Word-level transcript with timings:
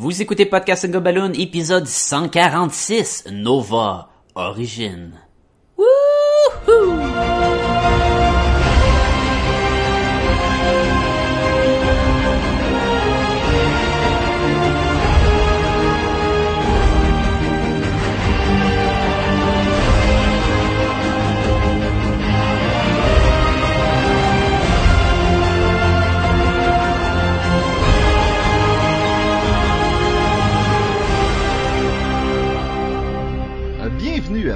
Vous 0.00 0.22
écoutez 0.22 0.46
Podcast 0.46 0.90
Go 0.90 0.98
Balloon, 0.98 1.34
épisode 1.34 1.86
146, 1.86 3.24
Nova 3.30 4.08
Origin. 4.34 5.10
Wouhou! 5.76 7.29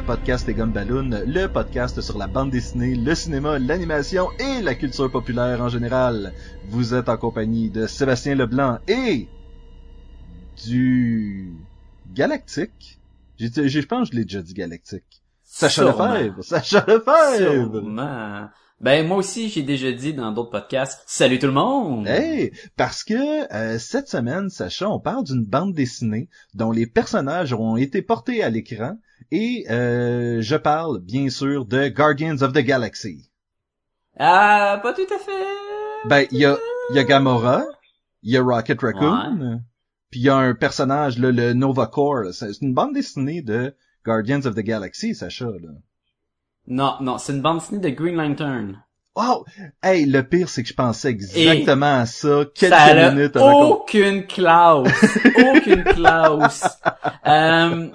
Podcast 0.06 0.48
et 0.50 0.54
Gumballoon, 0.54 1.22
le 1.26 1.46
podcast 1.46 2.00
sur 2.02 2.18
la 2.18 2.26
bande 2.26 2.50
dessinée, 2.50 2.95
le 2.95 3.14
cinéma, 3.14 3.58
l'animation 3.58 4.28
et 4.38 4.60
la 4.60 4.74
culture 4.74 5.10
populaire 5.10 5.62
en 5.62 5.68
général. 5.68 6.34
Vous 6.68 6.95
êtes 6.95 7.08
en 7.08 7.16
compagnie 7.16 7.70
de 7.70 7.86
Sébastien 7.86 8.34
Leblanc 8.34 8.80
et 8.86 9.28
du 10.64 11.54
Galactique. 12.12 13.00
Je 13.38 13.80
pense 13.86 14.10
que 14.10 14.14
je 14.14 14.20
l'ai 14.20 14.24
déjà 14.24 14.42
dit 14.42 14.52
Galactique. 14.52 15.22
Sacha 15.42 15.82
Sûrement. 15.82 16.12
Lefebvre! 16.12 16.45
Sacha 16.45 16.84
Lefebvre! 16.86 17.80
Sûrement. 17.80 18.48
Ben, 18.80 19.06
moi 19.06 19.16
aussi, 19.18 19.48
j'ai 19.48 19.62
déjà 19.62 19.92
dit 19.92 20.12
dans 20.12 20.32
d'autres 20.32 20.50
podcasts, 20.50 21.02
salut 21.06 21.38
tout 21.38 21.46
le 21.46 21.52
monde! 21.52 22.06
Hey, 22.06 22.52
parce 22.76 23.04
que 23.04 23.50
euh, 23.54 23.78
cette 23.78 24.09
semaine, 24.09 24.50
Sacha, 24.50 24.90
on 24.90 25.00
parle 25.00 25.24
d'une 25.24 25.45
bande 25.45 25.73
dessinée 25.73 26.28
dont 26.52 26.73
les 26.73 26.86
personnages 26.86 27.54
ont 27.54 27.76
été 27.76 28.02
portés 28.02 28.42
à 28.42 28.50
l'écran 28.50 28.98
et 29.30 29.66
euh, 29.70 30.40
je 30.40 30.56
parle 30.56 31.00
bien 31.00 31.28
sûr 31.30 31.64
de 31.64 31.88
Guardians 31.88 32.42
of 32.42 32.52
the 32.52 32.58
Galaxy. 32.58 33.30
Ah, 34.18 34.80
pas 34.82 34.92
tout 34.92 35.06
à 35.12 35.18
fait! 35.18 36.08
Ben, 36.08 36.26
il 36.30 36.38
y 36.38 36.44
a, 36.44 36.56
y 36.92 36.98
a 36.98 37.04
Gamora, 37.04 37.64
il 38.22 38.32
y 38.32 38.36
a 38.36 38.42
Rocket 38.42 38.80
Raccoon, 38.80 39.62
puis 40.10 40.20
il 40.20 40.26
y 40.26 40.28
a 40.28 40.36
un 40.36 40.54
personnage, 40.54 41.18
là, 41.18 41.32
le 41.32 41.52
Nova 41.52 41.86
Corps. 41.86 42.32
C'est 42.32 42.60
une 42.60 42.74
bande 42.74 42.95
dessinée 42.95 43.42
de 43.42 43.74
Guardians 44.04 44.45
of 44.46 44.54
the 44.54 44.60
Galaxy, 44.60 45.14
Sacha. 45.14 45.46
Là. 45.46 45.70
Non, 46.66 46.95
non, 47.00 47.18
c'est 47.18 47.32
une 47.32 47.42
bande 47.42 47.58
dessinée 47.58 47.80
de 47.80 47.90
Green 47.90 48.16
Lantern. 48.16 48.84
Oh! 49.16 49.45
Hey, 49.82 50.06
le 50.06 50.22
pire, 50.22 50.48
c'est 50.48 50.62
que 50.62 50.68
je 50.68 50.74
pensais 50.74 51.10
exactement 51.10 52.00
à 52.00 52.06
ça 52.06 52.45
quelques 52.52 52.74
Ça 52.74 52.82
a 52.82 53.10
minutes 53.12 53.36
avant 53.36 53.52
qu'on... 53.52 53.74
aucune 53.76 54.26
classe. 54.26 55.18
aucune 55.54 55.84
classe. 55.84 56.80
Euh, 57.26 57.30
euh, 57.30 57.88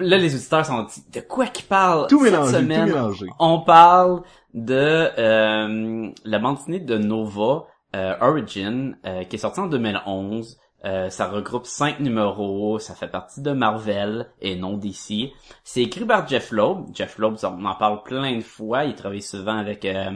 là, 0.00 0.16
les 0.18 0.34
auditeurs 0.34 0.64
sont 0.66 0.82
dit, 0.84 1.04
de 1.12 1.20
quoi 1.20 1.46
qu'ils 1.46 1.66
parlent 1.66 2.06
Tout 2.08 2.22
cette 2.24 2.32
mélangé, 2.32 2.52
tout 2.52 2.58
semaine? 2.58 2.84
mélangé. 2.86 3.26
On 3.38 3.60
parle 3.60 4.22
de 4.54 5.10
euh, 5.18 6.10
la 6.24 6.38
bande 6.38 6.56
dessinée 6.56 6.80
de 6.80 6.96
Nova 6.98 7.64
euh, 7.96 8.14
Origin 8.20 8.96
euh, 9.06 9.24
qui 9.24 9.36
est 9.36 9.38
sortie 9.38 9.60
en 9.60 9.66
2011. 9.66 10.58
Euh, 10.84 11.08
ça 11.08 11.28
regroupe 11.28 11.66
cinq 11.66 12.00
numéros, 12.00 12.78
ça 12.78 12.94
fait 12.94 13.08
partie 13.08 13.40
de 13.40 13.52
Marvel 13.52 14.28
et 14.42 14.54
non 14.56 14.76
DC. 14.76 15.32
C'est 15.62 15.82
écrit 15.82 16.04
par 16.04 16.28
Jeff 16.28 16.50
Loeb. 16.52 16.86
Jeff 16.92 17.16
Loeb, 17.18 17.36
on 17.42 17.64
en 17.64 17.74
parle 17.74 18.02
plein 18.02 18.36
de 18.36 18.42
fois. 18.42 18.84
Il 18.84 18.94
travaille 18.94 19.22
souvent 19.22 19.56
avec 19.56 19.84
euh, 19.86 20.10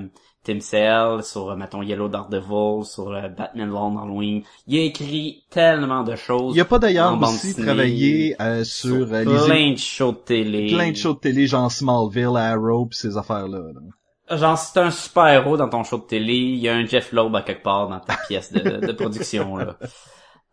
Tim 0.45 0.61
Sale 0.61 1.23
sur, 1.25 1.51
euh, 1.51 1.57
mettons, 1.57 1.83
Yellow 1.83 2.09
Daredevil, 2.09 2.85
sur 2.85 3.09
euh, 3.13 3.29
Batman 3.29 3.69
Long 3.71 3.99
Halloween. 3.99 4.43
Il 4.67 4.79
a 4.79 4.83
écrit 4.83 5.45
tellement 5.51 6.03
de 6.05 6.17
choses. 6.17 6.55
Il 6.55 6.61
a 6.61 6.65
pas 6.67 6.79
d'ailleurs 6.79 7.19
aussi 7.21 7.55
travaillé 7.55 8.37
euh, 8.41 8.63
sur, 8.65 9.13
euh, 9.13 9.25
les 9.25 9.45
plein 9.47 9.73
de 9.73 9.79
shows 9.79 10.13
de 10.13 10.17
télé. 10.19 10.67
plein 10.75 10.91
de 10.91 10.97
shows 10.97 11.15
de 11.15 11.21
télé, 11.21 11.47
genre 11.47 11.73
Smallville, 11.73 12.37
Arrow, 12.37 12.87
pis 12.87 12.97
ces 12.99 13.17
affaires-là. 13.17 13.59
là. 13.75 14.37
Genre, 14.37 14.59
si 14.59 14.75
t'es 14.75 14.81
un 14.81 14.91
super-héros 14.91 15.57
dans 15.57 15.71
ton 15.71 15.85
show 15.85 15.97
de 15.97 16.03
télé, 16.03 16.35
il 16.35 16.59
y 16.59 16.69
a 16.69 16.75
un 16.75 16.85
Jeff 16.85 17.13
Loeb 17.13 17.35
à 17.35 17.41
quelque 17.41 17.63
part 17.63 17.89
dans 17.89 18.01
ta 18.01 18.17
pièce 18.29 18.53
de, 18.53 18.87
de 18.87 18.93
production, 18.93 19.57
là. 19.57 19.77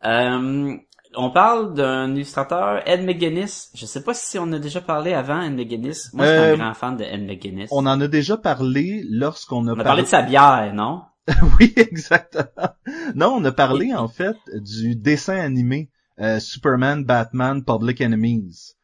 Euh, 0.06 0.78
on 1.18 1.32
parle 1.32 1.74
d'un 1.74 2.14
illustrateur, 2.14 2.82
Ed 2.88 3.04
McGuinness. 3.04 3.72
Je 3.74 3.86
sais 3.86 4.04
pas 4.04 4.14
si 4.14 4.38
on 4.38 4.52
a 4.52 4.60
déjà 4.60 4.82
parlé 4.82 5.14
avant 5.14 5.42
Ed 5.42 5.54
McGuinness. 5.54 6.14
Moi, 6.14 6.26
je 6.26 6.32
suis 6.32 6.40
Euh, 6.40 6.54
un 6.54 6.58
grand 6.58 6.74
fan 6.74 6.98
de 6.98 7.04
Ed 7.04 7.26
McGuinness. 7.26 7.70
On 7.72 7.86
en 7.86 8.00
a 8.02 8.08
déjà 8.08 8.38
parlé 8.38 9.04
lorsqu'on 9.10 9.68
a, 9.68 9.74
On 9.74 9.80
a 9.80 9.84
parlé 9.84 10.04
de 10.04 10.08
sa 10.08 10.22
bière, 10.22 10.72
non? 10.74 11.04
oui, 11.60 11.74
exactement. 11.76 12.70
Non, 13.16 13.36
on 13.38 13.46
a 13.46 13.52
parlé 13.52 13.94
en 13.96 14.08
fait 14.08 14.38
du 14.54 14.96
dessin 14.96 15.38
animé 15.38 15.90
euh, 16.20 16.40
Superman, 16.40 17.04
Batman, 17.04 17.64
Public 17.64 18.02
Enemies. 18.02 18.76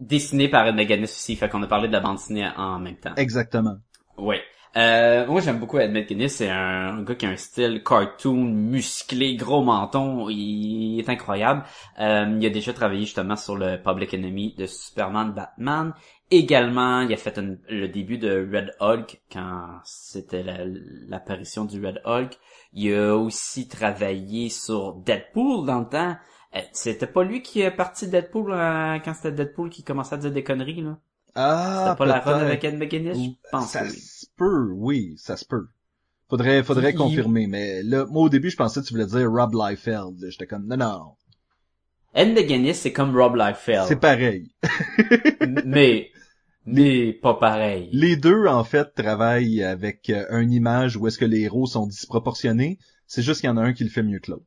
Dessiné 0.00 0.48
par 0.48 0.66
Ed 0.66 0.76
McGuinness 0.76 1.10
aussi, 1.10 1.34
fait 1.34 1.48
qu'on 1.48 1.62
a 1.62 1.66
parlé 1.66 1.88
de 1.88 1.92
la 1.92 2.00
bande 2.00 2.18
dessinée 2.18 2.48
en 2.56 2.78
même 2.78 2.96
temps. 2.96 3.14
Exactement. 3.16 3.78
Oui. 4.16 4.36
Euh, 4.76 5.26
moi, 5.26 5.40
j'aime 5.40 5.58
beaucoup 5.58 5.78
Ed 5.78 5.90
McGuinness. 5.92 6.36
C'est 6.36 6.50
un, 6.50 6.98
un 6.98 7.02
gars 7.02 7.14
qui 7.14 7.26
a 7.26 7.30
un 7.30 7.36
style 7.36 7.82
cartoon, 7.82 8.36
musclé, 8.44 9.34
gros 9.36 9.62
menton. 9.62 10.28
Il 10.28 11.00
est 11.00 11.08
incroyable. 11.08 11.64
Euh, 12.00 12.36
il 12.40 12.46
a 12.46 12.50
déjà 12.50 12.72
travaillé 12.72 13.00
justement 13.02 13.36
sur 13.36 13.56
le 13.56 13.82
Public 13.82 14.14
Enemy 14.14 14.54
de 14.56 14.66
Superman, 14.66 15.32
Batman. 15.32 15.94
Également, 16.30 17.00
il 17.00 17.12
a 17.12 17.16
fait 17.16 17.38
une- 17.38 17.58
le 17.68 17.88
début 17.88 18.18
de 18.18 18.46
Red 18.52 18.74
Hulk 18.80 19.20
quand 19.32 19.80
c'était 19.84 20.42
la- 20.42 20.64
l'apparition 21.08 21.64
du 21.64 21.84
Red 21.84 22.02
Hulk. 22.04 22.38
Il 22.74 22.92
a 22.94 23.16
aussi 23.16 23.66
travaillé 23.68 24.50
sur 24.50 24.94
Deadpool 24.94 25.66
dans 25.66 25.80
le 25.80 25.88
temps. 25.88 26.16
Euh, 26.56 26.60
C'était 26.72 27.06
pas 27.06 27.24
lui 27.24 27.42
qui 27.42 27.60
est 27.62 27.70
parti 27.70 28.06
de 28.06 28.12
Deadpool 28.12 28.52
euh, 28.52 28.98
quand 29.04 29.14
c'était 29.14 29.32
Deadpool 29.32 29.70
qui 29.70 29.82
commençait 29.82 30.14
à 30.14 30.18
dire 30.18 30.30
des 30.32 30.44
conneries, 30.44 30.82
là? 30.82 30.98
Ah, 31.34 31.84
C'était 31.84 31.96
pas 31.98 32.06
la 32.06 32.20
run 32.20 32.40
avec 32.40 32.64
Ed 32.64 32.78
McGuinness? 32.78 33.16
Je 33.18 33.50
pense 33.50 33.70
ça 33.70 33.80
que 33.80 33.90
oui. 33.92 33.98
Peut, 34.38 34.70
oui, 34.72 35.14
ça 35.18 35.36
se 35.36 35.44
peut. 35.44 35.66
Faudrait, 36.30 36.62
faudrait 36.62 36.90
Il- 36.92 36.96
confirmer, 36.96 37.46
mais 37.46 37.82
là, 37.82 38.06
moi 38.06 38.22
au 38.24 38.28
début, 38.28 38.50
je 38.50 38.56
pensais 38.56 38.80
que 38.80 38.86
tu 38.86 38.94
voulais 38.94 39.06
dire 39.06 39.30
Rob 39.30 39.52
Liefeld. 39.54 40.16
J'étais 40.30 40.46
comme, 40.46 40.66
non, 40.66 40.76
non, 40.76 41.02
Ed 42.14 42.34
McGuinness, 42.34 42.80
c'est 42.80 42.92
comme 42.92 43.14
Rob 43.16 43.34
Liefeld. 43.36 43.84
c'est 43.88 44.00
pareil. 44.00 44.50
mais, 45.64 46.10
mais 46.66 47.12
pas 47.12 47.34
pareil. 47.34 47.88
Les 47.92 48.16
deux, 48.16 48.46
en 48.46 48.64
fait, 48.64 48.94
travaillent 48.94 49.62
avec 49.62 50.10
euh, 50.10 50.24
une 50.40 50.52
image 50.52 50.96
où 50.96 51.06
est-ce 51.06 51.18
que 51.18 51.24
les 51.24 51.40
héros 51.40 51.66
sont 51.66 51.86
disproportionnés. 51.86 52.78
C'est 53.06 53.22
juste 53.22 53.40
qu'il 53.40 53.48
y 53.48 53.52
en 53.52 53.56
a 53.56 53.62
un 53.62 53.72
qui 53.72 53.84
le 53.84 53.90
fait 53.90 54.02
mieux 54.02 54.18
que 54.18 54.30
l'autre. 54.32 54.44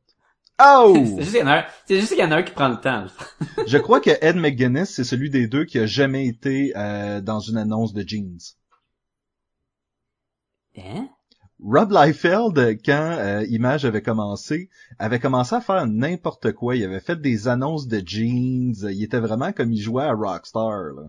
Oh! 0.64 0.92
C'est 0.94 1.22
juste 1.22 1.30
qu'il 1.32 1.40
y 1.40 1.42
en 1.42 1.46
a 1.48 1.58
un, 1.60 1.64
c'est 1.88 1.96
juste 1.98 2.10
qu'il 2.12 2.20
y 2.20 2.24
en 2.24 2.30
a 2.30 2.36
un 2.36 2.42
qui 2.42 2.52
prend 2.52 2.68
le 2.68 2.80
temps. 2.80 3.06
Je 3.66 3.78
crois 3.78 4.00
que 4.00 4.10
Ed 4.20 4.36
McGuinness, 4.36 4.90
c'est 4.90 5.02
celui 5.04 5.30
des 5.30 5.48
deux 5.48 5.64
qui 5.64 5.78
a 5.78 5.86
jamais 5.86 6.26
été 6.26 6.72
euh, 6.76 7.20
dans 7.20 7.40
une 7.40 7.56
annonce 7.56 7.92
de 7.92 8.06
jeans. 8.06 8.38
Hein? 10.76 11.08
Rob 11.64 11.92
Liefeld, 11.92 12.58
quand 12.84 13.16
euh, 13.18 13.44
Image 13.48 13.84
avait 13.84 14.02
commencé, 14.02 14.68
avait 14.98 15.20
commencé 15.20 15.54
à 15.54 15.60
faire 15.60 15.86
n'importe 15.86 16.52
quoi. 16.52 16.74
Il 16.76 16.84
avait 16.84 17.00
fait 17.00 17.20
des 17.20 17.46
annonces 17.46 17.86
de 17.86 18.02
jeans. 18.04 18.74
Il 18.90 19.02
était 19.04 19.20
vraiment 19.20 19.52
comme 19.52 19.72
il 19.72 19.80
jouait 19.80 20.04
à 20.04 20.12
Rockstar. 20.12 20.94
Là. 20.96 21.02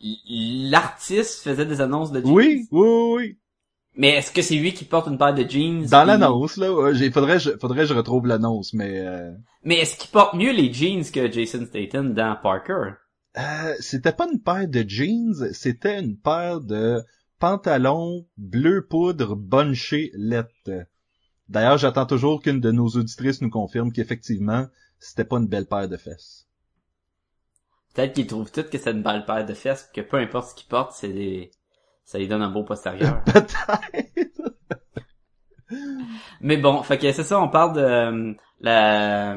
Il- 0.00 0.70
L'artiste 0.70 1.40
faisait 1.42 1.64
des 1.66 1.80
annonces 1.80 2.12
de 2.12 2.20
jeans? 2.20 2.30
Oui, 2.30 2.68
oui, 2.70 2.88
oui. 3.16 3.38
Mais 3.98 4.10
est-ce 4.10 4.30
que 4.30 4.42
c'est 4.42 4.56
lui 4.56 4.74
qui 4.74 4.84
porte 4.84 5.08
une 5.08 5.16
paire 5.16 5.34
de 5.34 5.48
jeans? 5.48 5.86
Dans 5.86 6.04
l'annonce, 6.04 6.58
là, 6.58 6.92
j'ai- 6.92 7.10
faudrait, 7.10 7.38
je, 7.38 7.56
faudrait 7.58 7.80
que 7.84 7.86
je 7.88 7.94
retrouve 7.94 8.26
l'annonce, 8.26 8.74
mais 8.74 9.00
euh, 9.00 9.32
Mais 9.64 9.76
est-ce 9.78 9.96
qu'il 9.96 10.10
porte 10.10 10.34
mieux 10.34 10.52
les 10.52 10.70
jeans 10.70 11.02
que 11.10 11.32
Jason 11.32 11.64
Statham 11.64 12.12
dans 12.12 12.36
Parker? 12.42 12.90
euh, 13.38 13.74
c'était 13.80 14.12
pas 14.12 14.26
une 14.30 14.40
paire 14.42 14.68
de 14.68 14.84
jeans, 14.86 15.50
c'était 15.52 15.98
une 15.98 16.18
paire 16.18 16.60
de 16.60 17.00
pantalons 17.38 18.26
bleu 18.36 18.86
poudre 18.86 19.36
bunché 19.36 20.10
lettre. 20.14 20.86
D'ailleurs, 21.48 21.78
j'attends 21.78 22.06
toujours 22.06 22.42
qu'une 22.42 22.60
de 22.60 22.70
nos 22.70 22.88
auditrices 22.88 23.40
nous 23.40 23.50
confirme 23.50 23.92
qu'effectivement, 23.92 24.66
c'était 24.98 25.24
pas 25.24 25.36
une 25.36 25.46
belle 25.46 25.66
paire 25.66 25.88
de 25.88 25.96
fesses. 25.96 26.48
Peut-être 27.94 28.14
qu'il 28.14 28.26
trouve 28.26 28.50
tout 28.50 28.64
que 28.64 28.78
c'est 28.78 28.90
une 28.90 29.02
belle 29.02 29.24
paire 29.24 29.46
de 29.46 29.54
fesses, 29.54 29.88
que 29.94 30.00
peu 30.00 30.18
importe 30.18 30.50
ce 30.50 30.54
qu'il 30.54 30.68
porte, 30.68 30.92
c'est 30.92 31.12
des... 31.12 31.50
ça 32.04 32.18
lui 32.18 32.28
donne 32.28 32.42
un 32.42 32.50
beau 32.50 32.64
postérieur. 32.64 33.22
Peut-être. 33.24 33.56
Mais 36.40 36.56
bon, 36.56 36.82
fait 36.82 36.98
que 36.98 37.10
c'est 37.12 37.22
ça, 37.22 37.40
on 37.40 37.48
parle 37.48 37.74
de 37.74 37.80
euh, 37.80 38.34
la... 38.60 39.36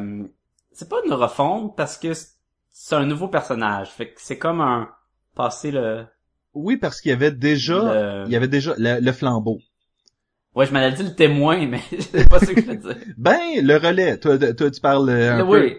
C'est 0.72 0.90
pas 0.90 1.02
une 1.06 1.14
refonte 1.14 1.76
parce 1.76 1.98
que 1.98 2.14
c'est 2.70 2.96
un 2.96 3.06
nouveau 3.06 3.28
personnage. 3.28 3.90
Fait 3.90 4.14
que 4.14 4.22
c'est 4.22 4.38
comme 4.38 4.62
un 4.62 4.90
passer 5.36 5.72
le... 5.72 6.06
Oui, 6.54 6.78
parce 6.78 7.00
qu'il 7.02 7.10
y 7.10 7.14
avait 7.14 7.32
déjà, 7.32 8.24
le... 8.24 8.24
il 8.28 8.32
y 8.32 8.36
avait 8.36 8.48
déjà 8.48 8.74
le, 8.78 9.00
le 9.00 9.12
flambeau. 9.12 9.60
Ouais, 10.56 10.66
je 10.66 10.74
m'en 10.74 10.80
ai 10.82 10.92
dit 10.92 11.04
le 11.04 11.14
témoin, 11.16 11.66
mais 11.68 11.80
c'est 12.00 12.28
pas 12.28 12.40
ça 12.40 12.54
que 12.54 12.62
je 12.62 12.66
veux 12.66 12.76
dire. 12.78 12.98
Ben, 13.18 13.38
le 13.62 13.76
relais. 13.78 14.18
Toi, 14.18 14.38
toi 14.38 14.72
tu 14.72 14.82
parles 14.82 15.10
euh, 15.10 15.34
un 15.34 15.38
Le- 15.38 15.46
peu. 15.46 15.64
oui. 15.66 15.78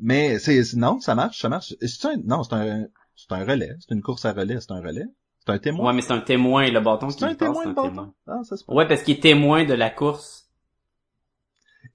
Mais 0.00 0.38
c'est 0.38 0.62
non, 0.74 1.00
ça 1.00 1.14
marche, 1.14 1.40
ça 1.40 1.48
marche. 1.48 1.74
C'est 1.80 2.06
un 2.06 2.16
non, 2.24 2.42
c'est 2.42 2.54
un 2.54 2.86
c'est 3.16 3.32
un 3.32 3.44
relais. 3.44 3.70
C'est 3.80 3.94
une 3.94 4.02
course 4.02 4.24
à 4.24 4.32
relais. 4.32 4.58
C'est 4.60 4.70
un 4.72 4.80
relais. 4.80 5.06
C'est 5.44 5.52
un 5.52 5.58
témoin. 5.58 5.86
Ouais, 5.88 5.92
mais 5.94 6.02
c'est 6.02 6.12
un 6.12 6.20
témoin, 6.20 6.68
le 6.70 6.80
bâton 6.80 7.10
c'est 7.10 7.24
un 7.24 7.34
témoin 7.34 7.66
un 7.66 7.72
bâton. 7.72 8.12
Ah, 8.26 8.40
ça 8.44 8.56
se 8.56 8.64
peut. 8.64 8.72
Ouais, 8.74 8.86
parce 8.86 9.02
qu'il 9.02 9.16
est 9.16 9.20
témoin 9.20 9.64
de 9.64 9.74
la 9.74 9.90
course. 9.90 10.48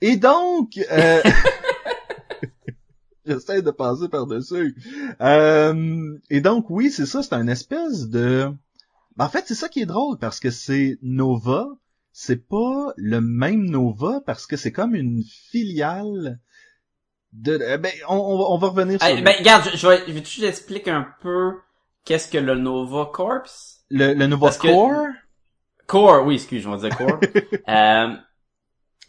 Et 0.01 0.17
donc, 0.17 0.77
euh... 0.91 1.21
j'essaie 3.27 3.61
de 3.61 3.71
passer 3.71 4.09
par-dessus. 4.09 4.75
Euh... 5.21 6.17
Et 6.29 6.41
donc, 6.41 6.69
oui, 6.69 6.91
c'est 6.91 7.05
ça, 7.05 7.23
c'est 7.23 7.33
un 7.33 7.47
espèce 7.47 8.09
de... 8.09 8.49
Ben, 9.15 9.25
en 9.25 9.29
fait, 9.29 9.43
c'est 9.47 9.55
ça 9.55 9.69
qui 9.69 9.81
est 9.81 9.85
drôle, 9.85 10.17
parce 10.17 10.39
que 10.39 10.49
c'est 10.49 10.97
Nova, 11.01 11.67
c'est 12.11 12.47
pas 12.47 12.93
le 12.97 13.21
même 13.21 13.65
Nova, 13.69 14.21
parce 14.25 14.47
que 14.47 14.57
c'est 14.57 14.71
comme 14.71 14.95
une 14.95 15.23
filiale 15.23 16.39
de... 17.33 17.59
eh 17.67 17.77
Ben, 17.77 17.91
on, 18.09 18.15
on 18.15 18.57
va 18.57 18.67
revenir 18.67 18.99
sur... 18.99 19.07
Hey, 19.07 19.21
ben, 19.21 19.35
regarde, 19.37 19.69
je, 19.71 19.77
je 19.77 19.87
vais, 19.87 19.99
je 20.07 20.11
vais 20.11 20.23
juste 20.25 20.43
expliquer 20.43 20.91
un 20.91 21.07
peu 21.21 21.53
qu'est-ce 22.05 22.27
que 22.29 22.37
le 22.37 22.55
Nova 22.55 23.09
Corps? 23.13 23.43
Le, 23.89 24.13
le 24.13 24.27
Nova 24.27 24.47
Parce 24.47 24.57
que- 24.57 24.67
Core? 24.67 25.07
Core, 25.85 26.25
oui, 26.25 26.35
excuse, 26.35 26.63
je 26.63 26.69
vais 26.69 26.77
dire 26.89 26.97
Core. 26.97 27.19
euh, 27.69 28.15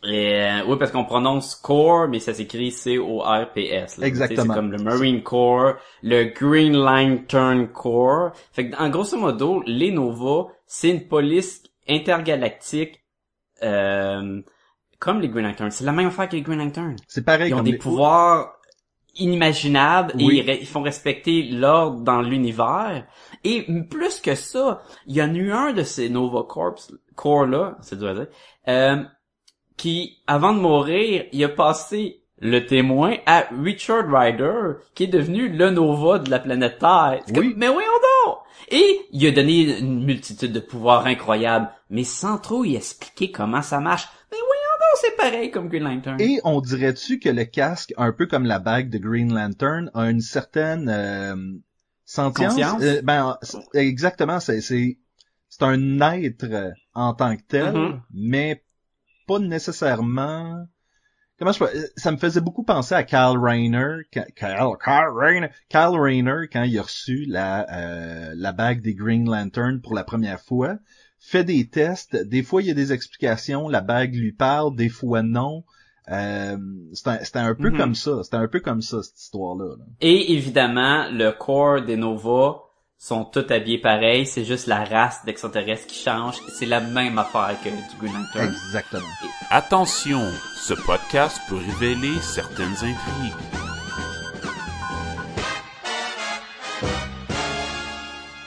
et, 0.06 0.42
euh, 0.42 0.64
oui, 0.66 0.76
parce 0.78 0.90
qu'on 0.90 1.04
prononce 1.04 1.54
Core, 1.54 2.08
mais 2.08 2.18
ça 2.18 2.34
s'écrit 2.34 2.70
C-O-R-P-S. 2.70 3.98
là. 3.98 4.06
Exactement. 4.06 4.52
C'est 4.54 4.58
comme 4.60 4.72
le 4.72 4.78
Marine 4.78 5.22
Corps, 5.22 5.74
le 6.02 6.24
Green 6.24 6.74
Lantern 6.76 7.68
Corps. 7.68 8.32
Fait 8.52 8.70
que, 8.70 8.76
en 8.76 8.90
grosso 8.90 9.16
modo, 9.16 9.62
les 9.66 9.90
Nova, 9.90 10.48
c'est 10.66 10.90
une 10.90 11.06
police 11.08 11.62
intergalactique, 11.88 13.02
euh, 13.62 14.40
comme 14.98 15.20
les 15.20 15.28
Green 15.28 15.44
Lanterns. 15.46 15.70
C'est 15.70 15.84
la 15.84 15.92
même 15.92 16.08
affaire 16.08 16.28
que 16.28 16.36
les 16.36 16.42
Green 16.42 16.58
Lanterns. 16.58 16.96
C'est 17.08 17.24
pareil 17.24 17.50
Ils 17.50 17.54
ont 17.54 17.58
comme 17.58 17.66
des 17.66 17.72
les- 17.72 17.78
pouvoirs 17.78 18.54
inimaginables 19.16 20.12
Oui. 20.16 20.38
et 20.40 20.52
ils, 20.54 20.60
ils 20.62 20.66
font 20.66 20.82
respecter 20.82 21.42
l'ordre 21.44 22.00
dans 22.00 22.20
l'univers. 22.20 23.06
Et 23.44 23.64
plus 23.88 24.20
que 24.20 24.34
ça, 24.34 24.82
il 25.06 25.14
y 25.16 25.22
en 25.22 25.34
a 25.34 25.38
eu 25.38 25.52
un 25.52 25.72
de 25.72 25.82
ces 25.82 26.08
Nova 26.08 26.42
Corps, 26.48 26.74
Corps 27.14 27.46
là, 27.46 27.76
c'est 27.80 27.98
dur 27.98 28.08
à 28.08 28.14
dire, 28.14 28.26
euh, 28.68 29.02
qui, 29.76 30.18
avant 30.26 30.52
de 30.54 30.60
mourir, 30.60 31.24
il 31.32 31.44
a 31.44 31.48
passé 31.48 32.20
le 32.40 32.66
témoin 32.66 33.16
à 33.26 33.46
Richard 33.62 34.06
Ryder, 34.10 34.78
qui 34.94 35.04
est 35.04 35.08
devenu 35.08 35.48
le 35.48 35.70
Nova 35.70 36.18
de 36.18 36.30
la 36.30 36.38
planète 36.38 36.78
Terre. 36.78 37.22
Oui. 37.28 37.32
comme, 37.34 37.54
mais 37.56 37.68
voyons 37.68 37.88
donc! 38.26 38.38
Et 38.70 39.00
il 39.12 39.26
a 39.26 39.30
donné 39.30 39.78
une 39.78 40.04
multitude 40.04 40.52
de 40.52 40.60
pouvoirs 40.60 41.06
incroyables, 41.06 41.70
mais 41.90 42.04
sans 42.04 42.38
trop 42.38 42.64
y 42.64 42.76
expliquer 42.76 43.30
comment 43.30 43.62
ça 43.62 43.80
marche. 43.80 44.08
Mais 44.30 44.38
voyons 44.38 44.50
donc, 44.80 45.00
c'est 45.00 45.16
pareil 45.16 45.50
comme 45.50 45.68
Green 45.68 45.84
Lantern. 45.84 46.20
Et 46.20 46.40
on 46.44 46.60
dirait-tu 46.60 47.18
que 47.18 47.28
le 47.28 47.44
casque, 47.44 47.92
un 47.96 48.12
peu 48.12 48.26
comme 48.26 48.44
la 48.44 48.58
bague 48.58 48.90
de 48.90 48.98
Green 48.98 49.32
Lantern, 49.32 49.90
a 49.94 50.10
une 50.10 50.20
certaine 50.20 50.88
euh, 50.88 51.36
sentience? 52.04 52.80
Euh, 52.82 53.00
ben, 53.02 53.36
exactement, 53.74 54.40
c'est 54.40 54.60
c'est 54.60 54.98
c'est 55.48 55.62
un 55.62 56.00
être 56.00 56.72
en 56.94 57.14
tant 57.14 57.36
que 57.36 57.42
tel, 57.46 57.72
Mhm. 57.72 58.00
mais 58.12 58.64
pas 59.26 59.38
nécessairement. 59.38 60.66
Comment 61.38 61.52
je 61.52 61.58
peux... 61.58 61.64
euh, 61.66 61.86
Ça 61.96 62.12
me 62.12 62.16
faisait 62.16 62.40
beaucoup 62.40 62.62
penser 62.64 62.94
à 62.94 63.02
Kyle 63.02 63.36
Rayner, 63.40 64.02
Kyle, 64.12 64.24
Kyle 64.36 65.08
Rayner, 65.14 65.48
Kyle 65.68 65.98
Rayner 65.98 66.48
quand 66.52 66.62
il 66.62 66.78
a 66.78 66.82
reçu 66.82 67.24
la 67.26 67.66
euh, 67.72 68.32
la 68.36 68.52
bague 68.52 68.80
des 68.82 68.94
Green 68.94 69.28
Lantern 69.28 69.80
pour 69.80 69.94
la 69.94 70.04
première 70.04 70.40
fois. 70.40 70.76
Fait 71.18 71.42
des 71.44 71.68
tests, 71.68 72.16
des 72.16 72.42
fois 72.42 72.62
il 72.62 72.68
y 72.68 72.70
a 72.70 72.74
des 72.74 72.92
explications, 72.92 73.68
la 73.68 73.80
bague 73.80 74.14
lui 74.14 74.32
parle, 74.32 74.76
des 74.76 74.88
fois 74.90 75.22
non. 75.22 75.64
Euh, 76.12 76.58
c'était 76.92 77.10
un, 77.10 77.24
c'était 77.24 77.38
un 77.38 77.54
peu 77.54 77.70
Mhm. 77.70 77.78
comme 77.78 77.94
ça, 77.94 78.22
c'était 78.22 78.36
un 78.36 78.46
peu 78.46 78.60
comme 78.60 78.82
ça 78.82 79.02
cette 79.02 79.18
histoire-là. 79.18 79.74
là. 79.78 79.84
Et 80.02 80.34
évidemment, 80.34 81.08
le 81.10 81.30
corps 81.30 81.80
des 81.82 81.96
Nova 81.96 82.60
sont 82.98 83.24
tous 83.24 83.50
habillés 83.52 83.78
pareil, 83.80 84.26
c'est 84.26 84.44
juste 84.44 84.66
la 84.66 84.84
race 84.84 85.24
d'extraterrestres 85.24 85.86
qui 85.86 86.02
change. 86.02 86.36
C'est 86.58 86.66
la 86.66 86.80
même 86.80 87.18
affaire 87.18 87.56
que 87.62 87.68
du 87.68 87.98
Green 88.00 88.14
Lantern. 88.14 88.48
Exactement. 88.52 89.06
Attention, 89.50 90.22
ce 90.56 90.74
podcast 90.74 91.40
peut 91.48 91.56
révéler 91.56 92.14
certaines 92.22 92.72
intrigues. 92.72 93.34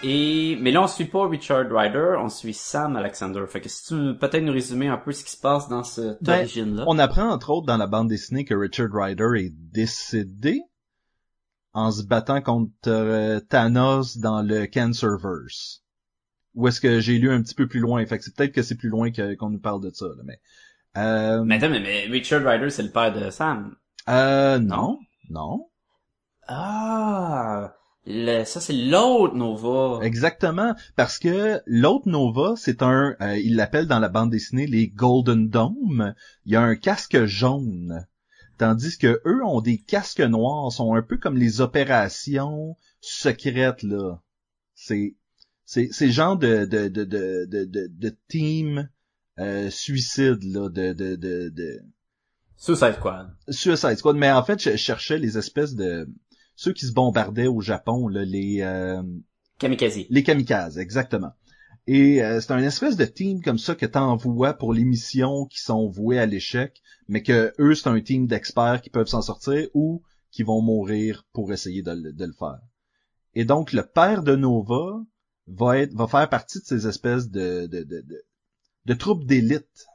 Et 0.03 0.57
mais 0.61 0.71
là 0.71 0.83
on 0.83 0.87
suit 0.87 1.05
pas 1.05 1.27
Richard 1.27 1.65
Ryder, 1.69 2.15
on 2.19 2.29
suit 2.29 2.53
Sam 2.53 2.95
Alexander. 2.95 3.41
Fait 3.47 3.59
que 3.61 3.67
si 3.67 3.83
tu 3.87 3.95
veux 3.95 4.17
peut-être 4.17 4.43
nous 4.43 4.53
résumer 4.53 4.87
un 4.87 4.97
peu 4.97 5.11
ce 5.11 5.23
qui 5.23 5.31
se 5.31 5.39
passe 5.41 5.67
dans 5.67 5.83
cette 5.83 6.21
Ben, 6.23 6.39
origine-là. 6.39 6.83
On 6.87 6.99
apprend 6.99 7.29
entre 7.29 7.49
autres 7.49 7.65
dans 7.65 7.77
la 7.77 7.87
bande 7.87 8.07
dessinée 8.07 8.45
que 8.45 8.53
Richard 8.53 8.89
Ryder 8.93 9.27
est 9.37 9.53
décédé 9.73 10.61
en 11.77 11.91
se 11.91 12.03
battant 12.03 12.41
contre 12.41 12.71
euh, 12.87 13.39
Thanos 13.39 14.17
dans 14.17 14.41
le 14.41 14.65
Cancerverse. 14.65 15.83
Ou 16.55 16.67
est-ce 16.67 16.81
que 16.81 16.99
j'ai 16.99 17.19
lu 17.19 17.29
un 17.29 17.43
petit 17.43 17.53
peu 17.53 17.67
plus 17.67 17.79
loin? 17.79 18.03
Fait 18.07 18.17
que 18.17 18.23
c'est 18.23 18.35
peut-être 18.35 18.51
que 18.51 18.63
c'est 18.63 18.73
plus 18.77 18.89
loin 18.89 19.11
qu'on 19.11 19.51
nous 19.51 19.59
parle 19.59 19.83
de 19.83 19.91
ça, 19.93 20.07
là, 20.07 20.23
mais... 20.25 20.39
Euh, 20.97 21.43
Mais 21.43 21.57
attends, 21.57 21.69
mais, 21.69 21.79
mais 21.79 22.05
Richard 22.05 22.43
Ryder 22.43 22.71
c'est 22.71 22.81
le 22.81 22.89
père 22.89 23.13
de 23.13 23.29
Sam. 23.29 23.75
euh, 24.09 24.57
non, 24.57 24.97
non. 25.29 25.67
Ah, 26.47 27.75
le, 28.07 28.43
ça 28.43 28.59
c'est 28.59 28.73
l'autre 28.73 29.35
Nova. 29.35 30.03
Exactement, 30.03 30.73
parce 30.95 31.19
que 31.19 31.61
l'autre 31.67 32.09
Nova, 32.09 32.55
c'est 32.55 32.81
un, 32.81 33.15
euh, 33.21 33.37
il 33.37 33.55
l'appelle 33.55 33.85
dans 33.85 33.99
la 33.99 34.09
bande 34.09 34.31
dessinée 34.31 34.65
les 34.65 34.87
Golden 34.87 35.47
Dome. 35.47 36.15
Il 36.45 36.53
y 36.53 36.55
a 36.55 36.61
un 36.61 36.75
casque 36.75 37.25
jaune, 37.25 38.07
tandis 38.57 38.97
que 38.97 39.21
eux 39.25 39.43
ont 39.43 39.61
des 39.61 39.77
casques 39.77 40.21
noirs, 40.21 40.71
sont 40.71 40.95
un 40.95 41.01
peu 41.01 41.17
comme 41.17 41.37
les 41.37 41.61
opérations 41.61 42.75
secrètes 43.01 43.83
là. 43.83 44.21
C'est, 44.75 45.15
c'est, 45.65 45.89
c'est 45.91 46.11
genre 46.11 46.37
de 46.37 46.65
de 46.65 46.87
de 46.87 47.03
de 47.03 47.45
de, 47.45 47.65
de, 47.65 47.87
de 47.89 48.17
team 48.27 48.89
euh, 49.39 49.69
suicide 49.69 50.43
là, 50.43 50.69
de 50.69 50.93
de 50.93 51.15
de, 51.15 51.49
de 51.49 51.81
Suicide 52.57 52.95
Squad. 52.95 53.35
Suicide 53.49 53.97
Squad. 53.97 54.15
Mais 54.15 54.31
en 54.31 54.43
fait, 54.43 54.61
je 54.61 54.75
cherchais 54.75 55.19
les 55.19 55.37
espèces 55.37 55.75
de 55.75 56.09
ceux 56.55 56.73
qui 56.73 56.87
se 56.87 56.93
bombardaient 56.93 57.47
au 57.47 57.61
Japon, 57.61 58.07
là, 58.07 58.25
les 58.25 58.61
euh, 58.61 59.03
Kamikaze. 59.59 59.99
les 60.09 60.23
kamikazes, 60.23 60.79
exactement. 60.79 61.33
Et 61.89 62.21
euh, 62.21 62.41
c'est 62.41 62.51
un 62.51 62.57
espèce 62.63 62.97
de 62.97 63.05
team 63.05 63.41
comme 63.41 63.57
ça 63.57 63.73
que 63.75 63.85
t'envoies 63.85 64.53
pour 64.53 64.73
les 64.73 64.83
missions 64.83 65.45
qui 65.45 65.59
sont 65.61 65.87
vouées 65.87 66.19
à 66.19 66.25
l'échec, 66.25 66.81
mais 67.07 67.23
que 67.23 67.53
eux, 67.59 67.75
c'est 67.75 67.87
un 67.87 67.99
team 68.01 68.27
d'experts 68.27 68.81
qui 68.81 68.89
peuvent 68.89 69.07
s'en 69.07 69.21
sortir 69.21 69.67
ou 69.73 70.03
qui 70.31 70.43
vont 70.43 70.61
mourir 70.61 71.25
pour 71.31 71.53
essayer 71.53 71.81
de, 71.83 71.91
le- 71.91 72.11
de 72.13 72.25
le 72.25 72.33
faire. 72.33 72.59
Et 73.35 73.45
donc, 73.45 73.71
le 73.71 73.83
père 73.83 74.21
de 74.23 74.35
Nova 74.35 74.99
va 75.47 75.77
être, 75.77 75.93
va 75.93 76.07
faire 76.07 76.27
partie 76.27 76.59
de 76.59 76.65
ces 76.65 76.87
espèces 76.87 77.29
de, 77.29 77.67
de, 77.67 77.83
de, 77.83 78.01
de, 78.01 78.21
de 78.85 78.93
troupes 78.93 79.23
d'élite. 79.25 79.85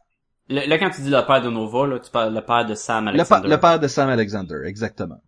Là, 0.49 0.79
quand 0.79 0.91
tu 0.91 1.03
dis 1.03 1.11
le 1.11 1.27
père 1.27 1.43
de 1.43 1.51
Nova, 1.51 1.87
là, 1.87 1.99
tu 1.99 2.11
parles 2.11 2.35
le 2.35 2.41
père 2.41 2.65
de 2.67 2.75
Sam 2.75 3.05
Le, 3.05 3.11
Alexander. 3.11 3.49
le 3.49 3.61
père 3.61 3.79
de 3.81 3.89
Sam 3.89 4.09
Alexander, 4.09 4.63
exactement. 4.65 5.21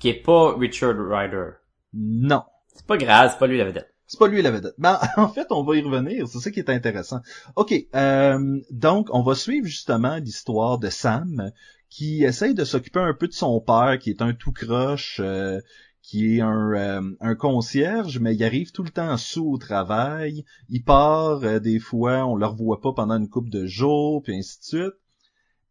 Qui 0.00 0.08
est 0.08 0.22
pas 0.22 0.56
Richard 0.56 0.96
Ryder. 0.98 1.50
Non. 1.92 2.42
C'est 2.74 2.86
pas 2.86 2.96
grave, 2.96 3.30
c'est 3.32 3.38
pas 3.38 3.46
lui 3.46 3.58
la 3.58 3.64
vedette. 3.66 3.89
C'est 4.10 4.18
pas 4.18 4.26
lui 4.26 4.42
la 4.42 4.50
vedette. 4.50 4.74
Ben, 4.76 4.98
en 5.16 5.28
fait, 5.28 5.46
on 5.50 5.62
va 5.62 5.76
y 5.76 5.82
revenir. 5.82 6.26
C'est 6.26 6.40
ça 6.40 6.50
qui 6.50 6.58
est 6.58 6.68
intéressant. 6.68 7.20
OK. 7.54 7.72
euh, 7.94 8.58
donc, 8.72 9.06
on 9.12 9.22
va 9.22 9.36
suivre 9.36 9.68
justement 9.68 10.16
l'histoire 10.16 10.80
de 10.80 10.88
Sam 10.90 11.52
qui 11.88 12.24
essaye 12.24 12.54
de 12.54 12.64
s'occuper 12.64 12.98
un 12.98 13.14
peu 13.14 13.28
de 13.28 13.32
son 13.32 13.60
père, 13.60 14.00
qui 14.00 14.10
est 14.10 14.20
un 14.20 14.32
tout 14.34 14.50
croche, 14.50 15.20
euh, 15.20 15.60
qui 16.02 16.38
est 16.38 16.40
un, 16.40 16.72
euh, 16.72 17.16
un 17.20 17.36
concierge, 17.36 18.18
mais 18.18 18.34
il 18.34 18.42
arrive 18.42 18.72
tout 18.72 18.82
le 18.82 18.90
temps 18.90 19.16
sous 19.16 19.48
au 19.48 19.58
travail. 19.58 20.44
Il 20.70 20.82
part 20.82 21.44
euh, 21.44 21.60
des 21.60 21.78
fois, 21.78 22.26
on 22.26 22.34
le 22.34 22.46
revoit 22.46 22.80
pas 22.80 22.92
pendant 22.92 23.16
une 23.16 23.28
couple 23.28 23.50
de 23.50 23.66
jours, 23.66 24.24
puis 24.24 24.36
ainsi 24.36 24.58
de 24.58 24.64
suite. 24.64 24.94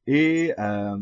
Et 0.08 0.54
euh, 0.58 0.98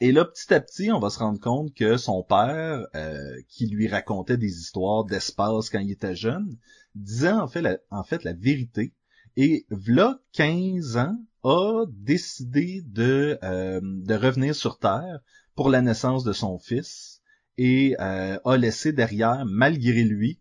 et 0.00 0.12
là, 0.12 0.24
petit 0.24 0.52
à 0.54 0.60
petit, 0.60 0.92
on 0.92 1.00
va 1.00 1.10
se 1.10 1.18
rendre 1.18 1.40
compte 1.40 1.74
que 1.74 1.96
son 1.96 2.22
père, 2.22 2.86
euh, 2.94 3.40
qui 3.48 3.66
lui 3.66 3.88
racontait 3.88 4.36
des 4.36 4.60
histoires 4.60 5.04
d'espace 5.04 5.70
quand 5.70 5.80
il 5.80 5.90
était 5.90 6.14
jeune, 6.14 6.56
disait 6.94 7.30
en 7.32 7.48
fait 7.48 7.62
la, 7.62 7.78
en 7.90 8.02
fait 8.04 8.24
la 8.24 8.32
vérité. 8.32 8.94
Et 9.36 9.66
v'là 9.70 10.20
15 10.32 10.96
ans, 10.96 11.16
a 11.44 11.84
décidé 11.88 12.82
de, 12.86 13.38
euh, 13.42 13.80
de 13.82 14.14
revenir 14.14 14.54
sur 14.54 14.78
Terre 14.78 15.20
pour 15.54 15.70
la 15.70 15.80
naissance 15.82 16.24
de 16.24 16.32
son 16.32 16.58
fils 16.58 17.20
et 17.56 17.96
euh, 18.00 18.38
a 18.44 18.56
laissé 18.56 18.92
derrière, 18.92 19.44
malgré 19.46 20.02
lui, 20.04 20.40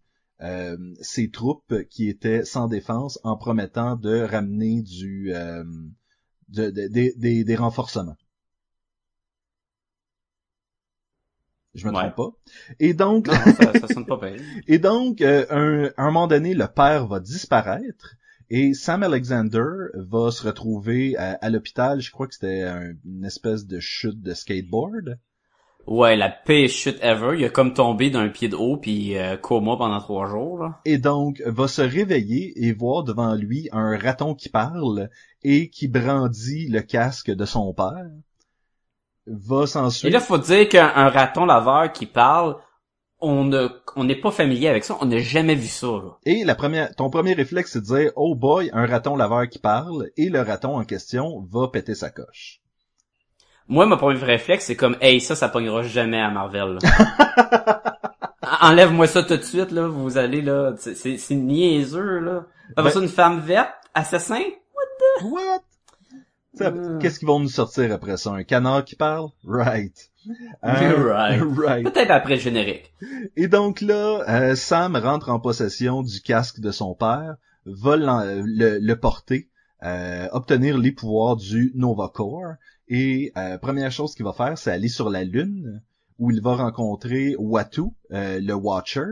ses 1.02 1.32
troupes 1.32 1.74
qui 1.90 2.10
étaient 2.10 2.46
sans 2.46 2.68
défense 2.68 3.20
en 3.24 3.38
promettant 3.38 3.96
de 3.96 4.22
ramener 4.22 4.84
du 4.84 5.34
de- 6.50 6.70
de- 6.70 6.88
des- 6.88 7.14
des- 7.18 7.44
des 7.44 7.56
renforcements. 7.56 8.16
Je 11.78 11.88
me 11.88 11.94
Ouais. 11.94 12.12
trompe 12.12 12.16
pas. 12.16 12.38
Et 12.80 12.94
donc, 12.94 13.28
Non, 13.28 13.34
ça, 13.34 13.80
ça 13.80 13.88
sonne 13.88 14.06
pas 14.06 14.18
pareil. 14.18 14.42
et 14.68 14.80
donc, 14.80 15.22
euh, 15.22 15.46
un, 15.50 15.90
un 15.98 16.06
moment 16.08 16.28
donné, 16.28 16.54
le 16.54 16.68
père 16.68 17.08
va 17.08 17.20
disparaître 17.22 18.16
et 18.50 18.74
Sam 18.74 19.04
Alexander 19.04 19.64
va 19.94 20.32
se 20.32 20.46
retrouver 20.46 21.16
à, 21.18 21.34
à 21.42 21.50
l'hôpital. 21.50 22.02
Je 22.02 22.12
crois 22.12 22.28
que 22.28 22.34
c'était 22.34 22.64
un- 22.64 22.94
une 23.06 23.24
espèce 23.26 23.66
de 23.68 23.80
chute 23.80 24.22
de 24.22 24.34
skateboard. 24.34 25.18
Ouais, 25.86 26.18
la 26.18 26.30
pire 26.30 26.68
chute 26.68 26.98
ever. 27.02 27.38
Il 27.40 27.46
a 27.46 27.50
comme 27.50 27.74
tombé 27.74 28.10
d'un 28.10 28.28
pied 28.28 28.50
de 28.50 28.58
haut 28.58 28.76
puis 28.76 29.18
euh, 29.18 29.38
coma 29.38 29.78
pendant 29.78 30.00
trois 30.02 30.28
jours. 30.28 30.58
Là. 30.64 30.82
Et 30.84 30.98
donc, 30.98 31.42
va 31.46 31.70
se 31.70 31.82
réveiller 31.82 32.52
et 32.66 32.74
voir 32.74 33.04
devant 33.06 33.34
lui 33.36 33.70
un 33.72 33.98
raton 33.98 34.36
qui 34.36 34.50
parle 34.50 35.10
et 35.44 35.70
qui 35.70 35.88
brandit 35.88 36.68
le 36.68 36.82
casque 36.82 37.32
de 37.32 37.46
son 37.46 37.74
père. 37.74 38.10
Va 39.28 39.66
Et 40.04 40.10
là, 40.10 40.20
faut 40.22 40.38
dire 40.38 40.70
qu'un 40.70 40.92
un 40.96 41.10
raton 41.10 41.46
laveur 41.46 41.92
qui 41.92 42.06
parle, 42.06 42.56
on 43.20 43.44
ne, 43.44 43.68
on 43.96 44.04
n'est 44.06 44.16
pas 44.16 44.32
familier 44.32 44.70
avec 44.70 44.86
ça. 44.86 44.98
On 45.02 45.06
n'a 45.06 45.20
jamais 45.20 45.56
vu 45.56 45.68
ça. 45.68 45.88
Là. 45.88 46.18
Et 46.26 46.46
la 46.46 46.56
première, 46.56 46.96
ton 46.96 47.10
premier 47.10 47.34
réflexe, 47.34 47.74
c'est 47.74 47.82
de 47.82 47.86
dire, 47.86 48.12
oh 48.16 48.36
boy, 48.36 48.70
un 48.74 48.86
raton 48.86 49.16
laveur 49.18 49.48
qui 49.50 49.60
parle, 49.60 50.10
et 50.16 50.30
le 50.30 50.42
raton 50.42 50.78
en 50.78 50.86
question 50.86 51.46
va 51.52 51.68
péter 51.68 51.96
sa 51.96 52.10
coche. 52.10 52.62
Moi, 53.68 53.86
mon 53.86 53.98
premier 53.98 54.20
réflexe, 54.20 54.66
c'est 54.66 54.78
comme, 54.78 54.96
hey, 55.02 55.20
ça, 55.20 55.36
ça 55.36 55.50
pognera 55.50 55.84
jamais 55.84 56.22
à 56.22 56.30
Marvel. 56.30 56.78
Enlève-moi 58.62 59.08
ça 59.08 59.24
tout 59.24 59.36
de 59.36 59.42
suite, 59.42 59.72
là. 59.72 59.88
Vous 59.88 60.18
allez, 60.18 60.42
là. 60.42 60.74
c'est- 60.78 61.32
niaiseux, 61.32 62.20
là. 62.20 62.46
Après 62.78 62.92
Ben- 62.92 62.92
ça, 62.92 63.00
une 63.02 63.10
femme 63.10 63.40
verte, 63.42 63.74
assassin? 63.94 64.42
What? 65.24 65.60
Tu 65.60 65.66
sais, 65.66 65.67
Hmm. 66.60 67.00
Qu'est-ce 67.00 67.20
qu'ils 67.20 67.28
vont 67.28 67.40
nous 67.40 67.50
sortir 67.50 67.92
après 67.94 68.18
ça? 68.18 68.32
Un 68.32 68.44
canard 68.44 68.86
qui 68.86 68.96
parle? 68.96 69.30
Right. 69.46 70.12
Right. 70.64 71.42
right. 71.58 71.84
Peut-être 71.84 72.12
après 72.12 72.36
le 72.36 72.42
générique. 72.42 72.94
Et 73.36 73.48
donc 73.48 73.82
là, 73.82 74.24
euh, 74.28 74.56
Sam 74.56 74.96
rentre 74.98 75.30
en 75.30 75.40
possession 75.40 76.02
du 76.04 76.22
casque 76.22 76.60
de 76.60 76.72
son 76.72 76.96
père, 76.96 77.38
va 77.66 77.96
le, 77.98 78.80
le 78.80 78.96
porter, 79.00 79.50
euh, 79.84 80.28
obtenir 80.34 80.78
les 80.78 80.92
pouvoirs 80.92 81.38
du 81.38 81.72
Nova 81.76 82.12
Corps, 82.14 82.54
et 82.90 83.32
euh, 83.38 83.58
première 83.58 83.92
chose 83.92 84.16
qu'il 84.16 84.26
va 84.26 84.34
faire, 84.34 84.58
c'est 84.58 84.72
aller 84.72 84.90
sur 84.90 85.10
la 85.10 85.24
Lune, 85.24 85.82
où 86.20 86.32
il 86.32 86.42
va 86.42 86.56
rencontrer 86.56 87.36
Watu, 87.38 87.84
le 88.10 88.54
Watcher, 88.54 89.06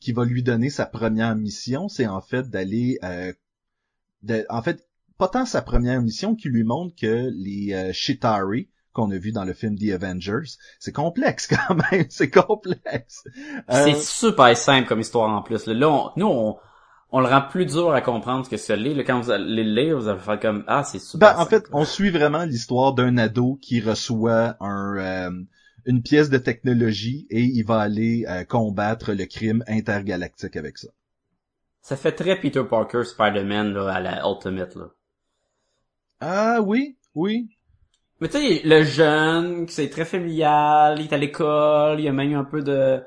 qui 0.00 0.12
va 0.12 0.24
lui 0.24 0.42
donner 0.42 0.70
sa 0.70 0.86
première 0.86 1.36
mission, 1.36 1.88
c'est 1.88 2.06
en 2.06 2.20
fait 2.20 2.48
d'aller, 2.50 2.98
euh, 3.04 3.32
de- 4.22 4.46
en 4.48 4.62
fait, 4.62 4.85
pas 5.18 5.28
tant 5.28 5.46
sa 5.46 5.62
première 5.62 6.00
mission 6.02 6.34
qui 6.34 6.48
lui 6.48 6.64
montre 6.64 6.94
que 7.00 7.30
les 7.34 7.72
euh, 7.74 7.92
Chitari, 7.92 8.68
qu'on 8.92 9.10
a 9.10 9.16
vu 9.18 9.32
dans 9.32 9.44
le 9.44 9.52
film 9.52 9.76
The 9.78 9.90
Avengers, 9.92 10.56
c'est 10.78 10.92
complexe 10.92 11.46
quand 11.68 11.76
même, 11.92 12.06
c'est 12.08 12.30
complexe. 12.30 13.24
Euh, 13.70 13.84
C'est 13.84 13.96
super 13.96 14.56
simple 14.56 14.88
comme 14.88 15.00
histoire 15.00 15.30
en 15.30 15.42
plus. 15.42 15.66
là. 15.66 15.88
On- 15.88 16.10
nous, 16.16 16.26
on, 16.26 16.56
on 17.10 17.20
le 17.20 17.26
rend 17.28 17.42
plus 17.42 17.66
dur 17.66 17.92
à 17.92 18.00
comprendre 18.00 18.48
que 18.48 18.56
ce. 18.56 18.72
Là, 18.72 19.04
Quand 19.04 19.20
vous 19.20 19.30
allez 19.30 19.64
le 19.64 19.74
lire, 19.74 19.98
vous 19.98 20.08
allez 20.08 20.18
faire 20.20 20.40
comme, 20.40 20.64
ah, 20.66 20.82
c'est 20.84 20.98
super 20.98 21.34
Ben, 21.34 21.40
en 21.42 21.46
fait, 21.46 21.64
on 21.72 21.84
suit 21.84 22.10
vraiment 22.10 22.44
l'histoire 22.44 22.94
d'un 22.94 23.16
ado 23.18 23.58
qui 23.62 23.80
reçoit 23.80 24.56
un, 24.60 24.96
euh, 24.98 25.30
une 25.84 26.02
pièce 26.02 26.30
de 26.30 26.38
technologie 26.38 27.26
et 27.30 27.42
il 27.42 27.62
va 27.64 27.80
aller 27.80 28.24
euh, 28.28 28.44
combattre 28.44 29.12
le 29.12 29.24
crime 29.26 29.62
intergalactique 29.68 30.56
avec 30.56 30.78
ça. 30.78 30.88
Ça 31.80 31.96
fait 31.96 32.12
très 32.12 32.40
Peter 32.40 32.64
Parker 32.68 33.04
Spider-Man, 33.04 33.72
là, 33.72 33.88
à 33.92 34.00
la 34.00 34.22
Ultimate, 34.28 34.74
là. 34.74 34.86
Ah 36.20 36.60
oui, 36.62 36.96
oui. 37.14 37.48
Mais 38.20 38.28
tu 38.28 38.38
sais, 38.38 38.62
le 38.64 38.82
jeune, 38.82 39.68
c'est 39.68 39.90
très 39.90 40.04
familial, 40.04 40.98
il 40.98 41.06
est 41.06 41.12
à 41.12 41.18
l'école, 41.18 42.00
il 42.00 42.04
y 42.04 42.08
a 42.08 42.12
même 42.12 42.34
un 42.34 42.44
peu 42.44 42.62
de 42.62 43.02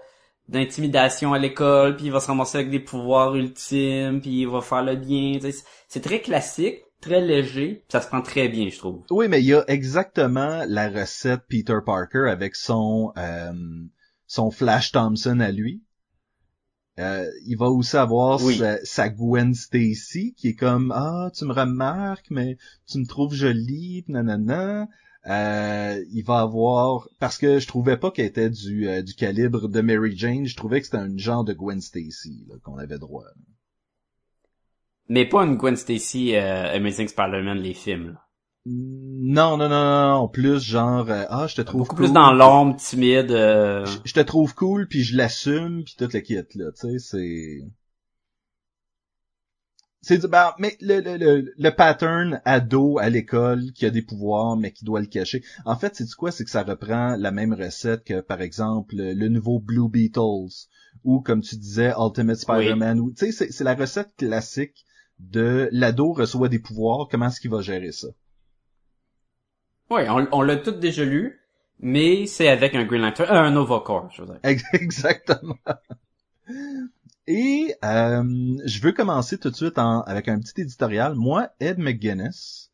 d'intimidation 0.48 1.34
à 1.34 1.40
l'école, 1.40 1.96
puis 1.96 2.08
il 2.08 2.12
va 2.12 2.20
se 2.20 2.28
ramasser 2.28 2.58
avec 2.58 2.72
des 2.72 2.80
pouvoirs 2.80 3.36
ultimes, 3.36 4.20
puis 4.20 4.42
il 4.42 4.48
va 4.48 4.62
faire 4.62 4.84
le 4.84 4.96
bien. 4.96 5.38
C'est 5.88 6.02
très 6.02 6.22
classique, 6.22 6.80
très 7.02 7.22
léger, 7.22 7.84
ça 7.88 8.02
se 8.02 8.08
prend 8.08 8.22
très 8.22 8.50
bien, 8.50 8.70
je 8.70 8.78
trouve. 8.78 9.04
Oui, 9.12 9.28
mais 9.28 9.42
il 9.42 9.46
y 9.46 9.54
a 9.54 9.64
exactement 9.68 10.64
la 10.68 10.90
recette 10.90 11.42
Peter 11.48 11.78
Parker 11.86 12.28
avec 12.30 12.56
son 12.56 13.14
euh, 13.18 13.52
son 14.26 14.50
Flash 14.50 14.92
Thompson 14.92 15.40
à 15.40 15.52
lui. 15.52 15.84
Euh, 17.00 17.26
il 17.46 17.58
va 17.58 17.68
aussi 17.70 17.96
avoir 17.98 18.44
Oui. 18.44 18.58
sa, 18.58 18.84
sa 18.86 19.10
Gwen 19.10 19.54
Stacy 19.56 20.34
qui 20.36 20.50
est 20.50 20.56
comme 20.56 20.92
ah 20.94 21.32
tu 21.34 21.46
me 21.46 21.54
remarques 21.54 22.30
mais 22.30 22.58
tu 22.88 23.00
me 23.00 23.06
trouves 23.06 23.34
jolie 23.34 24.04
nanana. 24.10 24.88
Euh, 25.28 26.04
il 26.14 26.24
va 26.24 26.40
avoir 26.42 27.08
parce 27.20 27.38
que 27.38 27.60
je 27.60 27.68
trouvais 27.68 27.98
pas 27.98 28.12
qu'elle 28.12 28.26
était 28.26 28.50
du 28.50 28.88
euh, 28.90 29.02
du 29.02 29.14
calibre 29.14 29.68
de 29.70 29.82
Mary 29.82 30.18
Jane, 30.18 30.46
je 30.46 30.56
trouvais 30.56 30.80
que 30.80 30.86
c'était 30.86 30.98
un 30.98 31.18
genre 31.18 31.44
de 31.44 31.54
Gwen 31.54 31.82
Stacy 31.82 32.48
qu'on 32.64 32.78
avait 32.78 33.00
droit. 33.00 33.26
Mais 35.08 35.26
pas 35.28 35.44
une 35.46 35.56
Gwen 35.58 35.76
Stacy 35.76 36.36
euh, 36.36 36.76
Amazing 36.76 37.08
Spider-Man, 37.08 37.60
les 37.60 37.74
films. 37.74 38.14
là. 38.14 38.22
Non 38.66 39.58
non 39.58 39.68
non 39.68 40.18
non, 40.20 40.28
plus 40.30 40.60
genre 40.62 41.10
euh, 41.10 41.26
ah 41.30 41.48
je 41.48 41.56
te 41.56 41.62
trouve 41.62 41.82
Beaucoup 41.82 41.96
cool. 41.96 41.98
plus 41.98 42.14
dans 42.14 42.32
l'ombre, 42.32 42.76
timide. 42.78 43.32
euh, 43.32 43.86
je, 43.86 43.98
je 44.06 44.14
te 44.14 44.22
trouve 44.22 44.56
cool 44.56 44.88
puis 44.88 45.04
je 45.04 45.18
l'assume 45.18 45.84
puis 45.84 45.96
toute 45.98 46.14
la 46.14 46.22
kit 46.22 46.36
là 46.56 46.72
tu 46.72 46.88
sais 46.92 47.00
c'est 47.00 47.60
c'est 50.02 50.18
du- 50.18 50.28
ben, 50.28 50.54
mais 50.60 50.76
le, 50.82 51.00
le, 51.00 51.16
le, 51.18 51.54
le 51.58 51.70
pattern 51.72 52.42
ado 52.44 52.98
à 53.00 53.10
l'école 53.10 53.72
qui 53.74 53.86
a 53.86 53.90
des 53.90 54.02
pouvoirs 54.02 54.58
mais 54.58 54.72
qui 54.74 54.84
doit 54.84 55.00
le 55.00 55.06
cacher 55.06 55.42
en 55.66 55.78
fait 55.78 55.96
c'est 55.96 56.10
quoi? 56.16 56.32
C'est 56.34 56.44
que 56.44 56.50
ça 56.50 56.64
reprend 56.64 57.16
la 57.16 57.32
même 57.32 57.54
recette 57.54 58.04
que 58.04 58.20
par 58.20 58.42
exemple 58.42 58.96
le 58.98 59.28
nouveau 59.30 59.60
Blue 59.60 59.88
Beetles 59.90 60.68
ou 61.06 61.22
comme 61.22 61.42
tu 61.42 61.56
disais 61.56 61.94
Ultimate 61.98 62.36
Spider-Man 62.38 63.00
ou 63.00 63.12
tu 63.12 63.26
sais 63.28 63.32
c'est 63.32 63.52
c'est 63.54 63.64
la 63.64 63.76
recette 63.76 64.14
classique 64.18 64.86
de 65.20 65.70
l'ado 65.72 66.12
reçoit 66.14 66.50
des 66.50 66.60
pouvoirs 66.60 67.08
comment 67.10 67.28
est-ce 67.28 67.40
qu'il 67.42 67.52
va 67.52 67.62
gérer 67.62 67.92
ça? 67.94 68.08
Ouais, 69.90 70.08
on, 70.10 70.42
l'a 70.42 70.58
tout 70.58 70.72
déjà 70.72 71.04
lu, 71.04 71.40
mais 71.80 72.26
c'est 72.28 72.48
avec 72.48 72.76
un 72.76 72.84
Green 72.86 73.02
Lantern, 73.02 73.30
euh, 73.30 73.42
un 73.42 73.52
Nova 73.52 73.84
je 74.12 74.22
veux 74.22 74.28
dire. 74.28 74.40
Ex- 74.44 74.64
Exactement. 74.74 75.56
Et 77.28 77.76
euh, 77.86 78.24
je 78.66 78.82
veux 78.82 78.92
commencer 78.92 79.38
tout 79.38 79.50
de 79.50 79.56
suite 79.56 79.78
en- 79.78 80.02
avec 80.02 80.28
un 80.28 80.40
petit 80.40 80.62
éditorial. 80.62 81.16
Moi, 81.16 81.50
Ed 81.60 81.78
McGuinness, 81.78 82.72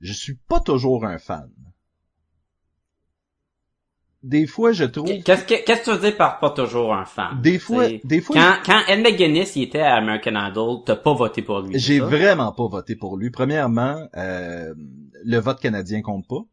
je 0.00 0.12
suis 0.12 0.34
pas 0.34 0.60
toujours 0.60 1.04
un 1.04 1.18
fan. 1.18 1.50
Des 4.22 4.46
fois, 4.46 4.72
je 4.72 4.84
trouve... 4.84 5.06
Qu'est-ce 5.06 5.44
que, 5.44 5.64
qu'est-ce 5.64 5.80
que 5.80 5.84
tu 5.84 5.90
veux 5.90 5.98
dire 6.00 6.16
par 6.16 6.38
pas 6.38 6.50
toujours 6.50 6.94
un 6.94 7.04
fan? 7.04 7.40
Des 7.42 7.58
fois, 7.58 7.86
T'sais, 7.86 8.00
des 8.04 8.20
fois, 8.20 8.36
Quand, 8.36 8.54
quand 8.64 8.80
Ed 8.88 9.00
McGuinness, 9.02 9.56
il 9.56 9.62
était 9.62 9.80
à 9.80 9.96
American 9.96 10.48
Idol, 10.48 10.78
t'as 10.86 10.94
pas 10.96 11.12
voté 11.12 11.42
pour 11.42 11.60
lui. 11.60 11.78
j'ai 11.78 11.98
vraiment 11.98 12.52
pas 12.52 12.68
voté 12.68 12.94
pour 12.94 13.16
lui. 13.16 13.30
Premièrement, 13.30 14.08
euh, 14.16 14.72
le 15.24 15.38
vote 15.38 15.60
canadien 15.60 16.02
compte 16.02 16.26
pas. 16.28 16.44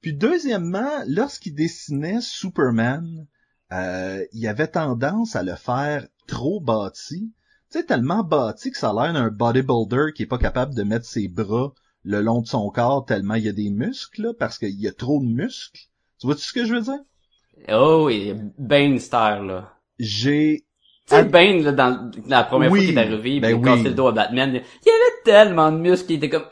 Puis 0.00 0.12
deuxièmement, 0.12 0.90
lorsqu'il 1.06 1.54
dessinait 1.54 2.20
Superman, 2.20 3.26
euh, 3.72 4.24
il 4.32 4.46
avait 4.48 4.68
tendance 4.68 5.36
à 5.36 5.42
le 5.42 5.54
faire 5.54 6.06
trop 6.26 6.60
bâti. 6.60 7.32
Tu 7.70 7.78
sais, 7.78 7.84
tellement 7.84 8.24
bâti 8.24 8.70
que 8.70 8.78
ça 8.78 8.90
a 8.90 8.92
l'air 8.94 9.12
d'un 9.12 9.28
bodybuilder 9.28 10.12
qui 10.14 10.22
est 10.22 10.26
pas 10.26 10.38
capable 10.38 10.74
de 10.74 10.82
mettre 10.82 11.06
ses 11.06 11.28
bras 11.28 11.72
le 12.02 12.22
long 12.22 12.40
de 12.40 12.46
son 12.46 12.70
corps 12.70 13.04
tellement 13.04 13.34
il 13.34 13.44
y 13.44 13.48
a 13.48 13.52
des 13.52 13.70
muscles, 13.70 14.22
là, 14.22 14.32
parce 14.38 14.58
qu'il 14.58 14.80
y 14.80 14.88
a 14.88 14.92
trop 14.92 15.20
de 15.20 15.26
muscles. 15.26 15.82
Tu 16.20 16.26
vois-tu 16.26 16.42
ce 16.42 16.52
que 16.52 16.64
je 16.64 16.74
veux 16.74 16.80
dire? 16.80 17.00
Oh 17.72 18.04
oui, 18.06 18.34
Bane 18.58 18.98
style, 18.98 19.44
là. 19.46 19.72
J'ai... 19.98 20.64
Tu 21.08 21.14
sais. 21.16 21.24
Bane, 21.24 21.62
là, 21.62 21.72
dans, 21.72 22.10
dans 22.26 22.36
la 22.36 22.44
première 22.44 22.70
Oui, 22.70 22.80
fois 22.80 22.88
qu'il 22.88 22.98
est 22.98 23.00
arrivé, 23.00 23.40
ben 23.40 23.48
il 23.48 23.54
a 23.54 23.56
oui. 23.56 23.64
cassé 23.64 23.84
le 23.84 23.94
dos 23.94 24.08
à 24.08 24.12
Batman, 24.12 24.50
il 24.52 24.86
y 24.86 24.90
avait 24.90 25.22
tellement 25.24 25.72
de 25.72 25.78
muscles 25.78 26.06
qu'il 26.06 26.16
était 26.16 26.28
comme, 26.28 26.44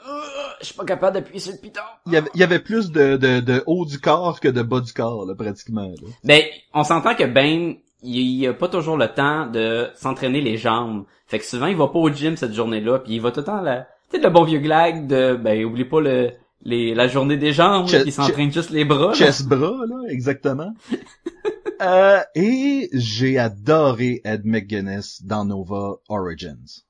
je 0.61 0.67
suis 0.67 0.75
pas 0.75 0.85
capable 0.85 1.15
d'appuyer 1.15 1.39
sur 1.41 1.53
le 1.53 1.59
piton. 1.59 1.83
Il 2.07 2.13
y 2.13 2.17
avait, 2.17 2.31
il 2.35 2.41
y 2.41 2.43
avait 2.43 2.59
plus 2.59 2.91
de, 2.91 3.17
de, 3.17 3.41
de 3.41 3.63
haut 3.67 3.85
du 3.85 4.01
corps 4.01 4.41
que 4.41 4.49
de 4.49 4.63
bas 4.63 4.81
du 4.81 4.93
corps, 4.93 5.27
là, 5.27 5.35
pratiquement. 5.35 5.83
Là. 5.83 6.09
Ben, 6.25 6.43
on 6.73 6.85
s'entend 6.85 7.15
que 7.15 7.25
Bane, 7.25 7.77
il, 8.03 8.17
il 8.17 8.47
a 8.49 8.55
pas 8.55 8.69
toujours 8.69 8.97
le 8.97 9.09
temps 9.09 9.47
de 9.47 9.91
s'entraîner 9.95 10.41
les 10.41 10.57
jambes. 10.57 11.05
Fait 11.27 11.39
que 11.39 11.45
souvent, 11.45 11.67
il 11.67 11.77
va 11.77 11.89
pas 11.89 11.99
au 11.99 12.09
gym 12.11 12.37
cette 12.37 12.55
journée-là, 12.55 13.01
puis 13.01 13.15
il 13.15 13.21
va 13.21 13.33
tout 13.33 13.41
le 13.41 13.47
temps 13.47 13.61
là. 13.61 13.87
Tu 14.11 14.17
sais, 14.17 14.23
le 14.23 14.31
bon 14.31 14.45
vieux 14.45 14.61
glag 14.61 15.07
de, 15.07 15.35
ben, 15.35 15.65
oublie 15.65 15.85
pas 15.85 16.01
le, 16.01 16.31
les, 16.67 16.95
la 16.95 17.09
journée 17.09 17.37
des 17.37 17.53
jambes, 17.53 17.87
Che- 17.87 17.99
là, 17.99 18.03
il 18.07 18.13
s'entraîne 18.13 18.53
juste 18.53 18.71
les 18.71 18.85
bras. 18.85 19.13
chest 19.15 19.47
bras, 19.49 19.85
là, 19.87 19.99
exactement. 20.09 20.73
euh, 21.83 22.21
et 22.35 22.89
j'ai 22.93 23.39
adoré 23.39 24.21
Ed 24.25 24.45
McGuinness 24.45 25.23
dans 25.23 25.45
Nova 25.45 25.97
Origins. 26.09 26.85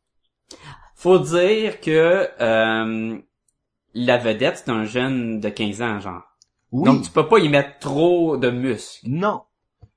Faut 0.94 1.18
dire 1.18 1.80
que, 1.80 2.28
euh, 2.40 3.18
la 3.94 4.18
vedette, 4.18 4.62
c'est 4.64 4.70
un 4.70 4.84
jeune 4.84 5.40
de 5.40 5.48
15 5.48 5.82
ans, 5.82 6.00
genre. 6.00 6.22
Oui, 6.72 6.90
Donc, 6.90 7.02
tu 7.04 7.10
peux 7.10 7.28
pas 7.28 7.38
y 7.38 7.48
mettre 7.48 7.78
trop 7.78 8.36
de 8.36 8.50
muscles. 8.50 9.06
non, 9.08 9.42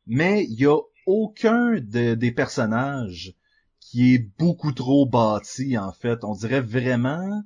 mais 0.08 0.46
il 0.46 0.60
y 0.60 0.66
a 0.66 0.78
aucun 1.06 1.74
de- 1.80 2.16
des 2.16 2.32
personnages 2.32 3.34
qui 3.80 4.14
est 4.14 4.30
beaucoup 4.38 4.72
trop 4.72 5.06
bâti, 5.06 5.78
en 5.78 5.92
fait. 5.92 6.24
On 6.24 6.34
dirait 6.36 6.62
vraiment... 6.62 7.42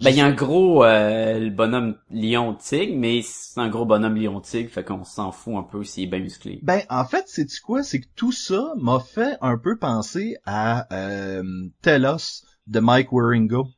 Ben, 0.00 0.10
il 0.10 0.16
y 0.16 0.20
a 0.20 0.26
un 0.26 0.32
gros 0.32 0.82
euh, 0.84 1.38
le 1.38 1.50
bonhomme 1.50 1.96
lion 2.10 2.54
tigre, 2.54 2.96
mais 2.96 3.20
c'est 3.22 3.60
un 3.60 3.68
gros 3.68 3.84
bonhomme 3.84 4.16
lion 4.16 4.40
tigre, 4.40 4.70
fait 4.70 4.82
qu'on 4.84 5.04
s'en 5.04 5.30
fout 5.30 5.54
un 5.56 5.62
peu 5.62 5.84
s'il 5.84 6.04
est 6.04 6.06
bien 6.06 6.20
musclé. 6.20 6.58
Ben, 6.62 6.82
en 6.88 7.04
fait, 7.04 7.24
c'est 7.26 7.46
quoi? 7.60 7.82
C'est 7.82 8.00
que 8.00 8.08
tout 8.16 8.32
ça 8.32 8.72
m'a 8.78 8.98
fait 9.00 9.36
un 9.42 9.58
peu 9.58 9.76
penser 9.78 10.36
à 10.46 10.86
euh, 10.94 11.42
Telos 11.82 12.44
de 12.66 12.80
Mike 12.80 13.12
Waringo. 13.12 13.68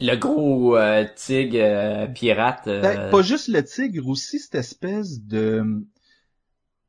Le 0.00 0.16
gros 0.16 0.76
euh, 0.78 1.04
tigre 1.14 1.58
euh, 1.60 2.06
pirate. 2.06 2.66
euh, 2.66 2.80
Ben, 2.82 3.10
pas 3.10 3.22
juste 3.22 3.48
le 3.48 3.62
tigre, 3.62 4.08
aussi 4.08 4.38
cette 4.38 4.54
espèce 4.54 5.20
de... 5.20 5.84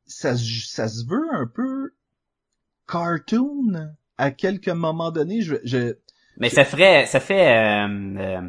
Ça, 0.05 0.37
se- 0.37 0.67
ça 0.67 0.87
se 0.87 1.05
veut 1.05 1.27
un 1.33 1.47
peu 1.47 1.93
cartoon 2.87 3.95
à 4.17 4.31
quelques 4.31 4.69
moments 4.69 5.11
donnés. 5.11 5.41
Je, 5.41 5.55
je, 5.63 5.95
Mais 6.37 6.49
ça 6.49 6.65
ferait, 6.65 7.05
ça 7.05 7.19
fait 7.19 7.85
euh, 7.85 7.87
euh, 8.17 8.41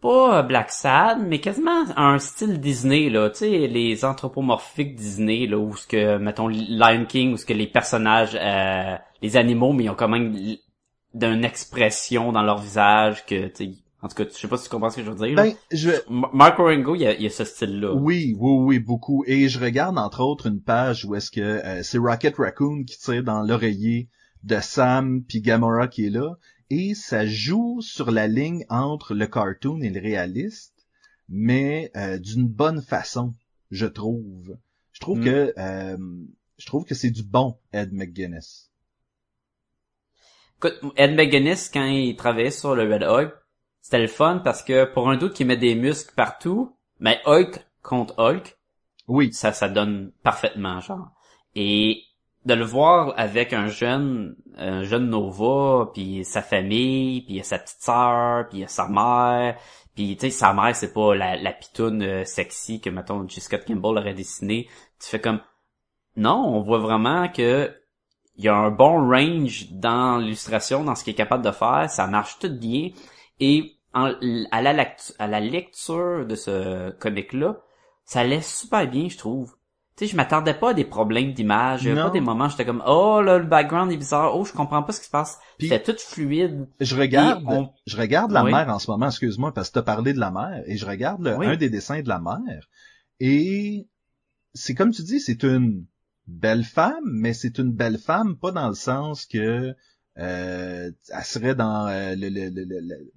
pas 0.00 0.42
Black 0.42 0.70
Sad, 0.72 1.18
mais 1.24 1.38
quasiment 1.40 1.84
un 1.96 2.18
style 2.18 2.58
Disney 2.60 3.08
là, 3.08 3.30
tu 3.30 3.38
sais 3.38 3.68
les 3.68 4.04
anthropomorphiques 4.04 4.96
Disney 4.96 5.46
là 5.46 5.58
où 5.58 5.76
ce 5.76 5.86
que 5.86 6.18
mettons 6.18 6.48
Lion 6.48 7.04
King 7.06 7.34
où 7.34 7.36
ce 7.36 7.46
que 7.46 7.52
les 7.52 7.68
personnages 7.68 8.36
euh, 8.40 8.96
les 9.22 9.36
animaux 9.36 9.72
mais 9.72 9.84
ils 9.84 9.90
ont 9.90 9.94
quand 9.94 10.08
même 10.08 10.34
d'une 11.14 11.44
expression 11.44 12.32
dans 12.32 12.42
leur 12.42 12.58
visage 12.58 13.24
que 13.26 13.46
tu 13.46 13.66
sais 13.66 13.72
en 14.04 14.08
tout 14.08 14.16
cas, 14.16 14.24
je 14.28 14.36
sais 14.36 14.48
pas 14.48 14.56
si 14.56 14.64
tu 14.64 14.70
comprends 14.70 14.90
ce 14.90 14.96
que 14.96 15.04
je 15.04 15.10
veux 15.12 15.26
dire. 15.28 15.36
ben, 15.36 15.54
je, 15.70 15.90
M- 16.10 16.26
Marco 16.32 16.64
Ringo, 16.64 16.96
il 16.96 17.02
y 17.02 17.06
a, 17.06 17.14
il 17.14 17.22
y 17.22 17.26
a 17.26 17.30
ce 17.30 17.44
style-là. 17.44 17.94
Oui, 17.94 18.34
oui, 18.36 18.56
oui, 18.58 18.78
beaucoup. 18.80 19.22
Et 19.28 19.48
je 19.48 19.60
regarde 19.60 19.96
entre 19.96 20.24
autres 20.24 20.48
une 20.48 20.60
page 20.60 21.04
où 21.04 21.14
est-ce 21.14 21.30
que 21.30 21.40
euh, 21.40 21.84
c'est 21.84 21.98
Rocket 21.98 22.34
Raccoon 22.36 22.82
qui 22.82 22.98
tire 22.98 23.22
dans 23.22 23.42
l'oreiller 23.42 24.08
de 24.44 24.58
Sam 24.60 25.22
puis 25.24 25.40
Gamora 25.40 25.88
qui 25.88 26.06
est 26.06 26.10
là, 26.10 26.36
et 26.70 26.94
ça 26.94 27.26
joue 27.26 27.80
sur 27.82 28.10
la 28.10 28.28
ligne 28.28 28.64
entre 28.68 29.14
le 29.14 29.26
cartoon 29.26 29.80
et 29.82 29.90
le 29.90 30.00
réaliste, 30.00 30.86
mais 31.28 31.90
euh, 31.96 32.18
d'une 32.18 32.48
bonne 32.48 32.82
façon, 32.82 33.34
je 33.70 33.86
trouve. 33.86 34.56
Je 34.92 35.00
trouve 35.00 35.20
Mm. 35.20 35.24
que 35.24 35.54
euh, 35.58 35.96
je 36.58 36.66
trouve 36.66 36.84
que 36.84 36.94
c'est 36.94 37.10
du 37.10 37.22
bon 37.22 37.58
Ed 37.72 37.92
McGuinness. 37.92 38.70
Écoute, 40.58 40.80
Ed 40.96 41.14
McGuinness, 41.16 41.70
quand 41.72 41.84
il 41.86 42.16
travaillait 42.16 42.50
sur 42.50 42.74
le 42.74 42.84
Red 42.92 43.02
Hulk, 43.02 43.32
c'était 43.80 43.98
le 43.98 44.06
fun 44.06 44.40
parce 44.44 44.62
que 44.62 44.84
pour 44.84 45.10
un 45.10 45.16
doute 45.16 45.34
qui 45.34 45.44
met 45.44 45.56
des 45.56 45.74
muscles 45.74 46.14
partout, 46.14 46.76
mais 47.00 47.20
Hulk 47.26 47.66
contre 47.82 48.14
Hulk, 48.18 48.56
Oui, 49.08 49.32
ça, 49.32 49.52
ça 49.52 49.68
donne 49.68 50.12
parfaitement, 50.22 50.80
genre. 50.80 51.10
Et 51.54 52.04
de 52.44 52.54
le 52.54 52.64
voir 52.64 53.14
avec 53.16 53.52
un 53.52 53.68
jeune, 53.68 54.36
un 54.56 54.82
jeune 54.82 55.08
Nova, 55.08 55.90
puis 55.94 56.24
sa 56.24 56.42
famille, 56.42 57.22
puis 57.22 57.42
sa 57.44 57.58
petite 57.58 57.80
sœur, 57.80 58.48
puis 58.48 58.64
sa 58.66 58.88
mère, 58.88 59.56
puis 59.94 60.16
tu 60.16 60.26
sais, 60.26 60.30
sa 60.30 60.52
mère, 60.52 60.74
c'est 60.74 60.92
pas 60.92 61.14
la, 61.14 61.52
pitoune 61.52 62.02
euh, 62.02 62.24
sexy 62.24 62.80
que, 62.80 62.90
mettons, 62.90 63.28
J. 63.28 63.40
Scott 63.40 63.64
Campbell 63.66 63.98
aurait 63.98 64.14
dessiné. 64.14 64.68
Tu 64.98 65.08
fais 65.08 65.20
comme, 65.20 65.40
non, 66.16 66.44
on 66.46 66.62
voit 66.62 66.78
vraiment 66.78 67.28
que 67.28 67.74
il 68.36 68.44
y 68.44 68.48
a 68.48 68.56
un 68.56 68.70
bon 68.70 69.10
range 69.10 69.70
dans 69.72 70.16
l'illustration, 70.16 70.84
dans 70.84 70.94
ce 70.94 71.04
qu'il 71.04 71.12
est 71.12 71.16
capable 71.16 71.44
de 71.44 71.50
faire, 71.50 71.90
ça 71.90 72.06
marche 72.06 72.38
tout 72.38 72.50
bien. 72.50 72.88
Et 73.40 73.76
à, 73.92 74.62
la, 74.62 74.94
à 75.18 75.26
la 75.26 75.40
lecture 75.40 76.24
de 76.26 76.34
ce 76.34 76.90
comic-là, 76.92 77.58
ça 78.06 78.24
laisse 78.24 78.60
super 78.60 78.88
bien, 78.88 79.08
je 79.10 79.18
trouve. 79.18 79.54
Tu 79.96 80.06
sais, 80.06 80.12
je 80.12 80.16
m'attendais 80.16 80.54
pas 80.54 80.70
à 80.70 80.74
des 80.74 80.84
problèmes 80.86 81.32
d'image. 81.34 81.84
Pas 81.94 82.08
des 82.10 82.20
moments 82.22 82.46
où 82.46 82.48
j'étais 82.48 82.64
comme, 82.64 82.82
oh 82.86 83.20
là, 83.22 83.38
le 83.38 83.44
background 83.44 83.92
est 83.92 83.96
bizarre. 83.98 84.34
Oh, 84.36 84.44
je 84.44 84.52
comprends 84.52 84.82
pas 84.82 84.92
ce 84.92 85.00
qui 85.00 85.06
se 85.06 85.10
passe. 85.10 85.38
Puis- 85.58 85.68
C'était 85.68 85.92
tout 85.92 85.98
fluide. 85.98 86.66
je 86.80 86.96
regarde, 86.96 87.44
on- 87.46 87.70
je 87.86 87.96
regarde 87.98 88.30
la 88.32 88.42
Oui. 88.44 88.52
mer 88.52 88.68
en 88.70 88.78
ce 88.78 88.90
moment, 88.90 89.06
excuse-moi, 89.06 89.52
parce 89.52 89.68
que 89.68 89.74
t'as 89.74 89.82
parlé 89.82 90.14
de 90.14 90.18
la 90.18 90.30
mer, 90.30 90.62
et 90.66 90.76
je 90.78 90.86
regarde 90.86 91.22
le- 91.22 91.36
Oui. 91.36 91.46
un 91.46 91.56
des 91.56 91.68
dessins 91.68 92.00
de 92.00 92.08
la 92.08 92.20
mer, 92.20 92.68
et 93.20 93.86
c'est 94.54 94.74
comme 94.74 94.92
tu 94.92 95.02
dis, 95.02 95.20
c'est 95.20 95.44
une 95.44 95.84
belle 96.26 96.64
femme, 96.64 97.04
mais 97.04 97.34
c'est 97.34 97.58
une 97.58 97.72
belle 97.72 97.98
femme 97.98 98.36
pas 98.36 98.50
dans 98.52 98.68
le 98.68 98.74
sens 98.74 99.26
que 99.26 99.74
elle 100.14 100.94
serait 101.24 101.54
dans 101.54 101.88
euh, 101.88 102.14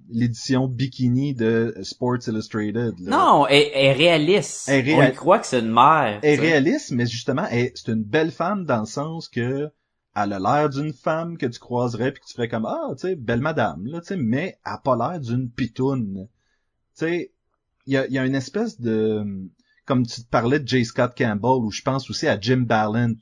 l'édition 0.09 0.67
bikini 0.67 1.33
de 1.33 1.75
Sports 1.83 2.27
Illustrated. 2.27 2.93
là. 2.99 3.17
Non, 3.17 3.47
elle, 3.47 3.69
elle 3.73 3.85
est 3.85 3.93
réaliste. 3.93 4.69
Elle 4.69 4.89
On 4.93 5.03
y 5.03 5.13
croit 5.13 5.39
que 5.39 5.47
c'est 5.47 5.59
une 5.59 5.73
mère. 5.73 6.19
Elle 6.23 6.39
est 6.39 6.41
réaliste, 6.41 6.91
mais 6.91 7.05
justement, 7.05 7.45
c'est 7.49 7.87
une 7.87 8.03
belle 8.03 8.31
femme 8.31 8.65
dans 8.65 8.81
le 8.81 8.85
sens 8.85 9.27
que 9.27 9.69
elle 10.15 10.31
a 10.31 10.39
l'air 10.39 10.69
d'une 10.69 10.93
femme 10.93 11.37
que 11.37 11.45
tu 11.45 11.59
croiserais 11.59 12.13
puis 12.13 12.21
que 12.21 12.27
tu 12.27 12.35
ferais 12.35 12.47
comme 12.47 12.65
ah, 12.65 12.91
tu 12.91 13.01
sais, 13.01 13.15
belle 13.15 13.41
madame 13.41 13.85
là, 13.85 13.99
tu 13.99 14.07
sais, 14.07 14.17
mais 14.17 14.57
elle 14.65 14.71
a 14.71 14.77
pas 14.77 14.95
l'air 14.95 15.19
d'une 15.19 15.49
pitoune. 15.49 16.29
Tu 16.97 17.05
sais, 17.05 17.33
il 17.85 17.93
y 17.93 17.97
a, 17.97 18.07
y 18.07 18.17
a 18.17 18.25
une 18.25 18.35
espèce 18.35 18.79
de 18.79 19.25
comme 19.85 20.05
tu 20.07 20.23
te 20.23 20.29
parlais 20.29 20.59
de 20.59 20.67
J. 20.67 20.85
Scott 20.85 21.13
Campbell 21.17 21.63
ou 21.63 21.71
je 21.71 21.81
pense 21.81 22.09
aussi 22.09 22.27
à 22.27 22.39
Jim 22.39 22.63
Ballant. 22.65 23.13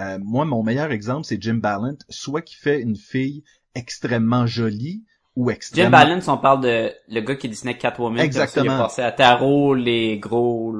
Euh, 0.00 0.18
moi, 0.22 0.44
mon 0.44 0.62
meilleur 0.62 0.90
exemple, 0.90 1.24
c'est 1.24 1.40
Jim 1.40 1.54
Ballant, 1.54 1.96
soit 2.08 2.42
qui 2.42 2.56
fait 2.56 2.80
une 2.80 2.96
fille 2.96 3.44
extrêmement 3.74 4.46
jolie 4.46 5.04
ou 5.36 5.48
Jim 5.48 5.54
extrêmement 5.54 5.90
Balance, 5.90 6.28
on 6.28 6.38
parle 6.38 6.62
de 6.62 6.92
le 7.08 7.20
gars 7.20 7.36
qui 7.36 7.48
dessinait 7.48 7.78
Catwoman. 7.78 8.20
Exactement. 8.20 8.74
est 8.74 8.78
passé 8.78 9.02
à 9.02 9.12
Tarot, 9.12 9.74
les 9.74 10.18
gros, 10.18 10.74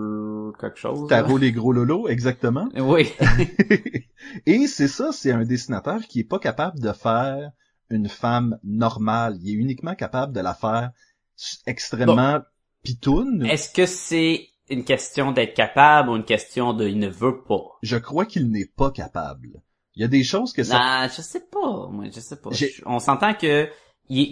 quelque 0.58 0.78
chose. 0.78 1.08
Tarot 1.08 1.38
les 1.38 1.52
gros 1.52 1.72
lolos, 1.72 2.08
exactement. 2.08 2.68
Oui. 2.76 3.12
Et 4.46 4.66
c'est 4.66 4.88
ça, 4.88 5.10
c'est 5.12 5.32
un 5.32 5.44
dessinateur 5.44 6.00
qui 6.08 6.20
est 6.20 6.24
pas 6.24 6.38
capable 6.38 6.80
de 6.80 6.92
faire 6.92 7.50
une 7.90 8.08
femme 8.08 8.58
normale. 8.64 9.36
Il 9.42 9.50
est 9.50 9.54
uniquement 9.54 9.94
capable 9.94 10.32
de 10.32 10.40
la 10.40 10.54
faire 10.54 10.90
extrêmement 11.66 12.40
pitoune. 12.82 13.46
Est-ce 13.46 13.72
que 13.72 13.86
c'est 13.86 14.49
une 14.70 14.84
question 14.84 15.32
d'être 15.32 15.54
capable 15.54 16.10
ou 16.10 16.16
une 16.16 16.24
question 16.24 16.72
de 16.72 16.86
il 16.86 16.98
ne 16.98 17.08
veut 17.08 17.42
pas? 17.42 17.78
Je 17.82 17.96
crois 17.96 18.24
qu'il 18.24 18.50
n'est 18.50 18.70
pas 18.76 18.90
capable. 18.90 19.62
Il 19.96 20.02
y 20.02 20.04
a 20.04 20.08
des 20.08 20.24
choses 20.24 20.52
que 20.52 20.62
ça... 20.62 20.78
Nah, 20.78 21.08
je 21.08 21.20
sais 21.20 21.46
pas. 21.50 21.88
Moi, 21.90 22.06
je 22.14 22.20
sais 22.20 22.40
pas. 22.40 22.50
J'ai- 22.52 22.72
On 22.86 22.98
s'entend 23.00 23.34
que 23.34 23.68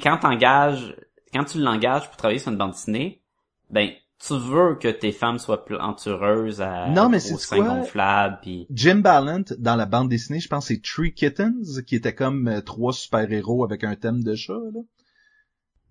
quand 0.02 0.18
t'engages, 0.18 0.96
quand 1.32 1.44
tu 1.44 1.58
l'engages 1.58 2.06
pour 2.08 2.16
travailler 2.16 2.38
sur 2.38 2.50
une 2.52 2.58
bande 2.58 2.72
dessinée, 2.72 3.22
ben 3.70 3.90
tu 4.20 4.34
veux 4.36 4.74
que 4.76 4.88
tes 4.88 5.12
femmes 5.12 5.38
soient 5.38 5.64
plantureuses 5.64 6.60
à 6.60 6.88
Non, 6.88 7.08
mais 7.08 7.20
c'est 7.20 7.34
quoi? 7.56 8.36
puis 8.42 8.66
Jim 8.70 8.96
Ballant, 8.96 9.44
dans 9.58 9.76
la 9.76 9.86
bande 9.86 10.08
dessinée, 10.08 10.40
je 10.40 10.48
pense 10.48 10.68
que 10.68 10.74
c'est 10.74 10.82
Tree 10.82 11.14
Kittens, 11.14 11.82
qui 11.86 11.94
était 11.94 12.14
comme 12.14 12.48
euh, 12.48 12.60
trois 12.60 12.92
super-héros 12.92 13.62
avec 13.64 13.84
un 13.84 13.94
thème 13.94 14.24
de 14.24 14.34
chat. 14.34 14.54
Là. 14.74 14.80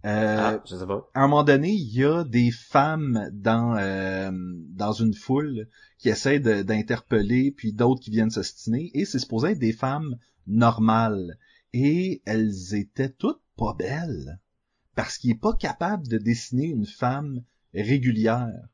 Euh, 0.08 0.38
ah, 0.40 0.64
je 0.66 0.78
sais 0.78 0.88
pas. 0.88 1.10
à 1.14 1.24
un 1.24 1.28
moment 1.28 1.44
donné, 1.44 1.70
il 1.72 1.94
y 1.94 2.06
a 2.06 2.24
des 2.24 2.50
femmes 2.50 3.30
dans 3.34 3.76
euh, 3.76 4.32
dans 4.70 4.94
une 4.94 5.14
foule 5.14 5.68
qui 5.98 6.08
essaient 6.08 6.40
d'interpeller, 6.40 7.52
puis 7.52 7.74
d'autres 7.74 8.02
qui 8.02 8.12
viennent 8.12 8.30
s'ostiner, 8.30 8.90
et 8.94 9.04
c'est 9.04 9.20
supposé 9.20 9.50
être 9.50 9.60
des 9.60 9.74
femmes 9.74 10.18
normales. 10.46 11.38
Et 11.74 12.22
elles 12.26 12.74
étaient 12.74 13.10
toutes 13.10 13.42
pas 13.58 13.74
belles, 13.78 14.40
parce 14.96 15.18
qu'il 15.18 15.32
est 15.32 15.36
pas 15.36 15.54
capable 15.54 16.08
de 16.08 16.18
dessiner 16.18 16.68
une 16.68 16.86
femme 16.86 17.44
régulière. 17.74 18.70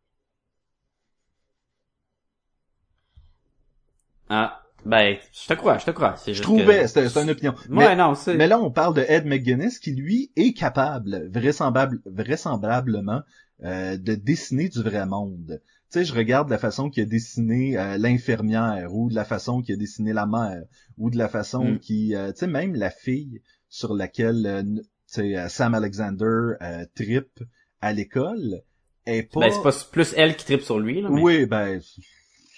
Ah, 4.30 4.62
ben 4.86 5.17
je 5.32 5.48
te 5.48 5.54
crois, 5.54 5.78
je 5.78 5.86
te 5.86 5.91
crois. 5.91 6.15
C'est 6.17 6.34
Je 6.34 6.41
trouvais, 6.41 6.82
que- 6.82 6.88
c'était 6.88 7.08
c'était 7.08 7.24
une 7.24 7.30
opinion. 7.30 7.54
Ouais, 7.69 7.89
Mais, 7.89 7.96
non, 7.96 8.15
c'est 8.15 8.36
mais 8.36 8.48
là, 8.48 8.60
on 8.60 8.72
parle 8.72 8.93
de 8.96 9.06
Ed 9.08 9.26
McGuinness, 9.26 9.80
qui 9.80 9.91
lui 9.93 10.32
est 10.36 10.54
capable, 10.54 11.30
vraisemblable, 11.32 12.00
vraisemblablement, 12.06 13.22
euh, 13.63 13.98
de 13.98 14.15
dessiner 14.15 14.69
du 14.69 14.82
vrai 14.82 15.06
monde. 15.06 15.62
Tu 15.91 16.00
sais, 16.00 16.06
je 16.06 16.13
regarde 16.13 16.50
la 16.50 16.58
façon 16.58 16.89
qu'il 16.89 17.04
a 17.04 17.06
dessiné 17.06 17.78
euh, 17.78 17.98
l'infirmière, 17.98 18.93
ou 18.93 19.10
de 19.10 19.15
la 19.15 19.26
façon 19.26 19.62
qu'il 19.62 19.76
a 19.76 19.78
dessiné 19.78 20.12
la 20.12 20.26
mère, 20.26 20.63
ou 20.98 21.10
de 21.10 21.17
la 21.17 21.30
façon 21.30 21.63
Mm. 21.74 21.80
qui, 21.80 22.15
euh, 22.15 22.32
tu 22.34 22.39
sais, 22.39 22.48
même 22.48 22.76
la 22.76 22.89
fille 22.89 23.41
sur 23.69 23.93
laquelle, 23.93 24.46
euh, 24.46 24.60
n- 24.60 24.82
tu 24.82 24.88
sais, 25.06 25.38
euh, 25.38 25.48
Sam 25.50 25.76
Alexander 25.76 26.56
euh, 26.62 26.86
tripe 26.96 27.39
à 27.82 27.93
l'école, 27.93 28.63
est 29.06 29.24
pas... 29.24 29.41
ben 29.41 29.52
c'est 29.52 29.62
pas 29.62 29.72
plus 29.91 30.13
elle 30.17 30.36
qui 30.36 30.46
tripe 30.46 30.62
sur 30.62 30.80
lui 30.80 31.02
là, 31.02 31.10
mais... 31.12 31.22
Oui, 31.22 31.46
ben 31.46 31.80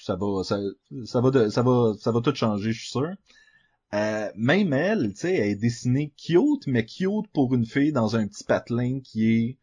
ça 0.05 0.15
va, 0.15 0.43
ça, 0.43 0.59
ça 1.05 1.21
va, 1.21 1.31
de- 1.31 1.49
ça 1.49 1.63
va, 1.63 1.93
ça 1.99 2.11
va 2.11 2.21
tout 2.21 2.35
changer, 2.35 2.71
je 2.73 2.79
suis 2.81 2.89
sûr. 2.91 3.09
Euh, 3.93 4.31
même 4.35 4.73
elle, 4.73 5.13
tu 5.13 5.21
sais, 5.21 5.33
elle 5.35 5.49
est 5.51 5.55
dessinée 5.55 6.13
cute, 6.17 6.67
mais 6.67 6.85
cute 6.85 7.27
pour 7.33 7.53
une 7.55 7.65
fille 7.65 7.91
dans 7.93 8.15
un 8.17 8.27
petit 8.27 8.43
patelin 8.43 8.99
qui 9.01 9.31
est, 9.33 9.57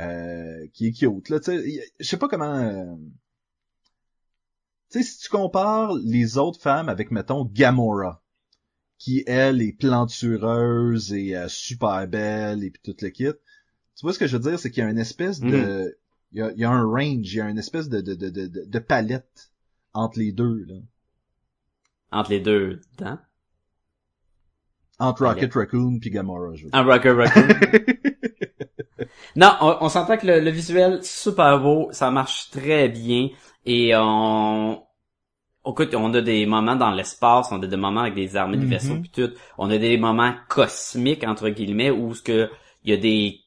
euh, 0.00 0.66
qui 0.74 0.88
est 0.88 0.92
cute. 0.92 1.28
Là, 1.30 1.40
tu 1.40 1.46
sais, 1.52 1.82
je 2.00 2.06
sais 2.06 2.18
pas 2.18 2.28
comment. 2.28 2.54
euh, 2.58 2.96
Tu 4.90 4.98
sais, 5.02 5.04
si 5.08 5.18
tu 5.20 5.28
compares 5.28 5.94
les 5.94 6.38
autres 6.38 6.60
femmes 6.60 6.88
avec, 6.88 7.10
mettons, 7.12 7.44
Gamora, 7.44 8.20
qui 8.98 9.24
elle 9.26 9.62
est 9.62 9.72
plantureuse 9.72 11.12
et 11.14 11.36
euh, 11.36 11.48
super 11.48 12.06
belle 12.08 12.64
et 12.64 12.70
puis 12.70 12.82
tout 12.84 12.96
le 13.02 13.10
kit. 13.10 13.24
Tu 13.96 14.02
vois 14.02 14.12
ce 14.14 14.18
que 14.20 14.26
je 14.28 14.36
veux 14.36 14.50
dire, 14.50 14.58
c'est 14.60 14.70
qu'il 14.70 14.82
y 14.84 14.86
a 14.86 14.90
une 14.90 14.98
espèce 14.98 15.44
de, 15.46 15.98
il 16.32 16.40
y 16.40 16.42
a, 16.42 16.52
il 16.52 16.58
y 16.60 16.64
a 16.64 16.70
un 16.70 16.84
range, 16.84 17.32
il 17.34 17.36
y 17.38 17.40
a 17.40 17.48
une 17.50 17.58
espèce 17.58 17.88
de, 17.88 18.00
de, 18.02 18.14
de- 18.14 18.48
de 18.66 18.78
palette 18.80 19.52
entre 19.96 20.18
les 20.18 20.32
deux, 20.32 20.64
là. 20.68 20.74
Entre 22.12 22.30
les 22.30 22.40
deux 22.40 22.80
dents? 22.98 23.18
Entre 24.98 25.26
Rocket 25.26 25.52
Raccoon 25.52 25.98
puis 26.00 26.10
Gamora, 26.10 26.54
je 26.54 26.64
veux 26.64 26.70
dire. 26.70 26.78
Un 26.78 26.84
Rocker 26.84 27.10
Raccoon. 27.10 27.48
non, 29.36 29.52
on, 29.60 29.76
on 29.82 29.88
s'entend 29.88 30.16
que 30.16 30.26
le, 30.26 30.40
le 30.40 30.50
visuel 30.50 31.02
super 31.04 31.60
beau, 31.60 31.88
ça 31.92 32.10
marche 32.10 32.50
très 32.50 32.88
bien 32.88 33.28
et 33.66 33.92
on 33.96 34.82
écoute, 35.66 35.94
on 35.94 36.14
a 36.14 36.22
des 36.22 36.46
moments 36.46 36.76
dans 36.76 36.92
l'espace, 36.92 37.48
on 37.50 37.60
a 37.62 37.66
des 37.66 37.76
moments 37.76 38.02
avec 38.02 38.14
des 38.14 38.36
armées 38.36 38.56
de 38.56 38.62
Mhm. 38.62 38.70
vaisseaux 38.70 39.00
puis 39.00 39.10
tout, 39.10 39.30
on 39.58 39.68
a 39.70 39.76
des 39.78 39.98
moments 39.98 40.32
cosmiques 40.48 41.24
entre 41.24 41.48
guillemets 41.50 41.90
où 41.90 42.14
ce 42.14 42.22
que 42.22 42.48
il 42.84 42.90
y 42.90 42.94
a 42.94 42.96
des 42.96 43.40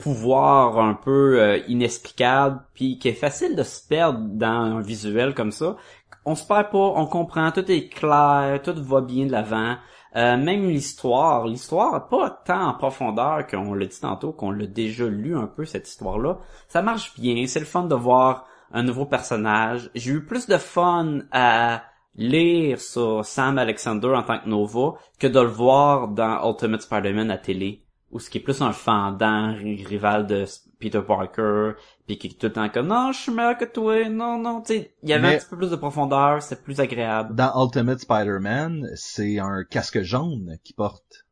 pouvoir 0.00 0.78
un 0.78 0.94
peu 0.94 1.40
euh, 1.40 1.58
inexplicable, 1.68 2.62
puis 2.74 2.98
qui 2.98 3.08
est 3.08 3.14
facile 3.14 3.54
de 3.54 3.62
se 3.62 3.86
perdre 3.86 4.18
dans 4.20 4.46
un 4.46 4.80
visuel 4.80 5.34
comme 5.34 5.52
ça. 5.52 5.76
On 6.24 6.34
se 6.34 6.44
perd 6.44 6.70
pas, 6.70 6.78
on 6.78 7.06
comprend, 7.06 7.52
tout 7.52 7.70
est 7.70 7.88
clair, 7.88 8.60
tout 8.62 8.74
va 8.76 9.00
bien 9.00 9.26
de 9.26 9.32
l'avant. 9.32 9.76
Euh, 10.16 10.36
même 10.36 10.68
l'histoire, 10.68 11.46
l'histoire 11.46 12.08
pas 12.08 12.30
tant 12.44 12.68
en 12.68 12.74
profondeur 12.74 13.46
qu'on 13.46 13.74
l'a 13.74 13.86
dit 13.86 14.00
tantôt, 14.00 14.32
qu'on 14.32 14.50
l'a 14.50 14.66
déjà 14.66 15.06
lu 15.06 15.36
un 15.36 15.46
peu 15.46 15.64
cette 15.64 15.88
histoire-là. 15.88 16.38
Ça 16.66 16.82
marche 16.82 17.14
bien, 17.14 17.46
c'est 17.46 17.60
le 17.60 17.66
fun 17.66 17.84
de 17.84 17.94
voir 17.94 18.46
un 18.72 18.82
nouveau 18.82 19.06
personnage. 19.06 19.90
J'ai 19.94 20.12
eu 20.12 20.24
plus 20.24 20.46
de 20.48 20.56
fun 20.56 21.20
à 21.30 21.82
lire 22.16 22.80
sur 22.80 23.24
Sam 23.24 23.58
Alexander 23.58 24.08
en 24.08 24.22
tant 24.22 24.40
que 24.40 24.48
Nova 24.48 24.94
que 25.18 25.28
de 25.28 25.40
le 25.40 25.46
voir 25.46 26.08
dans 26.08 26.44
Ultimate 26.48 26.82
Spider-Man 26.82 27.30
à 27.30 27.38
télé 27.38 27.84
ou 28.10 28.18
ce 28.18 28.28
qui 28.28 28.38
est 28.38 28.40
plus 28.40 28.60
un 28.60 28.72
fendant 28.72 29.54
rival 29.54 30.26
de 30.26 30.44
Peter 30.80 31.00
Parker 31.06 31.72
puis 32.06 32.18
qui 32.18 32.26
est 32.26 32.30
tout 32.30 32.46
le 32.46 32.52
temps 32.52 32.68
comme 32.68 32.88
non 32.88 33.12
je 33.12 33.18
suis 33.20 33.32
meilleur 33.32 33.56
que 33.56 33.64
toi 33.64 34.08
non 34.08 34.38
non 34.38 34.62
tu 34.62 34.74
sais 34.74 34.94
il 35.02 35.08
y 35.10 35.12
avait 35.12 35.22
Mais- 35.28 35.34
un 35.36 35.38
petit 35.38 35.48
peu 35.48 35.56
plus 35.58 35.70
de 35.70 35.76
profondeur 35.76 36.42
c'est 36.42 36.62
plus 36.64 36.80
agréable 36.80 37.34
Dans 37.34 37.52
Ultimate 37.64 38.00
Spider-Man, 38.00 38.88
c'est 38.96 39.38
un 39.38 39.62
casque 39.64 40.00
jaune 40.02 40.56
qu'il 40.64 40.74
porte. 40.74 41.24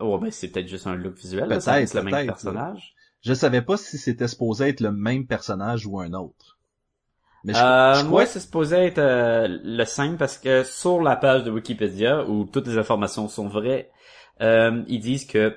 oh 0.00 0.18
ben 0.18 0.30
c'est 0.30 0.48
peut-être 0.48 0.68
juste 0.68 0.86
un 0.86 0.94
look 0.96 1.14
visuel 1.16 1.48
Peut-être, 1.48 1.64
reste 1.70 1.94
le 1.94 2.02
même 2.02 2.26
personnage 2.26 2.94
Je 3.22 3.34
savais 3.34 3.62
pas 3.62 3.76
si 3.76 3.98
c'était 3.98 4.28
supposé 4.28 4.68
être 4.68 4.80
le 4.80 4.92
même 4.92 5.26
personnage 5.26 5.86
ou 5.86 5.98
un 5.98 6.12
autre. 6.12 6.58
Mais 7.44 7.54
je, 7.54 7.58
euh, 7.58 7.94
je 7.94 8.02
moi 8.02 8.22
crois 8.22 8.26
c'est 8.26 8.40
supposé 8.40 8.76
être 8.76 8.98
euh, 8.98 9.46
le 9.62 9.84
simple 9.84 10.16
parce 10.16 10.38
que 10.38 10.64
sur 10.64 11.00
la 11.00 11.16
page 11.16 11.44
de 11.44 11.50
Wikipédia 11.50 12.24
où 12.28 12.44
toutes 12.44 12.66
les 12.66 12.78
informations 12.78 13.28
sont 13.28 13.48
vraies 13.48 13.90
euh, 14.40 14.82
ils 14.88 15.00
disent 15.00 15.26
que 15.26 15.56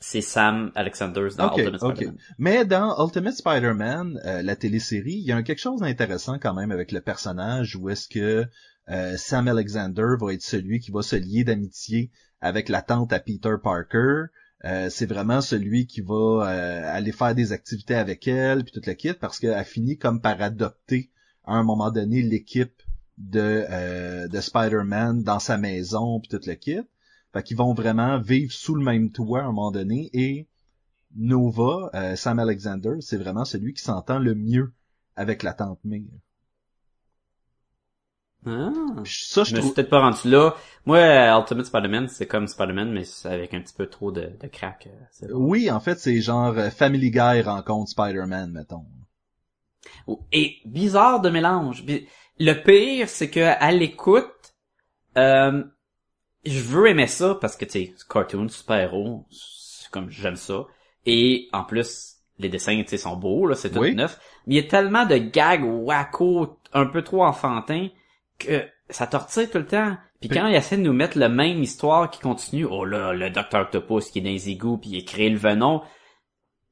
c'est 0.00 0.20
Sam 0.20 0.70
Alexander 0.74 1.28
dans 1.36 1.56
Ultimate. 1.56 1.80
Spider-Man 1.80 2.16
Mais 2.38 2.64
dans 2.64 3.02
Ultimate 3.02 3.34
Spider-Man, 3.34 4.20
euh, 4.24 4.42
la 4.42 4.56
télésérie, 4.56 5.14
il 5.14 5.24
y 5.24 5.32
a 5.32 5.42
quelque 5.42 5.60
chose 5.60 5.80
d'intéressant 5.80 6.38
quand 6.38 6.54
même 6.54 6.70
avec 6.70 6.92
le 6.92 7.00
personnage 7.00 7.76
où 7.76 7.88
est-ce 7.88 8.08
que 8.08 8.46
euh, 8.90 9.16
Sam 9.16 9.48
Alexander 9.48 10.16
va 10.20 10.34
être 10.34 10.42
celui 10.42 10.80
qui 10.80 10.90
va 10.90 11.02
se 11.02 11.16
lier 11.16 11.44
d'amitié 11.44 12.10
avec 12.40 12.68
la 12.68 12.82
tante 12.82 13.12
à 13.12 13.20
Peter 13.20 13.54
Parker. 13.62 14.24
Euh, 14.64 14.88
c'est 14.90 15.06
vraiment 15.06 15.40
celui 15.40 15.86
qui 15.86 16.00
va 16.00 16.14
euh, 16.14 16.96
aller 16.96 17.12
faire 17.12 17.34
des 17.34 17.52
activités 17.52 17.94
avec 17.94 18.26
elle 18.28 18.64
puis 18.64 18.72
toute 18.72 18.86
la 18.86 18.94
kit 18.94 19.12
parce 19.12 19.38
qu'elle 19.38 19.64
finit 19.64 19.98
comme 19.98 20.20
par 20.20 20.40
adopter 20.40 21.10
à 21.44 21.54
un 21.54 21.62
moment 21.62 21.90
donné 21.90 22.22
l'équipe 22.22 22.82
de 23.18 23.64
euh, 23.70 24.26
de 24.28 24.40
Spider-Man 24.40 25.22
dans 25.22 25.38
sa 25.38 25.58
maison 25.58 26.20
puis 26.20 26.28
toute 26.28 26.46
le 26.46 26.54
kit. 26.54 26.80
Fait 27.34 27.42
qu'ils 27.42 27.56
vont 27.56 27.74
vraiment 27.74 28.20
vivre 28.20 28.52
sous 28.52 28.76
le 28.76 28.84
même 28.84 29.10
toit 29.10 29.40
à 29.40 29.42
un 29.42 29.46
moment 29.46 29.72
donné 29.72 30.08
et 30.12 30.46
Nova, 31.16 31.90
euh, 31.94 32.14
Sam 32.14 32.38
Alexander, 32.38 32.94
c'est 33.00 33.16
vraiment 33.16 33.44
celui 33.44 33.74
qui 33.74 33.82
s'entend 33.82 34.20
le 34.20 34.36
mieux 34.36 34.72
avec 35.16 35.42
la 35.42 35.52
tante 35.52 35.80
May. 35.84 36.04
ah. 38.46 38.70
Ça, 39.04 39.42
je 39.42 39.50
Je 39.50 39.56
me 39.56 39.60
suis 39.62 39.72
peut-être 39.74 39.90
pas 39.90 40.00
rendu 40.00 40.30
là. 40.30 40.54
Moi, 40.86 40.98
euh, 40.98 41.38
Ultimate 41.40 41.66
Spider-Man, 41.66 42.08
c'est 42.08 42.26
comme 42.26 42.46
Spider-Man, 42.46 42.92
mais 42.92 43.02
c'est 43.04 43.28
avec 43.28 43.52
un 43.52 43.60
petit 43.60 43.74
peu 43.74 43.88
trop 43.88 44.12
de, 44.12 44.30
de 44.40 44.46
crack. 44.46 44.88
euh. 45.22 45.28
Oui, 45.32 45.70
en 45.72 45.80
fait, 45.80 45.98
c'est 45.98 46.20
genre 46.20 46.54
Family 46.70 47.10
Guy 47.10 47.40
rencontre 47.42 47.90
Spider-Man, 47.90 48.52
mettons. 48.52 48.84
Et 50.32 50.58
bizarre 50.64 51.20
de 51.20 51.30
mélange. 51.30 51.84
Le 52.38 52.52
pire, 52.62 53.08
c'est 53.08 53.30
que 53.30 53.40
à 53.40 53.72
l'écoute, 53.72 54.54
euh, 55.16 55.64
je 56.46 56.60
veux 56.60 56.86
aimer 56.88 57.06
ça 57.06 57.36
parce 57.40 57.56
que, 57.56 57.64
tu 57.64 57.70
sais, 57.72 57.94
c'est 57.96 58.08
cartoon, 58.08 58.48
super-héros, 58.48 59.26
c'est 59.30 59.90
comme 59.90 60.10
j'aime 60.10 60.36
ça. 60.36 60.64
Et 61.06 61.48
en 61.52 61.64
plus, 61.64 62.16
les 62.38 62.48
dessins, 62.48 62.76
tu 62.82 62.88
sais, 62.88 62.96
sont 62.98 63.16
beaux, 63.16 63.46
là, 63.46 63.54
c'est 63.54 63.70
tout 63.70 63.80
Oui. 63.80 63.94
neuf. 63.94 64.18
Mais 64.46 64.54
il 64.54 64.62
y 64.62 64.66
a 64.66 64.68
tellement 64.68 65.06
de 65.06 65.16
gags 65.16 65.62
wacko, 65.64 66.58
un 66.72 66.86
peu 66.86 67.02
trop 67.02 67.24
enfantins, 67.24 67.88
que 68.38 68.64
ça 68.90 69.06
tortille 69.06 69.48
tout 69.48 69.58
le 69.58 69.66
temps. 69.66 69.96
Puis 70.20 70.28
Puis- 70.28 70.38
quand 70.38 70.46
ils 70.46 70.54
essaient 70.54 70.76
de 70.78 70.82
nous 70.82 70.92
mettre 70.92 71.18
la 71.18 71.28
même 71.28 71.62
histoire 71.62 72.10
qui 72.10 72.20
continue, 72.20 72.64
oh 72.64 72.84
là, 72.84 73.12
le 73.12 73.30
Dr 73.30 73.60
Octopus 73.60 74.10
qui 74.10 74.18
est 74.18 74.22
dans 74.22 74.30
les 74.30 74.48
égouts 74.48 74.78
puis 74.78 74.90
il 74.90 75.04
crée 75.04 75.28
le 75.28 75.36
venom, 75.38 75.82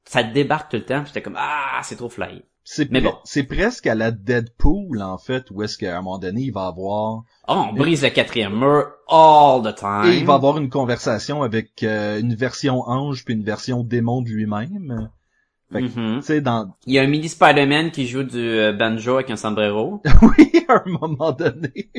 ça 0.04 0.22
débarque 0.22 0.70
tout 0.70 0.78
le 0.78 0.84
temps. 0.84 1.04
J'étais 1.06 1.22
comme, 1.22 1.36
ah, 1.38 1.80
c'est 1.84 1.96
trop 1.96 2.08
fly. 2.08 2.42
C'est 2.64 2.90
Mais 2.92 3.00
pre- 3.00 3.04
bon. 3.04 3.14
c'est 3.24 3.42
presque 3.42 3.86
à 3.88 3.94
la 3.96 4.10
Deadpool, 4.12 5.02
en 5.02 5.18
fait, 5.18 5.50
où 5.50 5.62
est-ce 5.62 5.76
qu'à 5.76 5.98
un 5.98 6.02
moment 6.02 6.18
donné, 6.18 6.42
il 6.42 6.52
va 6.52 6.66
avoir, 6.66 7.24
Oh, 7.48 7.64
on 7.70 7.72
brise 7.72 8.02
le 8.04 8.10
quatrième 8.10 8.56
mur 8.58 8.86
all 9.08 9.62
the 9.62 9.74
time. 9.76 10.04
et 10.12 10.18
il 10.18 10.24
va 10.24 10.34
avoir 10.34 10.58
une 10.58 10.68
conversation 10.70 11.42
avec 11.42 11.82
euh, 11.82 12.20
une 12.20 12.34
version 12.34 12.82
ange 12.88 13.24
puis 13.24 13.34
une 13.34 13.42
version 13.44 13.82
démon 13.82 14.22
de 14.22 14.28
lui-même. 14.30 15.10
Fait 15.72 15.82
que. 15.82 16.16
Tu 16.18 16.22
sais, 16.22 16.40
dans, 16.40 16.76
Il 16.86 16.92
y 16.94 16.98
a 16.98 17.02
un 17.02 17.06
mini 17.08 17.28
Spider-Man 17.28 17.90
qui 17.90 18.06
joue 18.06 18.22
du 18.22 18.38
euh, 18.38 18.72
banjo 18.72 19.14
avec 19.16 19.30
un 19.30 19.36
sombrero. 19.36 20.00
oui, 20.22 20.64
à 20.68 20.82
un 20.86 20.90
moment 21.00 21.32
donné. 21.32 21.90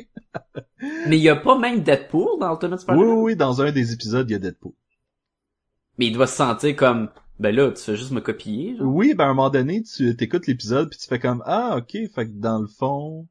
mais 1.08 1.18
il 1.18 1.24
y 1.24 1.30
a 1.30 1.36
pas 1.36 1.58
même 1.58 1.82
Deadpool 1.82 2.40
dans 2.40 2.54
Ultimate 2.54 2.80
Spider-Man? 2.80 3.06
oui, 3.10 3.16
oui, 3.32 3.36
dans 3.36 3.62
un 3.62 3.72
des 3.72 3.92
épisodes, 3.92 4.30
il 4.30 4.34
y 4.34 4.36
a 4.36 4.40
Deadpool. 4.40 4.74
Mais 5.98 6.06
il 6.08 6.14
doit 6.14 6.28
se 6.28 6.38
sentir 6.38 6.76
comme, 6.76 7.10
ben 7.40 7.54
là, 7.56 7.72
tu 7.72 7.82
fais 7.82 7.96
juste 7.96 8.12
me 8.12 8.22
copier. 8.22 8.78
genre. 8.78 8.88
Oui, 8.88 9.14
ben 9.14 9.26
à 9.26 9.28
un 9.28 9.34
moment 9.34 9.50
donné, 9.50 9.84
tu 9.84 10.10
écoutes 10.20 10.48
l'épisode 10.48 10.90
puis 10.90 11.00
tu 11.00 11.08
fais 11.08 11.20
comme 11.20 11.44
ah 11.46 11.78
ok, 11.78 11.92
fait 12.14 12.28
que 12.28 12.32
dans 12.34 12.60
le 12.60 12.68
fond, 12.68 13.28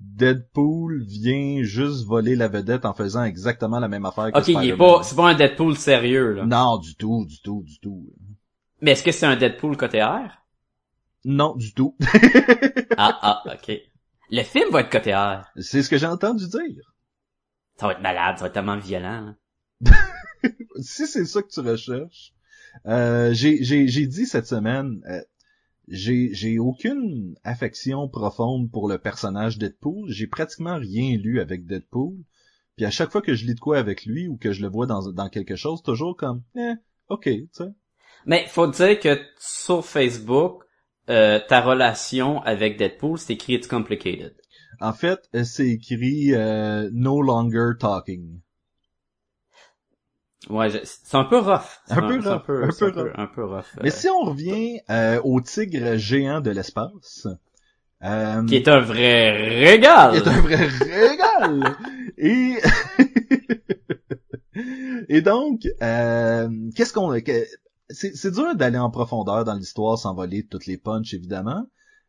Deadpool 0.00 1.02
vient 1.04 1.62
juste 1.62 2.04
voler 2.06 2.34
la 2.36 2.48
vedette 2.48 2.84
en 2.84 2.92
faisant 2.94 3.24
exactement 3.24 3.78
la 3.78 3.88
même 3.88 4.04
affaire 4.04 4.32
que 4.32 4.38
Ok, 4.38 4.48
il 4.48 4.70
est 4.70 4.76
pas, 4.76 5.02
c'est 5.02 5.14
pas 5.16 5.28
un 5.30 5.34
Deadpool 5.34 5.76
sérieux, 5.76 6.32
là. 6.34 6.44
Non, 6.46 6.78
du 6.78 6.94
tout, 6.96 7.24
du 7.26 7.40
tout, 7.40 7.62
du 7.64 7.78
tout. 7.78 8.06
Mais 8.80 8.92
est-ce 8.92 9.04
que 9.04 9.12
c'est 9.12 9.26
un 9.26 9.36
Deadpool 9.36 9.76
côté 9.76 10.02
R? 10.02 10.28
Non, 11.24 11.54
du 11.56 11.72
tout. 11.72 11.96
Ah, 12.98 13.18
ah, 13.22 13.42
ok. 13.54 13.80
Le 14.30 14.42
film 14.42 14.70
va 14.70 14.80
être 14.80 14.90
côté 14.90 15.14
R. 15.14 15.44
C'est 15.56 15.82
ce 15.82 15.88
que 15.88 15.96
j'ai 15.96 16.06
entendu 16.06 16.46
dire. 16.46 16.92
Ça 17.78 17.86
va 17.86 17.92
être 17.94 18.02
malade, 18.02 18.36
ça 18.36 18.42
va 18.42 18.46
être 18.48 18.52
tellement 18.54 18.76
violent. 18.76 19.34
là. 19.80 19.92
Si 20.80 21.06
c'est 21.06 21.24
ça 21.24 21.42
que 21.42 21.48
tu 21.48 21.60
recherches, 21.60 22.32
euh, 22.86 23.32
j'ai 23.32 24.06
dit 24.06 24.26
cette 24.26 24.46
semaine, 24.46 25.00
euh, 25.08 25.20
j'ai 25.88 26.32
j'ai 26.32 26.58
aucune 26.58 27.34
affection 27.44 28.08
profonde 28.08 28.70
pour 28.70 28.88
le 28.88 28.98
personnage 28.98 29.58
Deadpool. 29.58 30.08
J'ai 30.08 30.26
pratiquement 30.26 30.76
rien 30.76 31.16
lu 31.16 31.40
avec 31.40 31.66
Deadpool. 31.66 32.14
Puis 32.76 32.86
à 32.86 32.90
chaque 32.90 33.10
fois 33.10 33.22
que 33.22 33.34
je 33.34 33.44
lis 33.46 33.54
de 33.54 33.60
quoi 33.60 33.78
avec 33.78 34.06
lui 34.06 34.28
ou 34.28 34.36
que 34.36 34.52
je 34.52 34.62
le 34.62 34.68
vois 34.68 34.86
dans 34.86 35.10
dans 35.12 35.28
quelque 35.28 35.56
chose, 35.56 35.82
toujours 35.82 36.16
comme 36.16 36.42
eh, 36.56 36.74
ok, 37.08 37.24
tu 37.24 37.48
sais. 37.52 37.72
Mais 38.26 38.46
faut 38.48 38.68
dire 38.68 38.98
que 39.00 39.20
sur 39.38 39.84
Facebook, 39.84 40.62
euh, 41.10 41.40
ta 41.48 41.60
relation 41.60 42.40
avec 42.42 42.78
Deadpool, 42.78 43.18
c'est 43.18 43.32
écrit 43.32 43.54
It's 43.54 43.66
Complicated. 43.66 44.34
En 44.80 44.92
fait, 44.92 45.28
euh, 45.34 45.44
c'est 45.44 45.68
écrit 45.68 46.32
euh, 46.34 46.88
no 46.92 47.20
longer 47.20 47.72
talking. 47.78 48.40
Ouais, 50.50 50.70
je- 50.70 50.78
c'est 50.82 51.16
un 51.16 51.24
peu 51.24 51.38
rough. 51.38 51.60
Un 51.88 52.00
peu 52.00 52.16
rough, 52.16 52.26
un 52.26 52.38
peu 52.38 52.64
rough. 52.64 53.12
un 53.16 53.26
peu 53.26 53.44
rough. 53.44 53.64
Mais 53.82 53.88
euh, 53.92 53.94
si 53.94 54.08
on 54.08 54.20
revient 54.22 54.80
euh, 54.90 55.20
au 55.22 55.40
tigre 55.40 55.96
géant 55.96 56.40
de 56.40 56.50
l'espace, 56.50 57.26
euh, 58.04 58.44
Qui 58.46 58.56
est 58.56 58.68
un 58.68 58.80
vrai 58.80 59.30
régal. 59.60 60.12
qui 60.12 60.18
est 60.18 60.28
un 60.28 60.40
vrai 60.40 60.56
régal. 60.56 61.76
Et 62.18 62.56
et 65.08 65.22
donc, 65.22 65.60
euh, 65.82 66.48
qu'est-ce 66.76 66.92
qu'on 66.92 67.12
c'est 67.90 68.30
dur 68.32 68.54
d'aller 68.56 68.78
en 68.78 68.90
profondeur 68.90 69.44
dans 69.44 69.54
l'histoire 69.54 69.98
sans 69.98 70.14
voler 70.14 70.46
toutes 70.46 70.66
les 70.66 70.78
punches 70.78 71.12
évidemment, 71.14 71.66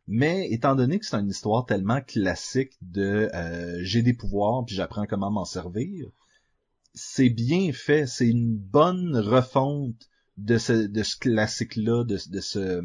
mais 0.08 0.48
étant 0.50 0.74
donné 0.74 0.98
que 0.98 1.04
c'est 1.06 1.16
une 1.16 1.28
histoire 1.28 1.66
tellement 1.66 2.00
classique 2.00 2.72
de 2.80 3.28
euh, 3.34 3.76
j'ai 3.82 4.02
des 4.02 4.14
pouvoirs 4.14 4.64
puis 4.66 4.74
j'apprends 4.74 5.04
comment 5.06 5.30
m'en 5.30 5.44
servir, 5.44 6.06
c'est 6.94 7.28
bien 7.30 7.72
fait, 7.72 8.06
c'est 8.06 8.28
une 8.28 8.56
bonne 8.56 9.16
refonte 9.16 10.08
de 10.36 10.58
ce 10.58 10.72
de 10.72 11.02
ce 11.02 11.16
classique 11.16 11.76
là, 11.76 12.04
de, 12.04 12.18
de 12.30 12.40
ce 12.40 12.82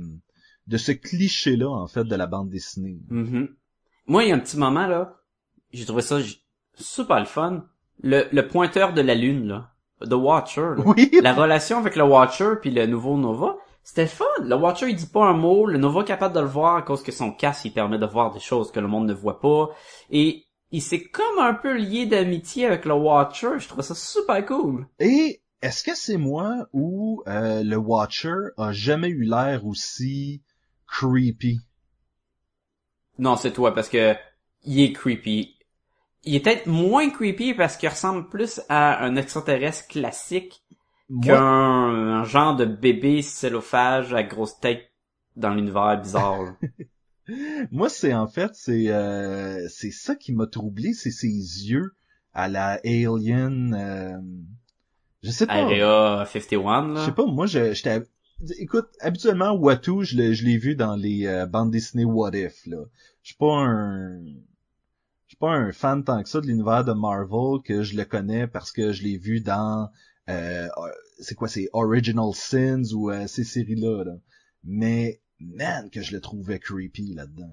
de 0.67 0.77
ce 0.77 0.91
cliché 0.91 1.55
là 1.55 1.69
en 1.69 1.87
fait 1.87 2.03
de 2.03 2.15
la 2.15 2.27
bande 2.27 2.49
dessinée. 2.49 2.99
Mhm. 3.09 3.49
Moi, 4.07 4.23
il 4.23 4.29
y 4.29 4.31
a 4.31 4.35
un 4.35 4.39
petit 4.39 4.57
moment, 4.57 4.87
là, 4.87 5.19
j'ai 5.71 5.85
trouvé 5.85 6.01
ça 6.01 6.17
super 6.73 7.19
le 7.19 7.25
fun. 7.25 7.65
Le, 8.01 8.23
le 8.31 8.47
pointeur 8.47 8.93
de 8.93 9.01
la 9.01 9.13
lune, 9.13 9.47
là. 9.47 9.71
The 10.01 10.13
Watcher, 10.13 10.75
là. 10.77 10.83
Oui, 10.85 11.11
La 11.21 11.33
relation 11.33 11.77
avec 11.77 11.95
le 11.95 12.03
Watcher 12.03 12.53
puis 12.59 12.71
le 12.71 12.87
nouveau 12.87 13.17
Nova, 13.17 13.57
c'était 13.83 14.07
fun. 14.07 14.25
Le 14.41 14.55
Watcher, 14.55 14.89
il 14.89 14.95
dit 14.95 15.05
pas 15.05 15.25
un 15.25 15.33
mot. 15.33 15.67
Le 15.67 15.77
Nova 15.77 16.01
est 16.01 16.05
capable 16.05 16.33
de 16.33 16.39
le 16.39 16.47
voir 16.47 16.77
à 16.77 16.81
cause 16.81 17.03
que 17.03 17.11
son 17.11 17.31
casque, 17.31 17.65
il 17.65 17.73
permet 17.73 17.99
de 17.99 18.05
voir 18.05 18.33
des 18.33 18.39
choses 18.39 18.71
que 18.71 18.79
le 18.79 18.87
monde 18.87 19.07
ne 19.07 19.13
voit 19.13 19.39
pas. 19.39 19.69
Et 20.09 20.45
il 20.71 20.81
s'est 20.81 21.03
comme 21.03 21.39
un 21.39 21.53
peu 21.53 21.75
lié 21.77 22.05
d'amitié 22.05 22.65
avec 22.65 22.85
le 22.85 22.93
Watcher. 22.93 23.59
Je 23.59 23.67
trouve 23.67 23.83
ça 23.83 23.95
super 23.95 24.45
cool. 24.45 24.87
Et 24.99 25.41
est-ce 25.61 25.83
que 25.83 25.95
c'est 25.95 26.17
moi 26.17 26.67
ou 26.73 27.23
euh, 27.27 27.63
le 27.63 27.75
Watcher 27.75 28.51
a 28.57 28.71
jamais 28.71 29.09
eu 29.09 29.23
l'air 29.23 29.65
aussi 29.65 30.41
creepy? 30.87 31.59
Non, 33.17 33.35
c'est 33.35 33.51
toi, 33.51 33.73
parce 33.73 33.89
que 33.89 34.15
il 34.63 34.81
est 34.81 34.93
creepy. 34.93 35.55
Il 36.23 36.35
est 36.35 36.39
peut-être 36.41 36.67
moins 36.67 37.09
creepy 37.09 37.53
parce 37.53 37.77
qu'il 37.77 37.89
ressemble 37.89 38.29
plus 38.29 38.61
à 38.69 39.03
un 39.03 39.15
extraterrestre 39.15 39.87
classique 39.87 40.63
qu'un 41.23 41.35
un 41.35 42.23
genre 42.23 42.55
de 42.55 42.65
bébé 42.65 43.21
cellophage 43.21 44.13
à 44.13 44.21
grosse 44.21 44.59
tête 44.59 44.91
dans 45.35 45.53
l'univers 45.53 45.99
bizarre. 45.99 46.55
moi 47.71 47.89
c'est 47.89 48.13
en 48.13 48.27
fait 48.27 48.51
c'est 48.53 48.89
euh, 48.89 49.67
c'est 49.69 49.91
ça 49.91 50.15
qui 50.15 50.33
m'a 50.33 50.47
troublé, 50.47 50.93
c'est 50.93 51.11
ses 51.11 51.27
yeux 51.27 51.93
à 52.33 52.47
la 52.47 52.79
Alien. 52.85 53.73
euh, 53.73 54.17
je 55.21 55.31
sais 55.31 55.45
pas. 55.47 55.53
Area 55.53 56.25
51, 56.25 56.95
Je 56.95 57.05
sais 57.05 57.11
pas, 57.11 57.25
moi, 57.25 57.45
je- 57.45 57.73
j'étais... 57.73 58.01
Écoute, 58.57 58.87
habituellement, 59.01 59.51
Watu, 59.51 60.03
je 60.03 60.15
l'ai, 60.15 60.57
vu 60.57 60.75
dans 60.75 60.95
les 60.95 61.27
euh, 61.27 61.45
bandes 61.45 61.71
dessinées 61.71 62.05
What 62.05 62.31
If, 62.35 62.65
là. 62.67 62.77
Je 63.21 63.29
suis 63.29 63.37
pas 63.37 63.53
un... 63.57 64.23
Je 64.23 65.33
suis 65.33 65.37
pas 65.37 65.51
un 65.51 65.71
fan 65.73 66.03
tant 66.03 66.23
que 66.23 66.29
ça 66.29 66.39
de 66.39 66.47
l'univers 66.47 66.85
de 66.85 66.93
Marvel, 66.93 67.61
que 67.63 67.83
je 67.83 67.97
le 67.97 68.05
connais 68.05 68.47
parce 68.47 68.71
que 68.71 68.93
je 68.93 69.03
l'ai 69.03 69.17
vu 69.17 69.41
dans... 69.41 69.89
euh, 70.29 70.67
c'est 71.19 71.35
quoi, 71.35 71.49
c'est 71.49 71.67
Original 71.73 72.33
Sins 72.33 72.93
ou 72.93 73.11
ces 73.27 73.43
séries-là, 73.43 74.05
là. 74.05 74.13
Mais, 74.63 75.19
man, 75.41 75.89
que 75.89 76.01
je 76.01 76.13
le 76.13 76.21
trouvais 76.21 76.59
creepy 76.59 77.13
là-dedans. 77.13 77.51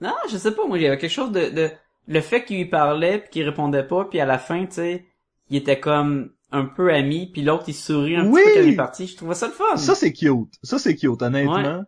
Non, 0.00 0.14
je 0.30 0.36
sais 0.36 0.54
pas, 0.54 0.66
moi, 0.66 0.78
il 0.78 0.82
y 0.82 0.86
avait 0.86 0.98
quelque 0.98 1.10
chose 1.10 1.32
de, 1.32 1.48
de, 1.50 1.70
le 2.08 2.20
fait 2.20 2.44
qu'il 2.44 2.58
lui 2.58 2.66
parlait 2.66 3.20
puis 3.20 3.30
qu'il 3.30 3.48
répondait 3.48 3.86
pas 3.86 4.04
puis 4.04 4.20
à 4.20 4.26
la 4.26 4.38
fin, 4.38 4.66
tu 4.66 4.74
sais, 4.74 5.06
il 5.48 5.56
était 5.56 5.80
comme 5.80 6.32
un 6.50 6.66
peu 6.66 6.92
ami 6.92 7.30
puis 7.32 7.42
l'autre 7.42 7.64
il 7.68 7.74
sourit 7.74 8.16
un 8.16 8.28
Oui! 8.30 8.40
petit 8.42 8.48
peu 8.48 8.54
quand 8.60 8.66
il 8.66 8.72
est 8.72 8.76
parti. 8.76 9.06
Je 9.06 9.16
trouvais 9.16 9.34
ça 9.34 9.46
le 9.46 9.52
fun. 9.52 9.76
Ça, 9.76 9.94
c'est 9.94 10.12
cute. 10.12 10.54
Ça, 10.62 10.78
c'est 10.78 10.96
cute, 10.96 11.22
honnêtement. 11.22 11.84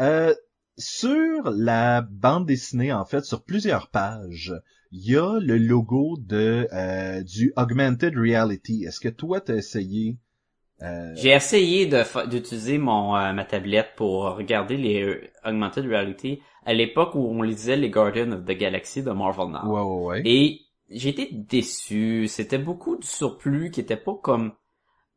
Euh, 0.00 0.34
sur 0.76 1.50
la 1.50 2.02
bande 2.02 2.46
dessinée, 2.46 2.92
en 2.92 3.04
fait, 3.04 3.24
sur 3.24 3.42
plusieurs 3.42 3.90
pages, 3.90 4.54
il 4.92 5.10
y 5.10 5.16
a 5.16 5.38
le 5.40 5.58
logo 5.58 6.16
de 6.20 6.68
euh, 6.72 7.22
du 7.22 7.52
Augmented 7.56 8.14
Reality. 8.16 8.84
Est-ce 8.84 9.00
que 9.00 9.08
toi, 9.08 9.40
t'as 9.40 9.56
essayé... 9.56 10.18
euh, 10.82 11.12
J'ai 11.16 11.30
essayé 11.30 11.86
d'utiliser 11.86 12.78
mon 12.78 13.16
euh, 13.16 13.32
ma 13.32 13.44
tablette 13.44 13.90
pour 13.96 14.22
regarder 14.36 14.76
les 14.76 15.02
euh, 15.02 15.30
augmented 15.44 15.84
reality 15.86 16.40
à 16.64 16.74
l'époque 16.74 17.14
où 17.14 17.26
on 17.26 17.42
lisait 17.42 17.76
les 17.76 17.90
Guardians 17.90 18.32
of 18.32 18.44
the 18.44 18.52
Galaxy 18.56 19.02
de 19.02 19.10
Marvel 19.10 19.48
Now. 19.48 19.66
Ouais, 19.68 19.80
ouais, 19.80 20.06
ouais. 20.06 20.22
Et 20.24 20.60
été 20.90 21.28
déçu. 21.32 22.28
C'était 22.28 22.58
beaucoup 22.58 22.96
de 22.96 23.04
surplus 23.04 23.70
qui 23.70 23.80
était 23.80 23.96
pas 23.96 24.14
comme 24.22 24.52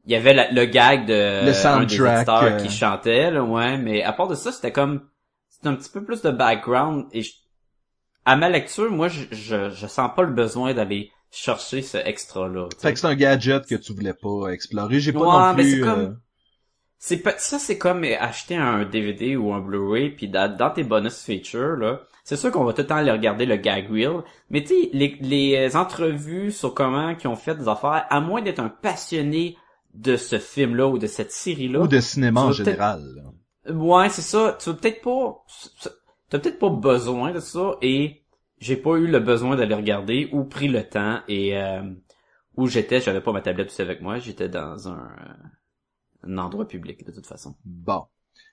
il 0.06 0.12
y 0.14 0.16
avait 0.16 0.34
la- 0.34 0.52
le 0.52 0.66
gag 0.66 1.06
de 1.06 1.14
Le 1.14 1.50
un 1.50 1.52
des 1.52 1.54
soundtrack, 1.54 2.18
éditeurs 2.18 2.44
euh. 2.44 2.58
qui 2.58 2.70
chantait 2.70 3.32
là, 3.32 3.44
ouais, 3.44 3.78
mais 3.78 4.04
à 4.04 4.14
part 4.14 4.28
de 4.28 4.36
ça, 4.36 4.52
c'était 4.52 4.72
comme 4.72 5.08
c'était 5.50 5.68
un 5.68 5.76
petit 5.76 5.92
peu 5.92 6.04
plus 6.04 6.22
de 6.24 6.32
background 6.32 7.06
et 7.12 7.22
je- 7.22 7.34
à 8.26 8.36
ma 8.36 8.50
lecture, 8.50 8.90
moi 8.92 9.08
je, 9.08 9.24
je 9.32 9.70
je 9.70 9.88
sens 9.88 10.10
pas 10.16 10.24
le 10.24 10.32
besoin 10.34 10.74
d'aller 10.74 11.12
chercher 11.32 11.82
ce 11.82 11.98
extra 11.98 12.48
là. 12.48 12.68
Fait 12.80 12.94
que 12.94 13.00
c'est 13.00 13.08
un 13.08 13.16
gadget 13.16 13.66
que 13.66 13.76
tu 13.76 13.94
voulais 13.94 14.14
pas 14.14 14.50
explorer. 14.50 15.00
J'ai 15.00 15.14
pas 15.14 15.20
Ouais, 15.20 15.26
non 15.26 15.54
mais 15.56 15.64
plus... 15.64 15.72
c'est 15.76 15.80
comme- 15.80 16.00
euh, 16.00 17.18
pas, 17.24 17.38
ça 17.38 17.58
c'est 17.60 17.78
comme 17.78 18.04
acheter 18.04 18.56
un 18.58 18.84
DVD 18.86 19.36
ou 19.36 19.54
un 19.54 19.60
Blu-ray 19.60 20.12
puis 20.12 20.28
dans, 20.28 20.72
tes 20.74 20.84
bonus 20.84 21.22
features 21.24 21.78
là, 21.78 22.02
c'est 22.24 22.36
sûr 22.38 22.52
qu'on 22.52 22.64
va 22.64 22.74
tout 22.74 22.82
le 22.82 22.88
temps 22.88 22.98
aller 22.98 23.12
regarder 23.12 23.46
le 23.48 23.56
gag 23.56 23.90
reel, 23.90 24.22
mais 24.52 24.62
tu 24.64 24.68
sais 24.84 24.90
les, 24.94 25.18
les 25.22 25.76
entrevues 25.76 26.52
sur 26.52 26.74
comment 26.76 27.16
qui 27.16 27.28
ont 27.28 27.36
fait 27.36 27.56
des 27.56 27.68
affaires, 27.68 28.06
à 28.10 28.20
moins 28.22 28.42
d'être 28.42 28.60
un 28.60 28.70
passionné 28.70 29.58
de 29.96 30.16
ce 30.18 30.38
film 30.38 30.76
là 30.76 30.88
ou 30.88 30.98
de 31.00 31.08
cette 31.08 31.32
série 31.32 31.68
là, 31.68 31.80
Ou 31.82 31.88
de 31.88 32.00
cinéma 32.00 32.42
en 32.42 32.52
général. 32.52 33.02
ouais 33.70 34.10
c'est 34.10 34.22
ça, 34.22 34.58
tu 34.62 34.70
vas 34.70 34.76
peut-être 34.76 35.02
pas, 35.02 35.44
t'as 36.30 36.40
peut-être 36.40 36.60
pas 36.60 36.70
besoin 36.70 37.32
de 37.32 37.40
ça 37.40 37.76
et 37.82 38.21
j'ai 38.62 38.78
pas 38.78 38.96
eu 38.96 39.08
le 39.08 39.20
besoin 39.20 39.56
d'aller 39.56 39.76
regarder 39.76 40.30
ou 40.32 40.46
pris 40.46 40.68
le 40.68 40.88
temps 40.88 41.22
et 41.28 41.58
euh, 41.58 41.82
où 42.56 42.68
j'étais, 42.68 43.02
j'avais 43.02 43.22
pas 43.22 43.34
ma 43.34 43.42
tablette 43.42 43.68
aussi 43.68 43.82
avec 43.82 44.02
moi, 44.02 44.20
j'étais 44.20 44.50
dans 44.50 44.88
un, 44.88 45.10
un 46.24 46.38
endroit 46.38 46.68
public 46.68 47.04
de 47.06 47.12
toute 47.12 47.26
façon. 47.26 47.56
Bon. 47.66 48.06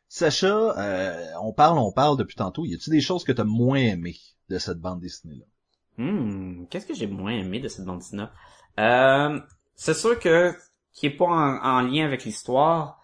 Sacha, 0.09 0.49
euh, 0.79 1.27
on 1.43 1.53
parle, 1.53 1.79
on 1.79 1.93
parle 1.93 2.17
depuis 2.17 2.37
tantôt. 2.37 2.65
Y 2.65 2.75
a-tu 2.75 2.89
des 2.89 3.03
choses 3.03 3.23
que 3.23 3.33
t'as 3.33 3.45
moins 3.45 3.77
aimées 3.77 4.17
de 4.49 4.59
cette 4.59 4.79
bande 4.79 5.01
dessinée-là? 5.01 5.45
Hmm, 6.03 6.65
qu'est-ce 6.71 6.87
que 6.87 6.95
j'ai 6.95 7.07
moins 7.07 7.33
aimé 7.33 7.61
de 7.61 7.69
cette 7.69 7.85
bande 7.85 7.99
dessinée 7.99 8.25
euh, 8.79 9.39
C'est 9.75 9.95
sûr 9.95 10.19
que 10.19 10.55
qui 10.93 11.07
est 11.07 11.17
pas 11.17 11.27
en, 11.27 11.59
en 11.63 11.81
lien 11.83 12.07
avec 12.07 12.25
l'histoire. 12.25 13.03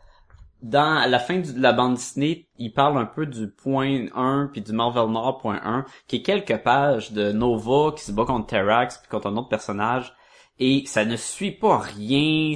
Dans 0.65 1.07
la 1.11 1.19
fin 1.19 1.41
de 1.41 1.61
la 1.61 1.75
bande 1.75 1.97
dessinée, 1.97 2.49
il 2.57 2.73
parle 2.73 2.97
un 2.97 3.05
peu 3.05 3.27
du 3.27 3.51
point 3.51 4.07
1 4.15 4.49
puis 4.51 4.63
du 4.63 4.73
Marvel 4.73 5.13
Nord 5.13 5.37
point 5.37 5.61
1, 5.63 5.85
qui 6.09 6.17
est 6.17 6.23
quelques 6.23 6.57
pages 6.63 7.13
de 7.13 7.33
Nova 7.33 7.93
qui 7.95 8.03
se 8.03 8.13
bat 8.13 8.25
contre 8.25 8.47
Terrax 8.47 8.97
puis 8.97 9.11
contre 9.11 9.27
un 9.27 9.37
autre 9.37 9.51
personnage. 9.51 10.15
Et 10.59 10.85
ça 10.87 11.05
ne 11.05 11.17
suit 11.17 11.51
pas 11.51 11.77
rien, 11.77 12.55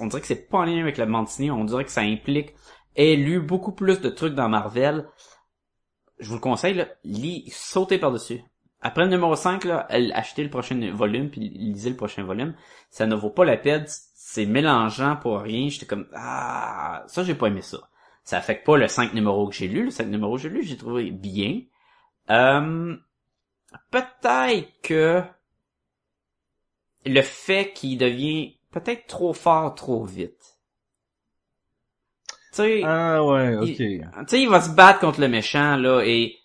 on 0.00 0.06
dirait 0.06 0.20
que 0.22 0.26
c'est 0.26 0.48
pas 0.48 0.60
en 0.60 0.64
lien 0.64 0.80
avec 0.80 0.96
la 0.96 1.04
bande 1.04 1.26
dessinée, 1.26 1.50
on 1.50 1.64
dirait 1.64 1.84
que 1.84 1.90
ça 1.90 2.00
implique 2.00 2.54
ait 2.94 3.16
lu 3.16 3.40
beaucoup 3.40 3.72
plus 3.72 4.00
de 4.00 4.08
trucs 4.08 4.34
dans 4.34 4.48
Marvel. 4.48 5.06
Je 6.18 6.28
vous 6.28 6.36
le 6.36 6.40
conseille, 6.40 6.72
là, 6.72 6.86
lis, 7.04 7.52
sautez 7.52 7.98
par-dessus. 7.98 8.40
Après 8.80 9.04
le 9.04 9.10
numéro 9.10 9.36
5, 9.36 9.64
là, 9.64 9.86
elle- 9.90 10.12
achetez 10.14 10.42
le 10.42 10.48
prochain 10.48 10.80
volume, 10.94 11.28
puis 11.28 11.50
lisez 11.50 11.90
le 11.90 11.96
prochain 11.96 12.24
volume. 12.24 12.54
Ça 12.88 13.06
ne 13.06 13.14
vaut 13.14 13.28
pas 13.28 13.44
la 13.44 13.58
peine, 13.58 13.84
c'est 14.28 14.44
mélangeant 14.44 15.14
pour 15.14 15.38
rien. 15.38 15.68
J'étais 15.68 15.86
comme, 15.86 16.08
ah, 16.12 17.04
ça 17.06 17.22
j'ai 17.22 17.36
pas 17.36 17.46
aimé 17.46 17.62
ça. 17.62 17.78
Ça 18.24 18.38
affecte 18.38 18.66
pas 18.66 18.76
le 18.76 18.88
5 18.88 19.14
numéros 19.14 19.48
que 19.48 19.54
j'ai 19.54 19.68
lu. 19.68 19.84
Le 19.84 19.90
5 19.92 20.08
numéros 20.08 20.34
que 20.34 20.42
j'ai 20.42 20.48
lu, 20.48 20.64
j'ai 20.64 20.76
trouvé 20.76 21.12
bien. 21.12 21.60
Euh, 22.30 22.96
peut-être 23.92 24.66
que 24.82 25.22
le 27.04 27.22
fait 27.22 27.72
qu'il 27.72 27.98
devient 27.98 28.56
peut-être 28.72 29.06
trop 29.06 29.32
fort 29.32 29.76
trop 29.76 30.04
vite. 30.04 30.58
Tu 32.50 32.56
sais, 32.62 32.82
Ah 32.84 33.24
ouais, 33.24 33.54
ok. 33.54 33.76
tu 33.76 34.04
sais, 34.26 34.42
il 34.42 34.48
va 34.48 34.60
se 34.60 34.70
battre 34.70 34.98
contre 34.98 35.20
le 35.20 35.28
méchant, 35.28 35.76
là, 35.76 36.02
et 36.04 36.36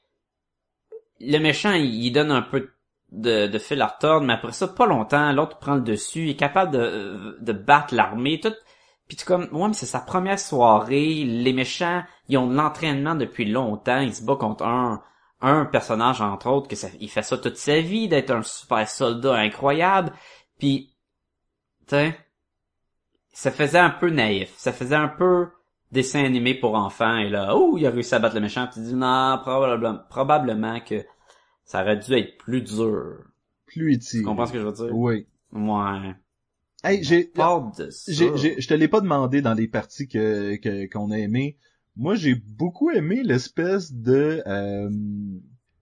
le 1.19 1.39
méchant, 1.39 1.73
il, 1.73 1.95
il 1.95 2.11
donne 2.11 2.29
un 2.29 2.43
peu 2.43 2.59
de, 2.59 2.71
de 3.11 3.59
fil 3.59 3.81
à 3.81 3.97
mais 4.21 4.33
après 4.33 4.53
ça, 4.53 4.67
pas 4.67 4.85
longtemps, 4.85 5.31
l'autre 5.33 5.57
prend 5.59 5.75
le 5.75 5.81
dessus, 5.81 6.23
il 6.23 6.29
est 6.31 6.35
capable 6.35 6.71
de, 6.71 7.37
de 7.41 7.53
battre 7.53 7.93
l'armée, 7.93 8.39
tout. 8.39 8.53
Puis 9.07 9.17
tu 9.17 9.25
comme, 9.25 9.49
ouais, 9.51 9.67
mais 9.67 9.73
c'est 9.73 9.85
sa 9.85 9.99
première 9.99 10.39
soirée, 10.39 11.25
les 11.25 11.51
méchants, 11.51 12.03
ils 12.29 12.37
ont 12.37 12.47
de 12.47 12.55
l'entraînement 12.55 13.15
depuis 13.15 13.43
longtemps, 13.43 13.99
il 13.99 14.15
se 14.15 14.23
bat 14.23 14.37
contre 14.37 14.63
un, 14.65 15.03
un 15.41 15.65
personnage, 15.65 16.21
entre 16.21 16.47
autres, 16.49 16.69
que 16.69 16.77
ça, 16.77 16.87
il 16.99 17.09
fait 17.09 17.21
ça 17.21 17.37
toute 17.37 17.57
sa 17.57 17.81
vie, 17.81 18.07
d'être 18.07 18.31
un 18.31 18.43
super 18.43 18.87
soldat 18.87 19.35
incroyable, 19.35 20.13
puis, 20.57 20.95
tu 21.87 22.13
ça 23.33 23.51
faisait 23.51 23.79
un 23.79 23.89
peu 23.89 24.09
naïf, 24.09 24.53
ça 24.55 24.71
faisait 24.71 24.95
un 24.95 25.07
peu 25.09 25.49
dessin 25.91 26.23
animé 26.23 26.53
pour 26.53 26.75
enfants, 26.75 27.17
et 27.17 27.29
là, 27.29 27.55
oh, 27.55 27.75
il 27.77 27.85
a 27.85 27.89
réussi 27.89 28.15
à 28.15 28.19
battre 28.19 28.35
le 28.35 28.41
méchant, 28.41 28.67
puis 28.67 28.75
tu 28.75 28.87
dis, 28.87 28.95
non, 28.95 29.39
probablement, 29.41 29.99
probablement 30.09 30.79
que 30.79 31.03
ça 31.71 31.83
aurait 31.83 31.95
dû 31.95 32.11
être 32.15 32.37
plus 32.37 32.61
dur. 32.61 33.19
Plus 33.65 33.93
étiré. 33.93 34.19
Tu 34.19 34.25
comprends 34.25 34.45
ce 34.45 34.51
que 34.51 34.59
je 34.59 34.65
veux 34.65 34.73
dire? 34.73 34.93
Oui. 34.93 35.25
Ouais. 35.53 36.15
Hey, 36.83 37.01
j'ai, 37.01 37.23
Pas 37.23 37.71
de 37.77 37.89
ça. 37.89 38.11
j'ai, 38.11 38.35
j'ai- 38.35 38.59
je 38.59 38.67
te 38.67 38.73
l'ai 38.73 38.89
pas 38.89 38.99
demandé 38.99 39.41
dans 39.41 39.53
les 39.53 39.69
parties 39.69 40.09
que, 40.09 40.57
que, 40.57 40.91
qu'on 40.91 41.11
a 41.11 41.17
aimé. 41.17 41.55
Moi, 41.95 42.15
j'ai 42.15 42.35
beaucoup 42.35 42.91
aimé 42.91 43.21
l'espèce 43.23 43.93
de, 43.93 44.43
euh, 44.45 44.89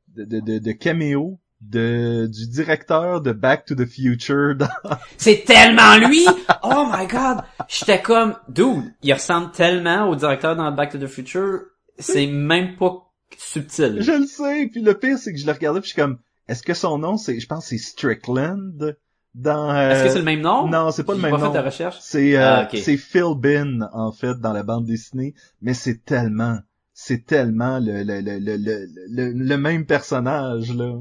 de, 0.09 0.25
de, 0.25 0.39
de, 0.41 0.59
de 0.59 0.71
caméo 0.73 1.39
de, 1.61 2.27
du 2.27 2.47
directeur 2.47 3.21
de 3.21 3.31
Back 3.31 3.65
to 3.65 3.73
the 3.73 3.85
Future 3.87 4.55
dans, 4.55 4.67
C'est 5.17 5.43
tellement 5.43 5.97
lui! 6.07 6.23
Oh 6.61 6.85
my 6.91 7.07
god! 7.07 7.39
J'étais 7.67 7.99
comme, 8.01 8.35
dude, 8.47 8.93
il 9.01 9.13
ressemble 9.13 9.51
tellement 9.53 10.07
au 10.07 10.15
directeur 10.15 10.55
dans 10.55 10.71
Back 10.71 10.91
to 10.91 10.99
the 10.99 11.07
Future, 11.07 11.61
c'est 11.97 12.27
même 12.27 12.75
pas 12.75 13.08
subtil. 13.37 14.01
Je 14.01 14.11
le 14.11 14.25
sais, 14.25 14.67
puis 14.71 14.81
le 14.81 14.93
pire, 14.97 15.17
c'est 15.17 15.33
que 15.33 15.39
je 15.39 15.45
le 15.45 15.51
regardais, 15.51 15.79
puis 15.81 15.89
je 15.89 15.93
suis 15.93 16.01
comme, 16.01 16.19
est-ce 16.47 16.63
que 16.63 16.73
son 16.73 16.97
nom, 16.97 17.17
c'est, 17.17 17.39
je 17.39 17.47
pense, 17.47 17.65
que 17.65 17.69
c'est 17.69 17.77
Strickland 17.77 18.95
dans... 19.35 19.69
euh, 19.69 19.91
Est-ce 19.91 20.03
que 20.05 20.09
c'est 20.09 20.17
le 20.19 20.23
même 20.25 20.41
nom? 20.41 20.67
Non, 20.67 20.91
c'est 20.91 21.03
pas 21.03 21.13
le 21.13 21.21
même 21.21 21.31
pas 21.31 21.37
nom. 21.37 21.51
fait 21.53 21.59
de 21.59 21.63
recherche. 21.63 21.97
C'est 22.01 22.35
euh, 22.35 22.61
Ah, 22.63 22.69
c'est 22.73 22.97
Phil 22.97 23.35
Bin 23.37 23.87
en 23.93 24.11
fait 24.11 24.39
dans 24.39 24.53
la 24.53 24.63
bande 24.63 24.85
dessinée, 24.85 25.35
mais 25.61 25.73
c'est 25.75 26.03
tellement, 26.03 26.59
c'est 26.93 27.25
tellement 27.25 27.79
le 27.79 28.03
le, 28.03 28.21
le, 28.21 28.39
le, 28.39 28.57
le, 28.57 28.87
le, 29.09 29.31
le 29.31 29.57
même 29.57 29.85
personnage 29.85 30.73
là. 30.75 30.99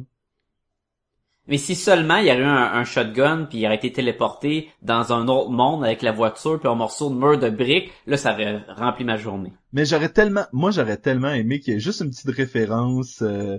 Mais 1.48 1.56
si 1.58 1.74
seulement 1.74 2.16
il 2.16 2.26
y 2.26 2.30
aurait 2.30 2.40
eu 2.40 2.44
un, 2.44 2.72
un 2.74 2.84
shotgun 2.84 3.46
puis 3.48 3.58
il 3.58 3.66
aurait 3.66 3.76
été 3.76 3.90
téléporté 3.92 4.68
dans 4.82 5.12
un 5.12 5.28
autre 5.28 5.50
monde 5.50 5.84
avec 5.84 6.02
la 6.02 6.12
voiture 6.12 6.60
puis 6.60 6.68
un 6.68 6.74
morceau 6.74 7.10
de 7.10 7.14
mur 7.14 7.38
de 7.38 7.48
briques, 7.50 7.90
là 8.06 8.16
ça 8.16 8.34
aurait 8.34 8.62
rempli 8.76 9.04
ma 9.04 9.16
journée. 9.16 9.52
Mais 9.72 9.84
j'aurais 9.84 10.10
tellement, 10.10 10.44
moi 10.52 10.70
j'aurais 10.70 10.98
tellement 10.98 11.30
aimé 11.30 11.60
qu'il 11.60 11.74
y 11.74 11.76
ait 11.76 11.80
juste 11.80 12.00
une 12.02 12.10
petite 12.10 12.30
référence. 12.36 13.22
euh, 13.22 13.58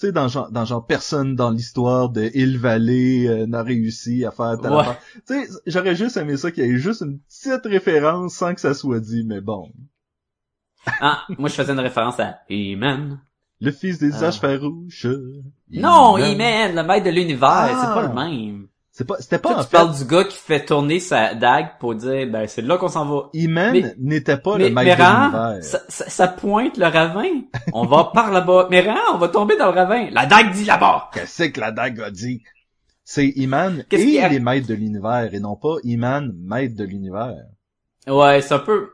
tu 0.00 0.06
sais, 0.06 0.12
dans 0.12 0.28
genre, 0.28 0.50
dans 0.52 0.64
genre 0.64 0.86
personne 0.86 1.34
dans 1.34 1.50
l'histoire 1.50 2.08
de 2.10 2.30
Hill 2.32 2.56
Valley 2.58 3.26
euh, 3.26 3.46
n'a 3.46 3.64
réussi 3.64 4.24
à 4.24 4.30
faire 4.30 4.56
telle 4.60 4.70
Ouais. 4.72 4.84
Tu 5.26 5.34
sais, 5.34 5.48
j'aurais 5.66 5.96
juste 5.96 6.16
aimé 6.16 6.36
ça 6.36 6.52
qu'il 6.52 6.64
y 6.64 6.70
ait 6.70 6.76
juste 6.76 7.02
une 7.02 7.18
petite 7.20 7.64
référence 7.66 8.34
sans 8.34 8.54
que 8.54 8.60
ça 8.60 8.74
soit 8.74 9.00
dit, 9.00 9.24
mais 9.24 9.40
bon. 9.40 9.72
Ah, 11.00 11.24
moi 11.36 11.48
je 11.48 11.54
faisais 11.54 11.72
une 11.72 11.80
référence 11.80 12.18
à 12.20 12.38
He-Man. 12.48 13.20
Le 13.60 13.70
fils 13.72 13.98
des 13.98 14.12
Ah. 14.22 14.26
âges 14.26 14.40
farouches. 14.40 15.06
Non, 15.70 16.16
He-Man. 16.16 16.30
He-Man, 16.32 16.76
le 16.76 16.82
maître 16.84 17.06
de 17.06 17.10
l'univers, 17.10 17.48
Ah. 17.50 17.68
c'est 17.80 18.00
pas 18.00 18.02
le 18.08 18.14
même. 18.14 18.66
C'est 18.90 19.04
pas, 19.06 19.14
c'était 19.20 19.38
pas 19.38 19.50
Toi, 19.50 19.58
en 19.58 19.62
tu 19.64 19.68
fait. 19.70 19.76
parles 19.76 19.96
du 19.96 20.04
gars 20.06 20.24
qui 20.24 20.36
fait 20.36 20.64
tourner 20.64 20.98
sa 20.98 21.32
dague 21.34 21.68
pour 21.78 21.94
dire, 21.94 22.26
ben, 22.32 22.48
c'est 22.48 22.62
là 22.62 22.78
qu'on 22.78 22.88
s'en 22.88 23.04
va. 23.06 23.28
Iman 23.32 23.92
n'était 23.98 24.36
pas 24.38 24.58
mais, 24.58 24.68
le 24.70 24.74
maître 24.74 24.96
de 24.96 25.02
l'univers. 25.02 25.58
ça, 25.64 25.80
ça, 25.88 26.08
ça 26.10 26.26
pointe 26.28 26.76
le 26.76 26.86
ravin. 26.86 27.42
On 27.72 27.86
va 27.86 28.10
par 28.14 28.32
là-bas. 28.32 28.66
Mais 28.70 28.84
on 29.14 29.18
va 29.18 29.28
tomber 29.28 29.56
dans 29.56 29.66
le 29.70 29.78
ravin. 29.78 30.08
La 30.10 30.26
dague 30.26 30.50
dit 30.52 30.64
là-bas. 30.64 31.10
Qu'est-ce 31.14 31.44
que 31.44 31.60
la 31.60 31.70
dague 31.70 32.00
a 32.00 32.10
dit? 32.10 32.42
C'est 33.04 33.28
Iman 33.36 33.84
et 33.92 34.20
a? 34.20 34.28
les 34.28 34.40
maîtres 34.40 34.66
de 34.66 34.74
l'univers, 34.74 35.32
et 35.32 35.38
non 35.40 35.54
pas 35.56 35.76
Iman, 35.84 36.32
maître 36.36 36.76
de 36.76 36.84
l'univers. 36.84 37.36
Ouais, 38.08 38.40
c'est 38.42 38.54
un 38.54 38.58
peu, 38.58 38.90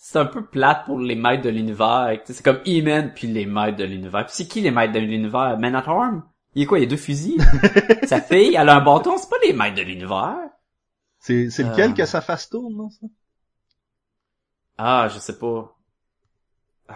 c'est 0.00 0.18
un 0.18 0.26
peu 0.26 0.44
plate 0.46 0.84
pour 0.86 0.98
les 1.00 1.16
maîtres 1.16 1.42
de 1.42 1.50
l'univers. 1.50 2.16
C'est 2.24 2.42
comme 2.44 2.60
E-Man 2.66 3.12
puis 3.14 3.26
les 3.26 3.44
maîtres 3.46 3.76
de 3.76 3.84
l'univers. 3.84 4.24
Puis 4.24 4.34
c'est 4.36 4.46
qui 4.46 4.60
les 4.60 4.70
maîtres 4.70 4.92
de 4.94 5.00
l'univers? 5.00 5.58
Man 5.58 5.74
at 5.74 5.84
Arm? 5.88 6.22
Il 6.54 6.62
est 6.62 6.66
quoi? 6.66 6.78
Il 6.78 6.82
y 6.84 6.86
a 6.86 6.88
deux 6.88 6.96
fusils? 6.96 7.36
Sa 8.04 8.20
fille, 8.20 8.54
elle 8.54 8.68
a 8.68 8.76
un 8.76 8.80
bâton. 8.80 9.18
C'est 9.18 9.28
pas 9.28 9.36
les 9.44 9.52
maîtres 9.52 9.74
de 9.76 9.82
l'univers. 9.82 10.36
C'est, 11.18 11.50
c'est 11.50 11.64
lequel 11.64 11.94
que 11.94 12.06
sa 12.06 12.20
face 12.20 12.48
tourne, 12.48 12.74
non, 12.76 12.90
ça? 12.90 13.06
Ah, 14.78 15.08
je 15.12 15.18
sais 15.18 15.36
pas. 15.36 15.76
Ah, 16.88 16.94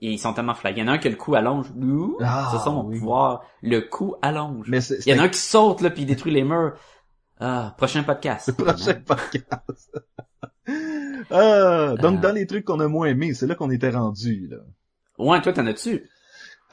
Ils 0.00 0.18
sont 0.18 0.32
tellement 0.34 0.54
flagrants. 0.54 0.82
Il 0.82 0.84
y 0.84 0.88
en 0.88 0.92
a 0.92 0.96
un 0.96 0.98
qui 0.98 1.06
a 1.06 1.10
le 1.10 1.16
cou 1.16 1.36
allonge. 1.36 1.70
Ouh, 1.76 2.18
Ah, 2.20 2.48
c'est 2.50 2.58
ça 2.58 2.70
mon 2.70 2.84
oui. 2.86 2.98
pouvoir. 2.98 3.44
Le 3.62 3.80
cou 3.80 4.16
allonge. 4.20 4.66
Mais 4.68 4.80
c'est, 4.80 4.98
Il 5.06 5.14
y 5.14 5.18
en 5.18 5.22
a 5.22 5.26
un 5.26 5.28
qui 5.28 5.38
saute 5.38 5.80
là 5.80 5.90
puis 5.90 6.02
il 6.02 6.06
détruit 6.06 6.32
les 6.32 6.42
murs. 6.42 6.74
Ah, 7.38 7.74
prochain 7.78 8.02
podcast. 8.02 8.48
le 8.48 8.54
prochain 8.64 8.94
podcast. 9.06 9.96
Ah, 11.30 11.94
donc 12.00 12.18
Ah. 12.18 12.22
dans 12.28 12.32
les 12.32 12.46
trucs 12.46 12.64
qu'on 12.64 12.80
a 12.80 12.88
moins 12.88 13.06
aimés, 13.08 13.34
c'est 13.34 13.46
là 13.46 13.54
qu'on 13.54 13.70
était 13.70 13.90
rendu, 13.90 14.48
là. 14.50 14.58
Ouais, 15.18 15.40
toi 15.42 15.52
t'en 15.52 15.66
as-tu? 15.66 16.02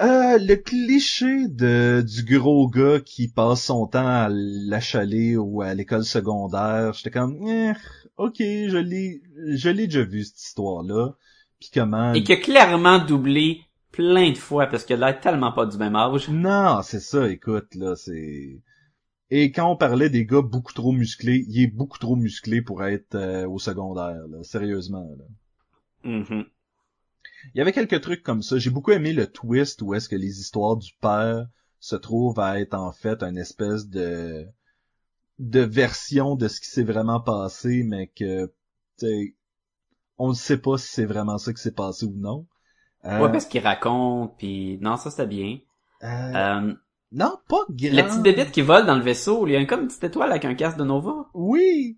Euh, 0.02 0.38
le 0.40 0.56
cliché 0.56 1.50
de 1.50 2.02
du 2.08 2.24
gros 2.24 2.70
gars 2.70 3.02
qui 3.02 3.28
passe 3.28 3.66
son 3.66 3.86
temps 3.86 4.08
à 4.08 4.30
l'achaler 4.30 5.36
ou 5.36 5.62
à 5.62 5.74
l'école 5.74 6.06
secondaire, 6.06 6.94
j'étais 6.94 7.12
comme 7.12 7.36
eh, 7.46 7.74
OK, 8.18 8.38
je 8.40 8.78
l'ai 8.78 9.22
je 9.56 9.70
l'ai 9.70 9.88
déjà 9.88 10.04
vu 10.04 10.24
cette 10.24 10.42
histoire 10.42 10.84
là. 10.84 11.16
Puis 11.60 11.70
comment 11.74 12.14
Et 12.14 12.24
qui 12.24 12.32
a 12.32 12.38
clairement 12.38 13.00
doublé 13.00 13.60
plein 13.92 14.32
de 14.32 14.38
fois 14.38 14.68
parce 14.68 14.86
qu'il 14.86 15.04
a 15.04 15.12
l'air 15.12 15.20
tellement 15.20 15.52
pas 15.52 15.66
du 15.66 15.78
même 15.78 15.98
âge. 15.98 16.30
Non, 16.30 16.80
c'est 16.82 17.02
ça, 17.02 17.28
écoute 17.28 17.76
là, 17.76 17.98
c'est 17.98 18.62
et 19.32 19.52
quand 19.52 19.72
on 19.72 19.76
parlait 19.78 20.10
des 20.10 20.26
gars 20.26 20.42
beaucoup 20.44 20.74
trop 20.74 20.92
musclés, 20.92 21.46
il 21.48 21.62
est 21.64 21.68
beaucoup 21.68 21.98
trop 22.00 22.16
musclé 22.16 22.62
pour 22.62 22.84
être 22.86 23.16
euh, 23.16 23.48
au 23.50 23.60
secondaire, 23.60 24.28
là, 24.30 24.44
sérieusement. 24.44 25.10
Là. 25.18 25.26
Mhm. 26.04 26.50
Il 27.54 27.60
y 27.60 27.62
avait 27.62 27.74
quelques 27.74 28.02
trucs 28.02 28.24
comme 28.24 28.42
ça. 28.42 28.58
J'ai 28.58 28.72
beaucoup 28.72 28.90
aimé 28.92 29.14
le 29.14 29.28
twist 29.28 29.84
où 29.84 29.94
est-ce 29.94 30.10
que 30.10 30.16
les 30.16 30.40
histoires 30.40 30.78
du 30.78 30.94
père 31.00 31.46
se 31.80 31.96
trouvent 31.96 32.40
à 32.40 32.60
être 32.60 32.74
en 32.74 32.92
fait 32.92 33.22
une 33.22 33.38
espèce 33.38 33.88
de 33.88 34.48
de 35.40 35.62
version 35.62 36.36
de 36.36 36.48
ce 36.48 36.62
qui 36.62 36.70
s'est 36.70 36.84
vraiment 36.84 37.22
passé, 37.22 37.84
mais 37.84 38.08
que 38.08 38.52
on 40.20 40.30
ne 40.30 40.34
sait 40.34 40.58
pas 40.60 40.78
si 40.78 40.88
c'est 40.88 41.06
vraiment 41.06 41.38
ça 41.40 41.52
qui 41.54 41.62
s'est 41.62 41.72
passé 41.72 42.06
ou 42.06 42.14
non. 42.16 42.46
Euh, 43.06 43.20
Ouais, 43.24 43.32
parce 43.32 43.46
qu'il 43.46 43.62
raconte 43.64 44.38
puis 44.38 44.78
non, 44.82 44.98
ça 44.98 45.10
c'était 45.10 45.28
bien. 45.28 45.60
euh, 46.04 46.34
Euh, 46.36 46.74
non, 47.12 47.38
pas 47.48 47.66
grand. 47.70 47.96
la 47.96 48.04
petite 48.04 48.22
bébête 48.22 48.52
qui 48.52 48.62
vole 48.62 48.86
dans 48.86 48.96
le 48.96 49.04
vaisseau, 49.04 49.48
il 49.48 49.54
y 49.54 49.56
a 49.56 49.66
comme 49.66 49.82
une 49.82 49.88
petite 49.88 50.04
étoile 50.04 50.32
avec 50.32 50.46
un 50.46 50.54
casque 50.54 50.78
de 50.78 50.84
Nova. 50.84 51.30
Oui. 51.34 51.98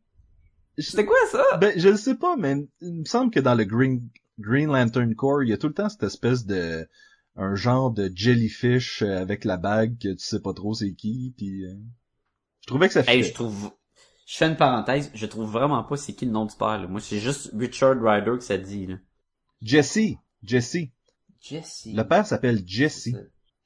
C'était 0.78 1.06
quoi 1.06 1.18
ça? 1.30 1.44
Ben, 1.58 1.74
je 1.78 1.90
le 1.90 1.98
sais 1.98 2.16
pas, 2.16 2.38
mais 2.38 2.56
il 2.82 3.00
me 3.00 3.06
semble 3.06 3.32
que 3.32 3.40
dans 3.40 3.56
le 3.56 3.66
Green, 3.66 4.08
Green 4.40 4.72
Lantern 4.72 5.14
Corps, 5.16 5.44
il 5.44 5.50
y 5.50 5.54
a 5.54 5.58
tout 5.58 5.68
le 5.68 5.74
temps 5.74 5.90
cette 5.90 6.04
espèce 6.04 6.46
de, 6.46 6.88
un 7.36 7.56
genre 7.56 7.92
de 7.92 8.12
jellyfish 8.14 9.02
euh, 9.02 9.22
avec 9.22 9.46
la 9.46 9.58
bague 9.58 9.98
que 9.98 10.14
tu 10.14 10.20
sais 10.20 10.42
pas 10.42 10.54
trop 10.54 10.74
c'est 10.74 10.94
qui, 10.94 11.34
puis 11.38 11.66
euh, 11.66 11.76
je 12.62 12.68
trouvais 12.68 12.88
que 12.88 12.94
ça 12.94 13.04
Hey, 13.08 13.24
je 13.24 13.34
trouve, 13.34 13.72
je 14.26 14.38
fais 14.38 14.48
une 14.48 14.58
parenthèse, 14.58 15.12
je 15.14 15.26
trouve 15.26 15.50
vraiment 15.50 15.84
pas 15.84 15.98
c'est 15.98 16.14
qui 16.14 16.26
le 16.26 16.32
nom 16.32 16.46
du 16.46 16.56
père, 16.56 16.80
là. 16.80 16.88
Moi, 16.88 17.02
c'est 17.02 17.20
juste 17.20 17.52
Richard 17.58 18.02
Ryder 18.02 18.38
que 18.38 18.44
ça 18.44 18.58
dit, 18.58 18.88
là. 18.88 18.96
Jesse, 19.62 20.16
Jesse. 20.44 20.88
Jesse. 21.42 21.88
Le 21.94 22.04
père 22.04 22.26
s'appelle 22.26 22.62
Jesse. 22.66 23.10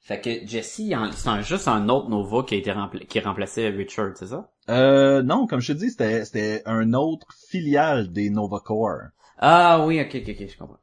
Fait 0.06 0.20
que 0.20 0.46
Jesse, 0.46 0.82
c'est 1.16 1.28
un- 1.28 1.42
juste 1.42 1.66
un 1.66 1.88
autre 1.88 2.08
Nova 2.08 2.44
qui 2.44 2.54
a 2.54 2.58
été 2.58 2.70
rempla- 2.70 3.04
qui 3.06 3.18
remplaçait 3.18 3.68
Richard, 3.70 4.12
c'est 4.16 4.28
ça? 4.28 4.48
Euh, 4.70 5.22
non, 5.22 5.46
comme 5.46 5.60
je 5.60 5.72
te 5.72 5.78
dis, 5.78 5.90
c'était, 5.90 6.24
c'était 6.24 6.62
un 6.64 6.92
autre 6.92 7.26
filiale 7.48 8.12
des 8.12 8.30
Nova 8.30 8.60
Corps. 8.64 9.08
Ah 9.38 9.84
oui, 9.84 10.00
ok, 10.00 10.16
ok, 10.22 10.28
ok, 10.40 10.48
je 10.48 10.56
comprends. 10.56 10.78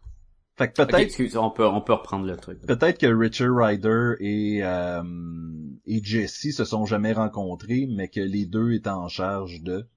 Fait 0.58 0.68
que 0.68 0.74
peut-être, 0.74 1.00
excuse, 1.00 1.38
on 1.38 1.50
peut, 1.50 1.66
on 1.66 1.82
peut 1.82 1.94
reprendre 1.94 2.26
le 2.26 2.36
truc. 2.38 2.60
peut-être 2.68 3.00
que 3.00 3.08
Richard 3.08 3.56
Ryder 3.56 4.16
et, 4.20 4.60
euh, 4.64 5.02
et 5.86 6.04
Jesse 6.04 6.52
se 6.56 6.66
sont 6.66 6.86
jamais 6.86 7.14
rencontrés, 7.14 7.88
mais 7.90 8.10
que 8.10 8.20
les 8.20 8.46
deux 8.46 8.74
étaient 8.74 8.90
en 8.90 9.08
charge 9.08 9.62
de. 9.64 9.88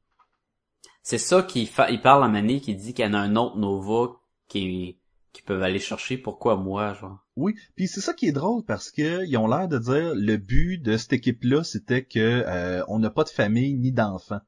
C'est 1.02 1.18
ça 1.18 1.42
qu'il 1.42 1.66
fa... 1.66 1.90
il 1.90 2.00
parle 2.00 2.24
à 2.24 2.28
Mané 2.28 2.60
qui 2.60 2.74
dit 2.74 2.94
qu'il 2.94 3.04
y 3.04 3.08
en 3.08 3.14
a 3.14 3.18
un 3.18 3.36
autre 3.36 3.56
Nova 3.56 4.16
qui, 4.48 4.98
qui 5.36 5.42
peuvent 5.42 5.62
aller 5.62 5.78
chercher. 5.78 6.16
Pourquoi 6.18 6.56
moi, 6.56 6.94
genre? 6.94 7.18
Oui, 7.36 7.54
puis 7.76 7.86
c'est 7.86 8.00
ça 8.00 8.14
qui 8.14 8.26
est 8.26 8.32
drôle 8.32 8.64
parce 8.64 8.90
que 8.90 9.24
ils 9.26 9.36
ont 9.36 9.46
l'air 9.46 9.68
de 9.68 9.78
dire 9.78 10.14
le 10.14 10.36
but 10.38 10.78
de 10.78 10.96
cette 10.96 11.12
équipe-là, 11.12 11.62
c'était 11.64 12.04
que 12.04 12.18
euh, 12.46 12.82
on 12.88 12.98
n'a 12.98 13.10
pas 13.10 13.24
de 13.24 13.28
famille 13.28 13.74
ni 13.74 13.92
d'enfants. 13.92 14.40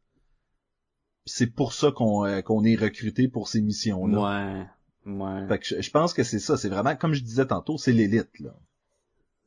C'est 1.27 1.47
pour 1.49 1.75
ça 1.75 1.93
qu'on 1.93 2.25
euh, 2.25 2.41
qu'on 2.41 2.65
est 2.65 2.75
recruté 2.77 3.29
pour 3.29 3.49
ces 3.49 3.61
missions-là. 3.61 4.67
Ouais, 5.07 5.13
ouais, 5.13 5.49
Fait 5.49 5.59
que 5.59 5.67
je, 5.67 5.81
je 5.83 5.91
pense 5.91 6.15
que 6.15 6.23
c'est 6.25 6.39
ça, 6.39 6.57
c'est 6.57 6.71
vraiment 6.71 6.97
comme 6.97 7.13
je 7.13 7.23
disais 7.23 7.47
tantôt, 7.47 7.77
c'est 7.77 7.93
l'élite 7.93 8.39
là. 8.41 8.55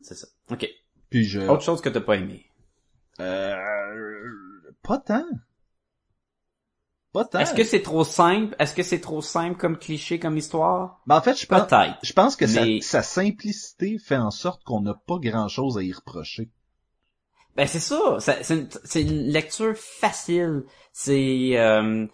c'est 0.01 0.15
ça. 0.15 0.27
Ok. 0.51 0.67
Puis 1.10 1.23
je 1.25 1.39
Autre 1.41 1.63
chose 1.63 1.82
que 1.82 1.89
t'as 1.89 2.01
pas 2.01 2.17
aimé. 2.17 2.45
euh, 3.19 3.58
pas 4.84 4.99
tant. 4.99 5.25
Pas 7.13 7.26
tant. 7.26 7.39
Est-ce 7.39 7.54
que 7.54 7.63
c'est 7.63 7.82
trop 7.82 8.06
simple? 8.06 8.56
Est-ce 8.58 8.74
que 8.74 8.84
c'est 8.84 9.02
trop 9.02 9.21
simple 9.21 9.58
comme 9.58 9.78
cliché, 9.78 10.17
comme 10.17 10.38
histoire? 10.38 11.02
Ben, 11.08 11.17
en 11.17 11.21
fait, 11.21 11.39
je 11.39 11.45
pense 11.45 11.67
je 12.04 12.13
pense 12.13 12.36
que 12.38 12.47
sa- 12.47 12.65
Mais- 12.65 12.82
sa, 12.82 13.04
simplicité 13.04 13.97
fait 13.97 14.15
en 14.15 14.32
sorte 14.32 14.63
qu'on 14.63 14.82
n'a 14.82 14.93
pas 14.93 15.17
grand-chose 15.19 15.78
à 15.78 15.84
y 15.84 15.91
reprocher. 15.91 16.50
Ben 17.58 17.67
c'est 17.67 17.80
ça, 17.80 18.17
c'est 18.19 19.02
une, 19.02 19.28
lecture 19.28 19.76
facile. 19.76 20.63
C'est 20.93 21.52
euh, 21.58 22.08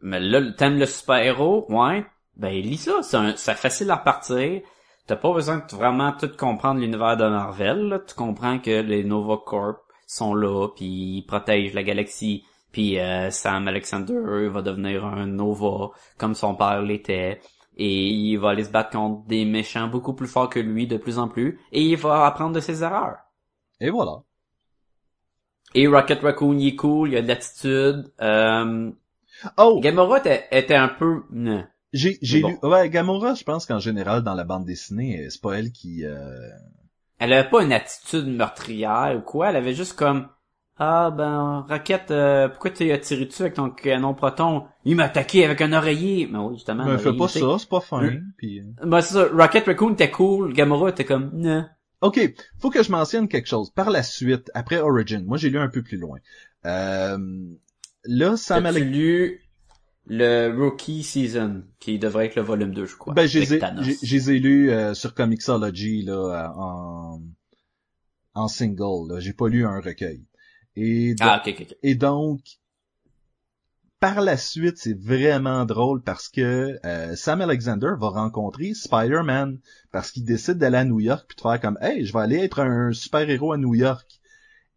mais 0.00 0.18
là 0.18 0.50
t'aimes 0.50 0.80
le 0.80 0.86
super-héros, 0.86 1.66
ouais, 1.68 2.04
ben 2.36 2.52
lis 2.52 2.78
ça, 2.78 3.00
c'est 3.36 3.54
facile 3.54 3.90
à 3.92 3.96
repartir. 3.96 4.62
T'as 5.06 5.16
pas 5.16 5.32
besoin 5.32 5.58
de 5.58 5.76
vraiment 5.76 6.12
tout 6.12 6.30
comprendre 6.36 6.80
l'univers 6.80 7.16
de 7.16 7.28
Marvel, 7.28 7.88
là. 7.88 7.98
tu 8.00 8.14
comprends 8.14 8.58
que 8.58 8.80
les 8.80 9.04
Nova 9.04 9.36
Corp 9.46 9.78
sont 10.08 10.34
là 10.34 10.68
puis 10.74 11.18
ils 11.18 11.22
protègent 11.22 11.74
la 11.74 11.82
galaxie. 11.84 12.44
Puis 12.74 12.98
euh, 12.98 13.30
Sam 13.30 13.68
Alexander 13.68 14.48
va 14.48 14.60
devenir 14.60 15.04
un 15.04 15.28
Nova 15.28 15.92
comme 16.18 16.34
son 16.34 16.56
père 16.56 16.82
l'était. 16.82 17.40
Et 17.76 18.08
il 18.08 18.36
va 18.36 18.50
aller 18.50 18.64
se 18.64 18.70
battre 18.70 18.90
contre 18.90 19.24
des 19.28 19.44
méchants 19.44 19.86
beaucoup 19.86 20.12
plus 20.14 20.26
forts 20.26 20.50
que 20.50 20.58
lui 20.58 20.88
de 20.88 20.96
plus 20.96 21.18
en 21.20 21.28
plus. 21.28 21.60
Et 21.70 21.82
il 21.82 21.96
va 21.96 22.26
apprendre 22.26 22.52
de 22.56 22.60
ses 22.60 22.82
erreurs. 22.82 23.18
Et 23.80 23.90
voilà. 23.90 24.22
Et 25.74 25.86
Rocket 25.86 26.20
Raccoon, 26.20 26.58
il 26.58 26.68
est 26.68 26.74
cool, 26.74 27.12
il 27.12 27.16
a 27.16 27.22
de 27.22 27.28
l'attitude. 27.28 28.12
Euh, 28.20 28.90
Oh, 29.56 29.80
Gamora 29.80 30.18
était, 30.18 30.46
était 30.50 30.74
un 30.74 30.88
peu... 30.88 31.22
J'ai, 31.92 32.18
j'ai 32.22 32.40
bon. 32.40 32.48
lu, 32.48 32.58
ouais, 32.62 32.90
Gamora, 32.90 33.34
je 33.34 33.44
pense 33.44 33.66
qu'en 33.66 33.78
général, 33.78 34.22
dans 34.22 34.34
la 34.34 34.44
bande 34.44 34.64
dessinée, 34.64 35.28
c'est 35.30 35.40
pas 35.40 35.58
elle 35.58 35.70
qui, 35.70 36.04
euh... 36.04 36.50
Elle 37.18 37.32
avait 37.32 37.48
pas 37.48 37.62
une 37.62 37.72
attitude 37.72 38.26
meurtrière 38.26 39.14
ou 39.16 39.20
quoi, 39.20 39.50
elle 39.50 39.56
avait 39.56 39.74
juste 39.74 39.96
comme... 39.96 40.28
Ah 40.76 41.12
ben, 41.16 41.64
Rocket, 41.68 42.10
euh, 42.10 42.48
pourquoi 42.48 42.70
tu 42.70 42.90
as 42.90 42.98
tiré 42.98 43.26
dessus 43.26 43.42
avec 43.42 43.54
ton 43.54 43.70
canon 43.70 44.12
proton? 44.12 44.64
Il 44.84 44.96
m'a 44.96 45.04
attaqué 45.04 45.44
avec 45.44 45.60
un 45.60 45.72
oreiller. 45.72 46.28
Mais 46.30 46.38
oui, 46.38 46.54
justement. 46.54 46.84
Mais 46.84 46.92
un 46.92 46.98
fais 46.98 47.16
pas 47.16 47.28
ça, 47.28 47.56
c'est 47.58 47.68
pas 47.68 47.80
fin, 47.80 48.02
Euh. 48.04 48.20
puis, 48.36 48.60
euh, 48.60 48.64
Ben 48.84 49.00
c'est 49.00 49.14
ça, 49.14 49.28
Rocket 49.32 49.66
Raccoon 49.66 49.92
était 49.92 50.10
cool, 50.10 50.52
Gamora 50.52 50.90
était 50.90 51.04
comme... 51.04 51.30
Non. 51.34 51.64
Ok, 52.00 52.20
faut 52.58 52.70
que 52.70 52.82
je 52.82 52.90
mentionne 52.90 53.28
quelque 53.28 53.46
chose. 53.48 53.70
Par 53.70 53.88
la 53.90 54.02
suite, 54.02 54.50
après 54.52 54.78
Origin, 54.78 55.24
moi 55.24 55.38
j'ai 55.38 55.48
lu 55.48 55.58
un 55.58 55.68
peu 55.68 55.82
plus 55.82 55.96
loin. 55.96 56.18
Euh... 56.66 57.16
Là, 58.04 58.32
As-tu 58.32 58.52
Alex... 58.52 58.84
lu 58.86 59.40
le 60.06 60.54
Rookie 60.54 61.02
Season, 61.02 61.62
qui 61.80 61.98
devrait 61.98 62.26
être 62.26 62.34
le 62.36 62.42
volume 62.42 62.74
2, 62.74 62.84
je 62.84 62.96
crois. 62.96 63.14
Ben, 63.14 63.26
j'ai 63.26 64.38
lu 64.40 64.70
euh, 64.70 64.92
sur 64.92 65.14
Comixology, 65.14 66.02
là, 66.02 66.52
en, 66.58 67.22
en 68.34 68.48
single. 68.48 69.18
J'ai 69.20 69.32
pas 69.32 69.48
lu 69.48 69.64
un 69.64 69.80
recueil. 69.80 70.26
Et, 70.76 71.14
Ah, 71.20 71.42
et 71.82 71.94
donc, 71.94 72.40
par 74.00 74.20
la 74.20 74.36
suite, 74.36 74.76
c'est 74.76 74.98
vraiment 74.98 75.64
drôle 75.64 76.02
parce 76.02 76.28
que 76.28 76.78
euh, 76.84 77.16
Sam 77.16 77.40
Alexander 77.40 77.92
va 77.98 78.08
rencontrer 78.08 78.74
Spider-Man 78.74 79.58
parce 79.92 80.10
qu'il 80.10 80.24
décide 80.24 80.58
d'aller 80.58 80.78
à 80.78 80.84
New 80.84 81.00
York 81.00 81.24
puis 81.28 81.36
de 81.36 81.40
faire 81.40 81.60
comme 81.60 81.78
Hey, 81.80 82.04
je 82.04 82.12
vais 82.12 82.18
aller 82.20 82.38
être 82.38 82.60
un 82.60 82.92
super-héros 82.92 83.52
à 83.52 83.56
New 83.56 83.74
York. 83.74 84.06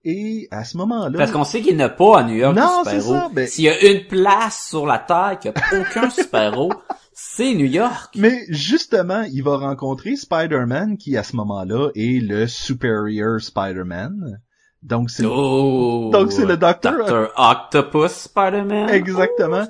Et 0.06 0.48
à 0.52 0.64
ce 0.64 0.78
moment-là. 0.78 1.18
Parce 1.18 1.32
qu'on 1.32 1.44
sait 1.44 1.62
qu'il 1.62 1.76
n'a 1.76 1.90
pas 1.90 2.20
à 2.20 2.24
New 2.24 2.36
York 2.36 2.56
Non, 2.56 2.84
de 2.84 2.90
c'est 2.90 3.02
super-héros. 3.02 3.14
ça, 3.14 3.30
ben- 3.34 3.48
S'il 3.48 3.66
y 3.66 3.70
a 3.70 3.92
une 3.92 4.08
place 4.08 4.68
sur 4.70 4.86
la 4.86 5.00
Terre 5.00 5.38
qui 5.42 5.50
a 5.50 5.54
aucun 5.74 6.10
super-héros, 6.12 6.72
c'est 7.12 7.54
New 7.56 7.66
York. 7.66 8.14
Mais 8.16 8.46
justement, 8.48 9.24
il 9.24 9.44
va 9.44 9.58
rencontrer 9.58 10.16
Spider-Man 10.16 10.98
qui 10.98 11.18
à 11.18 11.24
ce 11.24 11.36
moment-là 11.36 11.90
est 11.96 12.24
le 12.24 12.48
Superior 12.48 13.42
Spider-Man. 13.42 14.40
Donc 14.84 15.10
c'est 15.10 15.26
Oh! 15.26 16.10
Donc, 16.12 16.32
c'est 16.32 16.46
le 16.46 16.58
Docteur- 16.58 17.06
Dr. 17.06 17.32
Octopus 17.36 18.12
Spider-Man? 18.12 18.90
exactement. 18.90 19.68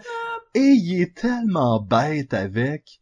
Et 0.54 0.60
il 0.60 1.02
est 1.02 1.16
tellement 1.16 1.80
bête 1.80 2.34
avec. 2.34 3.00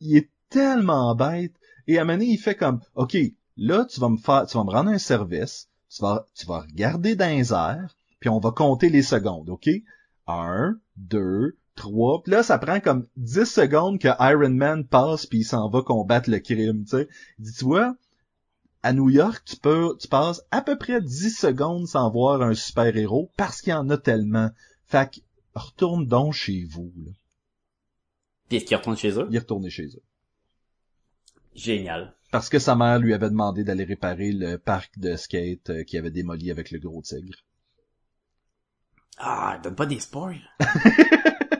Il 0.00 0.16
est 0.16 0.30
tellement 0.50 1.14
bête. 1.14 1.52
Et 1.86 1.98
à 1.98 2.02
un 2.02 2.04
moment 2.04 2.18
donné, 2.18 2.30
il 2.30 2.38
fait 2.38 2.54
comme, 2.54 2.80
OK, 2.94 3.16
là, 3.56 3.84
tu 3.84 4.00
vas 4.00 4.08
me 4.08 4.16
faire, 4.16 4.46
tu 4.46 4.56
vas 4.56 4.64
me 4.64 4.70
rendre 4.70 4.90
un 4.90 4.98
service. 4.98 5.68
Tu 5.90 6.02
vas, 6.02 6.24
tu 6.34 6.46
vas 6.46 6.60
regarder 6.60 7.14
dans 7.14 7.28
les 7.30 7.52
airs, 7.52 7.94
puis 8.20 8.28
on 8.28 8.40
va 8.40 8.50
compter 8.50 8.88
les 8.88 9.02
secondes, 9.02 9.48
OK? 9.50 9.68
Un, 10.26 10.76
deux, 10.96 11.56
trois. 11.76 12.22
Puis 12.22 12.32
là, 12.32 12.42
ça 12.42 12.58
prend 12.58 12.80
comme 12.80 13.06
10 13.16 13.44
secondes 13.44 13.98
que 14.00 14.08
Iron 14.20 14.50
Man 14.50 14.84
passe 14.86 15.26
puis 15.26 15.40
il 15.40 15.44
s'en 15.44 15.68
va 15.68 15.82
combattre 15.82 16.30
le 16.30 16.38
crime, 16.38 16.84
tu 16.84 16.96
sais. 16.96 17.08
Il 17.38 17.44
dit, 17.44 17.52
tu 17.52 17.64
vois, 17.64 17.94
à 18.84 18.92
New 18.92 19.08
York, 19.08 19.42
tu 19.46 19.56
peux, 19.56 19.96
tu 19.98 20.08
passes 20.08 20.42
à 20.50 20.60
peu 20.60 20.76
près 20.76 21.00
10 21.00 21.30
secondes 21.30 21.88
sans 21.88 22.10
voir 22.10 22.42
un 22.42 22.52
super-héros 22.52 23.30
parce 23.34 23.62
qu'il 23.62 23.70
y 23.70 23.74
en 23.74 23.88
a 23.88 23.96
tellement. 23.96 24.50
Fait 24.84 25.10
que, 25.10 25.20
retourne 25.54 26.06
donc 26.06 26.34
chez 26.34 26.64
vous, 26.64 26.92
là. 26.98 27.12
Puis 28.48 28.58
est-ce 28.58 28.66
qu'il 28.66 28.76
retourne 28.76 28.98
chez 28.98 29.18
eux? 29.18 29.26
Il 29.30 29.36
est 29.36 29.38
retourné 29.38 29.70
chez 29.70 29.86
eux. 29.86 30.02
Génial. 31.54 32.14
Parce 32.30 32.50
que 32.50 32.58
sa 32.58 32.76
mère 32.76 32.98
lui 32.98 33.14
avait 33.14 33.30
demandé 33.30 33.64
d'aller 33.64 33.84
réparer 33.84 34.32
le 34.32 34.58
parc 34.58 34.98
de 34.98 35.16
skate 35.16 35.70
euh, 35.70 35.84
qu'il 35.84 35.98
avait 35.98 36.10
démoli 36.10 36.50
avec 36.50 36.70
le 36.70 36.78
gros 36.78 37.00
tigre. 37.00 37.38
Ah, 39.16 39.58
donne 39.62 39.76
pas 39.76 39.86
des 39.86 40.00
spoils. 40.00 40.42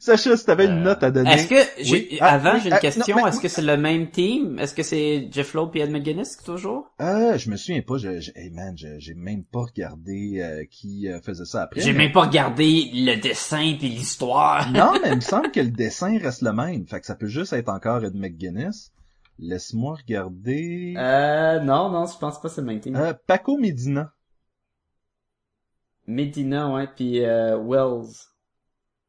Sacha, 0.00 0.36
si 0.36 0.44
t'avais 0.44 0.66
une 0.66 0.78
Euh, 0.78 0.84
note 0.84 1.02
à 1.02 1.10
donner... 1.10 1.30
Est-ce 1.32 1.48
que, 1.48 1.90
Oui. 1.92 2.18
Ah, 2.20 2.34
avant, 2.34 2.54
oui, 2.54 2.60
j'ai 2.62 2.68
une 2.68 2.74
ah, 2.74 2.78
question. 2.78 3.26
Est-ce 3.26 3.40
que 3.40 3.48
c'est 3.48 3.62
le 3.62 3.76
même 3.76 4.10
team? 4.10 4.58
Est-ce 4.58 4.74
que 4.74 4.82
c'est 4.82 5.28
Jeff 5.30 5.54
Loeb 5.54 5.74
et 5.76 5.80
Ed 5.80 5.90
McGuinness 5.90 6.36
toujours? 6.38 6.90
Euh, 7.00 7.36
je 7.38 7.50
me 7.50 7.56
souviens 7.56 7.82
pas, 7.82 7.98
je, 7.98 8.20
je- 8.20 8.30
hey 8.36 8.50
man, 8.50 8.74
j'ai 8.76 9.14
même 9.14 9.44
pas 9.44 9.60
regardé 9.62 10.40
euh, 10.40 10.64
qui 10.70 11.08
euh, 11.08 11.20
faisait 11.20 11.44
ça 11.44 11.62
après. 11.62 11.80
J'ai 11.80 11.92
mais- 11.92 12.04
même 12.04 12.12
pas 12.12 12.22
regardé 12.22 12.90
le 12.92 13.16
dessin 13.20 13.74
puis 13.78 13.88
l'histoire. 13.88 14.70
Non, 14.72 14.92
mais 15.02 15.10
il 15.10 15.16
me 15.16 15.20
semble 15.32 15.50
que 15.50 15.60
le 15.60 15.70
dessin 15.70 16.18
reste 16.18 16.42
le 16.42 16.52
même. 16.52 16.86
Fait 16.86 17.00
que 17.00 17.06
ça 17.06 17.14
peut 17.14 17.26
juste 17.26 17.52
être 17.52 17.68
encore 17.68 18.04
Ed 18.04 18.14
McGuinness. 18.14 18.92
Laisse-moi 19.40 19.96
regarder. 20.06 20.94
Euh, 20.96 21.60
non, 21.60 21.90
non, 21.90 22.06
je 22.06 22.18
pense 22.18 22.40
pas 22.40 22.48
que 22.48 22.54
c'est 22.54 22.60
le 22.60 22.66
même 22.66 22.80
team. 22.80 22.96
Euh, 22.96 23.12
Paco 23.26 23.56
Medina. 23.56 24.12
Medina, 26.06 26.72
ouais, 26.72 26.86
puis 26.94 27.24
euh, 27.24 27.56
Wells. 27.58 28.08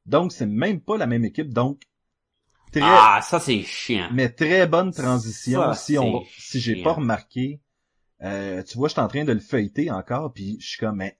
Donc, 0.09 0.31
c'est 0.31 0.45
même 0.45 0.81
pas 0.81 0.97
la 0.97 1.07
même 1.07 1.23
équipe. 1.23 1.53
Donc, 1.53 1.81
très, 2.71 2.81
Ah, 2.83 3.19
ça 3.21 3.39
c'est 3.39 3.61
chiant. 3.61 4.09
mais 4.11 4.29
très 4.29 4.67
bonne 4.67 4.91
transition. 4.91 5.61
Ça, 5.61 5.73
si 5.75 5.97
on, 5.97 6.23
c'est 6.23 6.41
si 6.41 6.59
j'ai 6.59 6.81
pas 6.83 6.93
remarqué, 6.93 7.61
euh, 8.23 8.63
tu 8.63 8.77
vois, 8.77 8.87
je 8.89 8.93
suis 8.93 9.01
en 9.01 9.07
train 9.07 9.23
de 9.23 9.31
le 9.31 9.39
feuilleter 9.39 9.91
encore, 9.91 10.33
puis 10.33 10.57
je 10.59 10.67
suis 10.67 10.79
comme, 10.79 10.97
mais, 10.97 11.17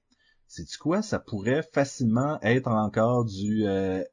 sais-tu 0.48 0.78
quoi, 0.78 1.02
ça 1.02 1.20
pourrait 1.20 1.64
facilement 1.74 2.40
être 2.42 2.68
encore 2.68 3.24
du, 3.26 3.66
euh... 3.66 4.04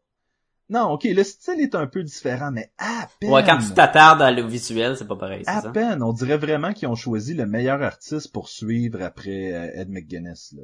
non, 0.68 0.90
ok, 0.90 1.04
le 1.04 1.24
style 1.24 1.60
est 1.60 1.74
un 1.74 1.86
peu 1.86 2.02
différent, 2.04 2.50
mais 2.52 2.70
à 2.78 3.08
peine. 3.18 3.30
Ouais, 3.32 3.42
quand 3.44 3.58
tu 3.58 3.72
t'attardes 3.74 4.22
à 4.22 4.30
le 4.30 4.42
visuel, 4.42 4.96
c'est 4.96 5.08
pas 5.08 5.16
pareil, 5.16 5.42
c'est 5.44 5.50
À 5.50 5.62
ça? 5.62 5.70
peine, 5.70 6.02
on 6.02 6.12
dirait 6.12 6.36
vraiment 6.38 6.72
qu'ils 6.74 6.88
ont 6.88 6.94
choisi 6.94 7.34
le 7.34 7.46
meilleur 7.46 7.82
artiste 7.82 8.30
pour 8.32 8.48
suivre 8.48 9.02
après 9.02 9.52
euh, 9.52 9.80
Ed 9.80 9.88
McGuinness. 9.90 10.52
Là. 10.56 10.62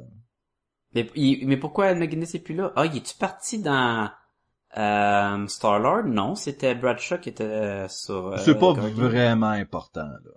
Mais, 0.95 1.09
il- 1.15 1.47
mais 1.47 1.57
pourquoi 1.57 1.91
Ed 1.91 1.97
McGuinness 1.97 2.35
est 2.35 2.39
plus 2.39 2.55
là? 2.55 2.71
Ah, 2.75 2.85
il 2.85 2.95
est-tu 2.97 3.15
parti 3.15 3.59
dans 3.59 4.09
euh, 4.77 5.47
Star-Lord? 5.47 6.05
Non, 6.05 6.35
c'était 6.35 6.75
Bradshaw 6.75 7.17
qui 7.19 7.29
était 7.29 7.43
euh, 7.43 7.87
sur... 7.87 8.27
euh, 8.27 8.37
C'est 8.37 8.57
pas 8.59 8.73
vraiment 8.73 9.49
important. 9.49 10.01
Là. 10.01 10.31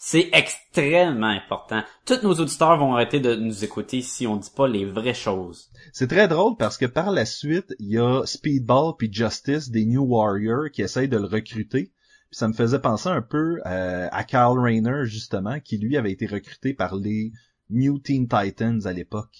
C'est 0.00 0.30
extrêmement 0.32 1.26
important. 1.26 1.82
Tous 2.06 2.22
nos 2.22 2.34
auditeurs 2.34 2.78
vont 2.78 2.94
arrêter 2.94 3.18
de 3.18 3.34
nous 3.34 3.64
écouter 3.64 4.00
si 4.00 4.28
on 4.28 4.36
dit 4.36 4.50
pas 4.54 4.68
les 4.68 4.84
vraies 4.84 5.12
choses. 5.12 5.70
C'est 5.92 6.06
très 6.06 6.28
drôle 6.28 6.56
parce 6.56 6.78
que 6.78 6.86
par 6.86 7.10
la 7.10 7.26
suite, 7.26 7.74
il 7.80 7.88
y 7.94 7.98
a 7.98 8.22
Speedball 8.24 8.92
puis 8.96 9.12
Justice 9.12 9.70
des 9.70 9.84
New 9.86 10.04
Warriors 10.04 10.70
qui 10.72 10.82
essayent 10.82 11.08
de 11.08 11.16
le 11.18 11.24
recruter. 11.26 11.92
Puis 12.30 12.36
ça 12.38 12.46
me 12.46 12.52
faisait 12.52 12.78
penser 12.78 13.08
un 13.08 13.22
peu 13.22 13.58
euh, 13.66 14.06
à 14.12 14.22
Kyle 14.22 14.58
Rayner 14.58 15.04
justement, 15.04 15.58
qui 15.58 15.78
lui 15.78 15.96
avait 15.96 16.12
été 16.12 16.26
recruté 16.26 16.74
par 16.74 16.94
les 16.94 17.32
New 17.70 17.98
Teen 17.98 18.28
Titans 18.28 18.80
à 18.86 18.92
l'époque. 18.92 19.36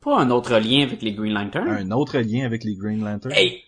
Pas 0.00 0.18
un 0.18 0.30
autre 0.30 0.56
lien 0.58 0.82
avec 0.82 1.02
les 1.02 1.12
Green 1.12 1.34
Lanterns. 1.34 1.68
Un 1.68 1.90
autre 1.90 2.18
lien 2.18 2.44
avec 2.46 2.64
les 2.64 2.74
Green 2.76 3.04
Lanterns. 3.04 3.32
Hey! 3.34 3.62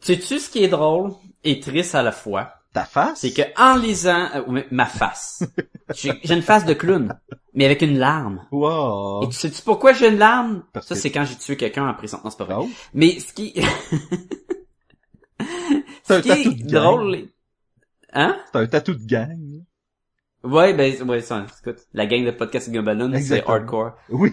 Sais-tu 0.00 0.38
ce 0.38 0.50
qui 0.50 0.62
est 0.64 0.68
drôle 0.68 1.12
et 1.44 1.60
triste 1.60 1.94
à 1.94 2.02
la 2.02 2.12
fois? 2.12 2.54
Ta 2.72 2.84
face? 2.84 3.20
C'est 3.20 3.32
que 3.32 3.42
en 3.60 3.76
lisant 3.76 4.28
euh, 4.34 4.62
ma 4.70 4.86
face, 4.86 5.42
j'ai 5.94 6.12
une 6.32 6.42
face 6.42 6.64
de 6.64 6.72
clown, 6.74 7.18
mais 7.52 7.64
avec 7.64 7.82
une 7.82 7.98
larme. 7.98 8.46
Wow. 8.52 9.24
Et 9.24 9.28
tu 9.28 9.32
sais-tu 9.32 9.62
pourquoi 9.62 9.92
j'ai 9.92 10.08
une 10.08 10.18
larme? 10.18 10.62
Parce 10.72 10.86
ça, 10.86 10.94
que- 10.94 11.00
c'est 11.00 11.10
quand 11.10 11.24
j'ai 11.24 11.36
tué 11.36 11.56
quelqu'un 11.56 11.88
en 11.88 11.94
prison. 11.94 12.18
Non, 12.22 12.30
c'est 12.30 12.38
pas 12.38 12.44
vrai. 12.44 12.54
Oh. 12.58 12.68
Mais 12.94 13.18
ce 13.18 13.32
qui... 13.32 13.54
Ce 16.04 16.20
qui 16.20 16.30
est 16.30 16.64
drôle... 16.64 17.28
Hein? 18.12 18.36
C'est 18.52 18.58
un 18.58 18.66
tatou 18.66 18.94
de 18.94 19.04
gang. 19.06 19.62
Ouais, 20.42 20.72
ben, 20.72 21.02
ouais, 21.02 21.20
ça, 21.20 21.44
écoute, 21.60 21.80
la 21.92 22.06
gang 22.06 22.24
de 22.24 22.30
podcast 22.30 22.70
Gumballoon, 22.70 23.18
c'est 23.20 23.46
hardcore. 23.46 23.92
Oui. 24.08 24.30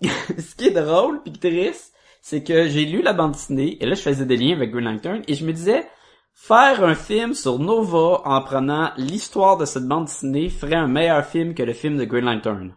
ce 0.02 0.54
qui 0.54 0.68
est 0.68 0.70
drôle 0.70 1.22
pis 1.22 1.32
triste, 1.32 1.92
c'est 2.22 2.44
que 2.44 2.68
j'ai 2.68 2.84
lu 2.84 3.02
la 3.02 3.12
bande 3.12 3.32
dessinée, 3.32 3.82
et 3.82 3.86
là, 3.86 3.94
je 3.94 4.02
faisais 4.02 4.24
des 4.24 4.36
liens 4.36 4.54
avec 4.54 4.70
Green 4.70 4.84
Lantern, 4.84 5.22
et 5.26 5.34
je 5.34 5.44
me 5.44 5.52
disais, 5.52 5.86
faire 6.32 6.84
un 6.84 6.94
film 6.94 7.34
sur 7.34 7.58
Nova 7.58 8.22
en 8.24 8.40
prenant 8.42 8.92
l'histoire 8.96 9.56
de 9.56 9.64
cette 9.64 9.86
bande 9.86 10.04
dessinée 10.04 10.48
ferait 10.48 10.76
un 10.76 10.86
meilleur 10.86 11.24
film 11.24 11.54
que 11.54 11.62
le 11.62 11.72
film 11.72 11.96
de 11.96 12.04
Green 12.04 12.24
Lantern. 12.24 12.76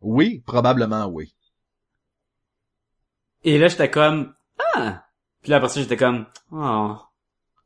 Oui, 0.00 0.42
probablement 0.46 1.06
oui. 1.06 1.34
Et 3.44 3.58
là, 3.58 3.68
j'étais 3.68 3.90
comme, 3.90 4.34
ah! 4.74 5.04
Puis 5.42 5.50
là, 5.50 5.56
après 5.56 5.68
ça, 5.68 5.80
j'étais 5.80 5.96
comme, 5.96 6.26
oh. 6.52 6.96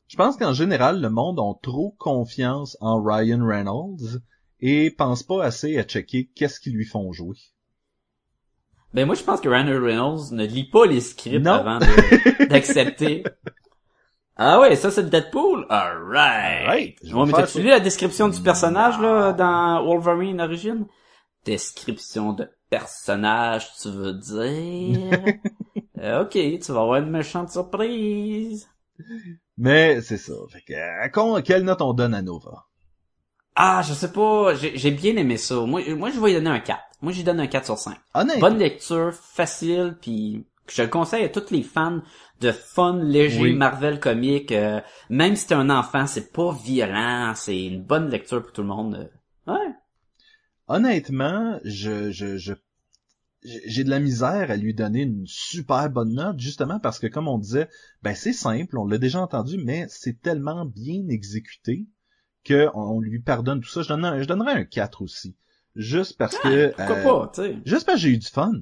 Je 0.09 0.17
pense 0.17 0.37
qu'en 0.37 0.53
général, 0.53 1.01
le 1.01 1.11
monde 1.11 1.41
a 1.41 1.53
trop 1.63 1.95
confiance 1.99 2.77
en 2.81 3.03
Ryan 3.03 3.45
Reynolds 3.45 4.21
et 4.61 4.91
pense 4.91 5.23
pas 5.23 5.45
assez 5.45 5.79
à 5.79 5.83
checker 5.83 6.31
qu'est-ce 6.35 6.61
qu'ils 6.61 6.75
lui 6.75 6.85
font 6.87 7.13
jouer. 7.13 7.37
Ben 8.95 9.05
moi, 9.05 9.15
je 9.15 9.23
pense 9.23 9.41
que 9.41 9.49
Ryan 9.49 9.81
Reynolds 9.83 10.33
ne 10.33 10.47
lit 10.47 10.71
pas 10.71 10.87
les 10.87 11.01
scripts 11.01 11.45
Non. 11.45 11.53
avant 11.53 11.79
d'accepter. 12.49 13.25
ah 14.37 14.61
ouais, 14.61 14.77
ça 14.77 14.91
c'est 14.91 15.03
le 15.03 15.11
Deadpool? 15.11 15.67
Alright! 15.69 16.99
Ouais, 17.03 17.27
mais 17.27 17.33
t'as-tu 17.33 17.63
lu 17.63 17.69
la 17.69 17.81
description 17.81 18.29
du 18.29 18.41
personnage, 18.41 18.99
là, 19.01 19.33
dans 19.33 19.85
Wolverine 19.85 20.41
Origin? 20.41 20.87
Description 21.45 22.33
de 22.33 22.49
personnage, 22.71 23.69
tu 23.81 23.91
veux 23.91 24.15
dire? 24.15 25.25
Euh, 25.99 26.25
ok, 26.25 26.33
tu 26.33 26.73
vas 26.73 26.83
avoir 26.83 26.97
une 26.97 27.09
méchante 27.09 27.49
surprise. 27.51 28.69
Mais 29.59 30.01
c'est 30.03 30.19
ça. 30.19 30.35
Fait 30.51 30.61
que, 30.63 30.75
à 30.75 31.09
con- 31.09 31.41
quelle 31.43 31.65
note 31.65 31.81
on 31.83 31.95
donne 31.95 32.15
à 32.15 32.23
Nova? 32.23 32.67
Ah, 33.55 33.83
je 33.83 33.95
sais 33.95 34.13
pas, 34.13 34.55
j'ai 34.55 34.91
bien 34.91 35.17
aimé 35.17 35.39
ça. 35.39 35.55
Moi, 35.65 35.83
moi, 35.95 36.11
je 36.11 36.21
vais 36.21 36.27
lui 36.29 36.35
donner 36.35 36.51
un 36.51 36.61
4. 36.61 36.83
Moi, 37.01 37.13
j'y 37.13 37.25
donne 37.25 37.41
un 37.41 37.47
4 37.47 37.65
sur 37.65 37.79
5. 37.79 37.97
Honnêtement, 38.15 38.41
Bonne 38.51 38.59
lecture, 38.59 39.15
facile, 39.15 39.97
puis 40.01 40.45
je 40.69 40.83
le 40.83 40.89
conseille 40.89 41.25
à 41.25 41.29
tous 41.31 41.51
les 41.51 41.63
fans 41.63 42.03
de 42.41 42.53
fun, 42.53 42.99
léger, 43.03 43.41
Oui. 43.41 43.53
Marvel 43.55 43.99
comique. 43.99 44.53
euh, 44.53 44.81
même 45.09 45.37
si 45.37 45.47
t'es 45.47 45.55
un 45.55 45.71
enfant, 45.71 46.07
c'est 46.07 46.33
pas 46.33 46.53
violent, 46.53 47.33
c'est 47.35 47.65
une 47.65 47.83
bonne 47.83 48.11
lecture 48.11 48.43
pour 48.43 48.53
tout 48.53 48.61
le 48.63 48.69
monde. 48.69 49.09
euh. 49.49 49.53
Ouais. 49.55 49.73
honnêtement, 50.69 51.59
je, 51.65 52.11
je, 52.11 52.37
je, 52.37 52.53
j'ai 53.67 53.85
de 53.85 53.91
la 53.91 54.01
misère 54.01 54.51
à 54.51 54.57
lui 54.57 54.75
donner 54.75 55.03
une 55.03 55.27
super 55.27 55.89
bonne 55.91 56.15
note, 56.15 56.41
justement 56.41 56.81
parce 56.81 56.99
que 56.99 57.07
comme 57.07 57.29
on 57.29 57.39
disait, 57.39 57.69
ben 58.03 58.15
c'est 58.15 58.33
simple, 58.33 58.79
on 58.79 58.87
l'a 58.87 58.99
déjà 58.99 59.21
entendu, 59.21 59.59
mais 59.59 59.87
c'est 59.89 60.21
tellement 60.21 60.65
bien 60.65 61.07
exécuté 61.09 61.87
que 62.45 62.69
on, 62.75 63.01
lui 63.01 63.21
pardonne 63.21 63.61
tout 63.61 63.69
ça. 63.69 63.83
Je 63.83 63.89
donnerais, 63.89 64.23
je 64.23 64.29
donnerais 64.29 64.53
un 64.53 64.65
4 64.65 65.03
aussi. 65.03 65.37
Juste 65.75 66.17
parce 66.17 66.39
que... 66.39 66.69
Pourquoi 66.69 66.97
euh, 66.97 67.03
pas, 67.03 67.33
tu 67.35 67.43
sais. 67.43 67.59
Juste 67.65 67.87
parce 67.87 67.97
que 67.97 68.03
j'ai 68.03 68.11
eu 68.11 68.19
du 68.19 68.27
fun. 68.27 68.53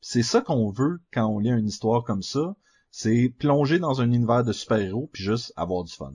C'est 0.00 0.22
ça 0.22 0.40
qu'on 0.40 0.70
veut 0.70 1.00
quand 1.12 1.26
on 1.26 1.38
lit 1.38 1.50
une 1.50 1.66
histoire 1.68 2.04
comme 2.04 2.22
ça. 2.22 2.56
C'est 2.90 3.34
plonger 3.38 3.78
dans 3.78 4.00
un 4.00 4.10
univers 4.10 4.44
de 4.44 4.52
super-héros 4.52 5.10
puis 5.12 5.22
juste 5.22 5.52
avoir 5.56 5.84
du 5.84 5.92
fun. 5.92 6.14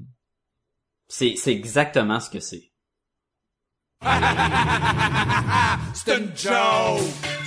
C'est, 1.07 1.35
c'est 1.35 1.53
exactement 1.53 2.19
ce 2.19 2.29
que 2.29 2.39
c'est. 2.39 2.71
C'est 5.93 6.17
une 6.17 6.35
joke! 6.35 7.40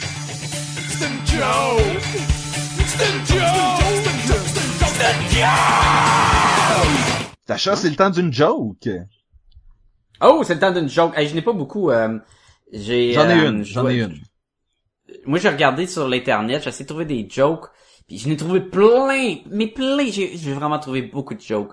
Une 0.95 1.27
joke! 1.27 2.05
C'est 2.87 3.05
une 3.05 3.27
joke! 3.27 3.85
C'est 7.77 7.91
le 7.91 7.97
temps 7.97 8.11
d'une 8.11 8.33
joke. 8.33 8.89
Oh, 10.23 10.43
c'est 10.45 10.55
le 10.55 10.61
temps 10.61 10.71
d'une 10.71 10.89
joke. 10.89 11.13
Hey, 11.17 11.27
je 11.27 11.35
n'ai 11.35 11.43
pas 11.43 11.53
beaucoup. 11.53 11.91
euh, 11.91 12.19
j'ai. 12.73 13.13
J'en 13.13 13.29
ai 13.29 13.41
euh, 13.41 13.51
une, 13.51 13.65
je 13.65 13.73
j'en 13.73 13.89
ai 13.89 14.01
une. 14.01 14.21
Moi, 15.27 15.39
j'ai 15.41 15.49
regardé 15.49 15.87
sur 15.89 16.09
l'internet, 16.09 16.63
j'ai 16.63 16.69
essayé 16.69 16.85
de 16.85 16.89
trouver 16.89 17.05
des 17.05 17.29
jokes, 17.29 17.67
puis 18.07 18.19
je 18.19 18.29
n'ai 18.29 18.37
trouvé 18.37 18.61
plein, 18.61 19.39
mais 19.51 19.67
plein. 19.67 20.07
J'ai, 20.11 20.37
j'ai 20.37 20.53
vraiment 20.53 20.79
trouvé 20.79 21.03
beaucoup 21.03 21.35
de 21.35 21.41
jokes. 21.41 21.73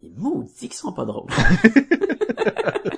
Les 0.00 0.10
maudits 0.16 0.68
qui 0.68 0.76
sont 0.76 0.92
pas 0.92 1.04
drôles. 1.04 1.30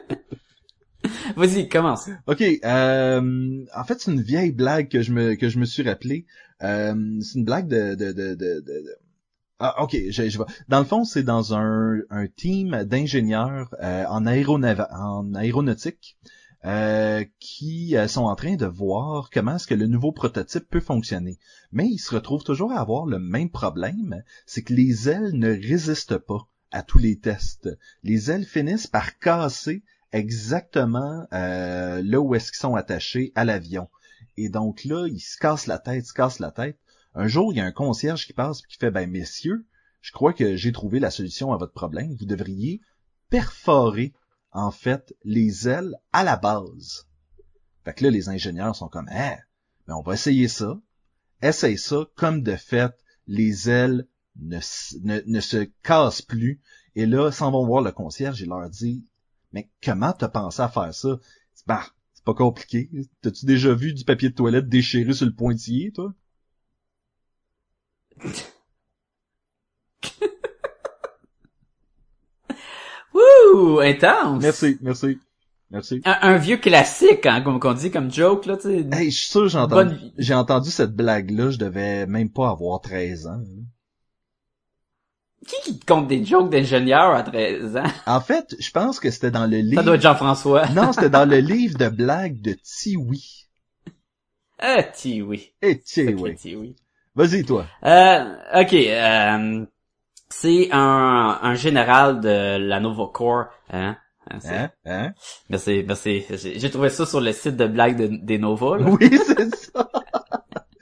Vas-y, 1.41 1.69
commence. 1.69 2.09
Ok, 2.27 2.43
euh, 2.43 3.65
en 3.75 3.85
fait, 3.85 4.01
c'est 4.01 4.11
une 4.13 4.21
vieille 4.23 4.53
blague 4.53 4.89
que 4.89 5.01
je 5.03 5.13
me 5.13 5.35
que 5.35 5.49
je 5.49 5.59
me 5.59 5.65
suis 5.65 5.83
rappelé. 5.83 6.27
Euh, 6.63 6.95
c'est 7.23 7.39
une 7.39 7.45
blague 7.45 7.67
de 7.69 7.95
de 7.95 8.13
de 8.13 8.35
de, 8.35 8.61
de- 8.61 8.97
Ah, 9.59 9.83
ok, 9.83 9.97
je, 10.11 10.29
je 10.29 10.39
vais. 10.39 10.45
Dans 10.69 10.79
le 10.81 10.85
fond, 10.85 11.05
c'est 11.05 11.23
dans 11.23 11.55
un 11.55 12.01
un 12.11 12.27
team 12.27 12.85
d'ingénieurs 12.85 13.75
euh, 13.83 14.05
en 14.07 14.27
aéronava 14.27 14.89
en 14.93 15.35
aéronautique 15.35 16.19
euh, 16.67 17.25
qui 17.39 17.97
euh, 17.97 18.07
sont 18.07 18.25
en 18.25 18.37
train 18.37 18.57
de 18.57 18.67
voir 18.67 19.31
comment 19.33 19.57
est-ce 19.57 19.67
que 19.67 19.75
le 19.75 19.87
nouveau 19.87 20.13
prototype 20.13 20.69
peut 20.69 20.81
fonctionner. 20.81 21.39
Mais 21.73 21.87
ils 21.89 21.99
se 21.99 22.15
retrouvent 22.15 22.45
toujours 22.45 22.73
à 22.73 22.81
avoir 22.81 23.07
le 23.07 23.19
même 23.19 23.51
problème, 23.51 24.23
c'est 24.47 24.63
que 24.63 24.75
les 24.75 25.09
ailes 25.09 25.33
ne 25.35 25.49
résistent 25.51 26.19
pas 26.19 26.47
à 26.71 26.83
tous 26.83 26.99
les 26.99 27.19
tests. 27.19 27.69
Les 28.05 28.31
ailes 28.31 28.45
finissent 28.45 28.87
par 28.87 29.19
casser 29.19 29.83
exactement 30.13 31.27
euh, 31.33 32.03
là 32.05 32.21
où 32.21 32.35
est-ce 32.35 32.53
qu'ils 32.53 32.61
sont 32.61 32.75
attachés 32.75 33.33
à 33.35 33.45
l'avion. 33.45 33.89
Et 34.37 34.49
donc 34.49 34.85
là, 34.85 35.07
ils 35.07 35.21
se 35.21 35.37
cassent 35.37 35.67
la 35.67 35.79
tête, 35.79 36.07
se 36.07 36.13
cassent 36.13 36.39
la 36.39 36.51
tête. 36.51 36.79
Un 37.15 37.27
jour, 37.27 37.53
il 37.53 37.57
y 37.57 37.61
a 37.61 37.65
un 37.65 37.73
concierge 37.73 38.27
qui 38.27 38.33
passe 38.33 38.61
et 38.61 38.67
qui 38.69 38.79
fait, 38.79 38.91
ben 38.91 39.11
messieurs, 39.11 39.67
je 40.01 40.13
crois 40.13 40.33
que 40.33 40.57
j'ai 40.57 40.73
trouvé 40.73 41.01
la 41.01 41.11
solution 41.11 41.53
à 41.53 41.57
votre 41.57 41.73
problème. 41.73 42.15
Vous 42.19 42.27
devriez 42.27 42.81
perforer, 43.29 44.15
en 44.53 44.71
fait, 44.71 45.15
les 45.25 45.69
ailes 45.69 45.97
à 46.13 46.25
la 46.25 46.37
base. 46.37 47.07
Fait 47.85 47.95
que 47.95 48.05
là, 48.05 48.11
les 48.11 48.29
ingénieurs 48.29 48.77
sont 48.77 48.89
comme, 48.89 49.09
hein, 49.11 49.37
mais 49.87 49.95
on 49.95 50.03
va 50.03 50.15
essayer 50.15 50.49
ça. 50.49 50.81
Essaye 51.43 51.79
ça, 51.79 52.07
comme 52.17 52.43
de 52.43 52.57
fait, 52.57 52.93
les 53.27 53.71
ailes 53.71 54.07
ne, 54.37 54.59
ne, 55.03 55.21
ne 55.25 55.41
se 55.41 55.69
cassent 55.83 56.23
plus. 56.23 56.61
Et 56.95 57.07
là, 57.07 57.31
s'en 57.31 57.51
vont 57.51 57.67
voir 57.67 57.83
le 57.83 57.93
concierge 57.93 58.43
et 58.43 58.47
leur 58.47 58.69
dit, 58.69 59.05
mais 59.53 59.71
comment 59.83 60.13
t'as 60.13 60.29
pensé 60.29 60.63
à 60.63 60.69
faire 60.69 60.95
ça? 60.95 61.19
C'est 61.55 61.67
bah, 61.67 61.83
c'est 62.15 62.25
pas 62.25 62.35
compliqué. 62.35 62.91
T'as-tu 63.23 63.47
déjà 63.47 63.75
vu 63.75 63.95
du 63.95 64.05
papier 64.05 64.29
de 64.31 64.35
toilette 64.35 64.69
déchiré 64.69 65.13
sur 65.13 65.27
le 65.27 65.35
pointillé, 65.35 65.93
toi? 65.93 66.13
Wouh, 73.15 73.81
intense. 73.81 74.43
Merci, 74.43 74.79
merci, 74.81 75.19
merci. 75.71 76.01
Un, 76.05 76.19
un 76.23 76.37
vieux 76.37 76.59
classique, 76.59 77.27
hein, 77.27 77.41
comme 77.41 77.59
qu'on 77.59 77.73
dit 77.75 77.91
comme 77.91 78.13
joke 78.13 78.47
là, 78.47 78.57
tu 78.57 78.63
sais. 78.69 78.87
Hey, 78.93 79.11
je 79.11 79.19
suis 79.19 79.29
sûr 79.31 79.43
que 79.43 79.49
j'ai 79.49 79.59
Bonne 79.67 79.89
entendu, 79.89 80.13
j'ai 80.19 80.35
entendu 80.35 80.71
cette 80.71 80.95
blague-là, 80.95 81.51
je 81.51 81.59
devais 81.59 82.07
même 82.07 82.31
pas 82.31 82.51
avoir 82.51 82.81
13 82.81 83.27
ans. 83.27 83.43
Qui 85.47 85.57
qui 85.65 85.79
te 85.79 85.87
compte 85.87 86.07
des 86.07 86.25
jokes 86.25 86.51
d'ingénieur 86.51 87.15
à 87.15 87.23
13 87.23 87.77
ans? 87.79 87.83
En 88.07 88.21
fait, 88.21 88.55
je 88.59 88.71
pense 88.71 89.01
que 89.01 89.11
c'était 89.11 89.31
dans 89.31 89.47
le 89.47 89.57
Ça 89.57 89.63
livre... 89.63 89.83
doit 89.83 89.95
être 89.95 90.03
Jean-François. 90.03 90.69
Non, 90.69 90.93
c'était 90.93 91.09
dans 91.11 91.29
le 91.29 91.37
livre 91.55 91.79
de 91.79 91.89
blagues 91.89 92.41
de 92.43 92.53
Tiwi. 92.63 93.47
Ah, 94.59 94.83
ti 94.83 95.23
oui. 95.23 95.55
Eh, 95.63 95.79
Tiwi. 95.81 96.35
Tiwi. 96.37 96.77
Vas-y, 97.15 97.45
toi. 97.45 97.65
Euh, 97.85 98.35
ok. 98.63 98.75
Euh, 98.75 99.65
c'est 100.29 100.69
un, 100.73 101.39
un 101.43 101.55
général 101.55 102.21
de 102.21 102.59
la 102.59 102.79
Nova 102.81 103.07
Corps. 103.13 103.47
Hein? 103.71 103.97
Hein, 104.31 104.39
Hein? 104.45 104.71
Hein? 104.85 105.13
Merci, 105.49 105.83
merci. 105.89 106.25
J'ai 106.31 106.59
j'ai 106.61 106.71
trouvé 106.71 106.91
ça 106.91 107.07
sur 107.07 107.21
le 107.23 107.33
site 107.33 107.57
de 107.57 107.67
blagues 107.67 107.97
de- 107.97 108.25
des 108.25 108.39
Nova. 108.39 108.77
là. 108.77 108.85
Oui, 108.91 109.11
c'est 109.27 109.55
ça. 109.57 109.89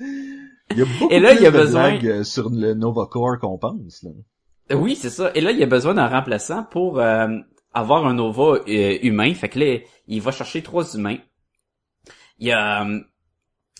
Il 0.00 0.78
y 0.78 0.82
a 0.82 0.84
beaucoup 0.84 1.12
Et 1.12 1.20
là, 1.20 1.30
plus 1.30 1.38
il 1.38 1.42
y 1.44 1.46
a 1.46 1.50
de 1.52 1.56
besoin- 1.58 1.90
blagues 1.90 2.06
euh, 2.08 2.24
sur 2.24 2.50
le 2.50 2.74
Nova 2.74 3.06
Core 3.10 3.38
qu'on 3.40 3.56
pense. 3.58 4.02
Là. 4.02 4.10
Oui, 4.70 4.96
c'est 4.96 5.10
ça. 5.10 5.30
Et 5.34 5.40
là, 5.40 5.50
il 5.50 5.62
a 5.62 5.66
besoin 5.66 5.94
d'un 5.94 6.08
remplaçant 6.08 6.64
pour 6.64 7.00
euh, 7.00 7.28
avoir 7.74 8.06
un 8.06 8.14
Nova 8.14 8.58
euh, 8.68 8.98
humain. 9.02 9.32
Fait 9.34 9.48
que 9.48 9.58
là, 9.58 9.78
il 10.06 10.20
va 10.20 10.30
chercher 10.32 10.62
trois 10.62 10.84
humains. 10.94 11.18
Il, 12.38 12.52
euh, 12.52 13.00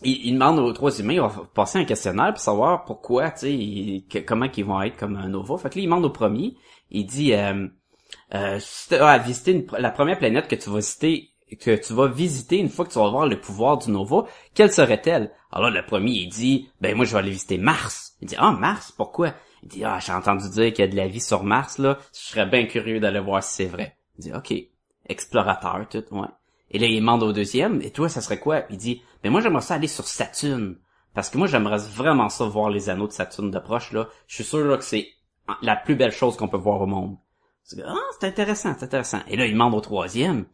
il, 0.03 0.27
il 0.29 0.35
demande 0.35 0.59
aux 0.61 0.73
trois 0.73 0.99
humains, 0.99 1.15
il 1.15 1.21
va 1.21 1.33
passer 1.55 1.79
un 1.81 1.85
questionnaire 1.85 2.33
pour 2.35 2.43
savoir 2.43 2.85
pourquoi, 2.85 3.31
tu 3.33 4.05
sais, 4.13 4.23
comment 4.23 4.49
qu'ils 4.49 4.65
vont 4.67 4.83
être 4.83 4.97
comme 4.97 5.17
un 5.17 5.29
Nova. 5.29 5.59
Fait 5.59 5.71
que 5.71 5.77
là, 5.77 5.83
il 5.83 5.87
demande 5.87 6.05
au 6.05 6.11
premier, 6.11 6.57
il 6.91 7.07
dit, 7.07 7.35
euh, 7.35 7.69
euh, 8.35 8.59
si 8.61 8.91
t'as 8.91 9.09
à 9.09 9.19
visiter 9.19 9.53
une- 9.53 9.67
la 9.79 9.91
première 9.91 10.19
planète 10.19 10.49
que 10.49 10.57
tu 10.57 10.71
vas 10.71 10.79
visiter, 10.79 11.31
que 11.61 11.77
tu 11.77 11.95
vas 11.95 12.09
visiter 12.09 12.59
une 12.59 12.69
fois 12.71 12.87
que 12.87 12.93
tu 12.93 12.99
vas 12.99 13.11
voir 13.11 13.27
le 13.27 13.41
pouvoir 13.41 13.79
du 13.79 13.91
Nova, 13.91 14.25
quelle 14.55 14.73
serait-elle? 14.73 15.33
Alors 15.53 15.71
le 15.71 15.85
premier, 15.87 16.13
il 16.13 16.29
dit, 16.29 16.71
ben 16.81 16.97
moi, 16.97 17.05
je 17.07 17.13
vais 17.13 17.19
aller 17.21 17.33
visiter 17.33 17.59
Mars. 17.59 18.15
Il 18.23 18.29
dit, 18.29 18.37
ah, 18.39 18.53
Mars, 18.53 18.93
pourquoi? 18.97 19.35
Il 19.63 19.69
dit, 19.69 19.85
ah, 19.85 19.99
j'ai 20.01 20.13
entendu 20.13 20.49
dire 20.51 20.73
qu'il 20.73 20.85
y 20.85 20.89
a 20.89 20.91
de 20.91 20.97
la 20.97 21.09
vie 21.09 21.21
sur 21.21 21.43
Mars, 21.43 21.79
là. 21.79 21.99
Je 22.13 22.21
serais 22.21 22.47
bien 22.47 22.67
curieux 22.67 23.01
d'aller 23.01 23.21
voir 23.21 23.43
si 23.43 23.55
c'est 23.55 23.67
vrai. 23.67 23.97
Il 24.19 24.25
dit, 24.25 24.33
ok, 24.33 24.55
explorateur, 25.09 25.87
tout, 25.89 26.05
ouais. 26.13 26.29
Et 26.71 26.79
là, 26.79 26.87
il 26.87 27.01
demande 27.01 27.23
au 27.23 27.33
deuxième, 27.33 27.81
et 27.83 27.91
toi, 27.91 28.09
ça 28.09 28.21
serait 28.21 28.39
quoi? 28.39 28.65
Il 28.71 28.77
dit, 28.77 29.03
ben 29.23 29.31
moi, 29.31 29.41
j'aimerais 29.41 29.63
ça 29.63 29.75
aller 29.75 29.89
sur 29.89 30.07
Saturne. 30.07 30.77
Parce 31.15 31.31
que 31.31 31.39
moi, 31.39 31.47
j'aimerais 31.47 31.79
vraiment 31.79 32.29
ça 32.29 32.45
voir 32.45 32.71
les 32.71 32.91
anneaux 32.91 33.07
de 33.07 33.13
Saturne 33.13 33.51
de 33.51 33.59
proche, 33.59 33.93
là. 33.93 34.09
Je 34.27 34.37
suis 34.37 34.45
sûr, 34.45 34.65
là, 34.65 34.77
que 34.77 34.85
c'est 34.85 35.09
la 35.63 35.77
plus 35.77 35.97
belle 35.97 36.13
chose 36.13 36.37
qu'on 36.37 36.49
peut 36.49 36.59
voir 36.59 36.81
au 36.81 36.87
monde. 36.87 37.17
Ah, 37.85 37.95
c'est 38.19 38.27
intéressant, 38.27 38.75
c'est 38.79 38.85
intéressant. 38.85 39.21
Et 39.29 39.37
là, 39.37 39.47
il 39.47 39.53
demande 39.53 39.75
au 39.75 39.81
troisième. 39.81 40.47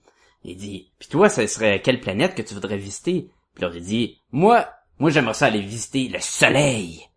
Il 0.44 0.57
dit, 0.57 0.92
puis 0.98 1.09
toi, 1.09 1.28
ça 1.28 1.46
serait 1.46 1.80
quelle 1.80 2.00
planète 2.00 2.34
que 2.34 2.42
tu 2.42 2.55
voudrais 2.55 2.76
visiter? 2.76 3.30
Puis 3.55 3.64
là, 3.64 3.70
il 3.74 3.82
dit, 3.82 4.18
moi, 4.30 4.68
moi, 4.98 5.11
j'aimerais 5.11 5.34
ça 5.34 5.46
aller 5.46 5.61
visiter 5.61 6.09
le 6.09 6.20
soleil. 6.20 7.09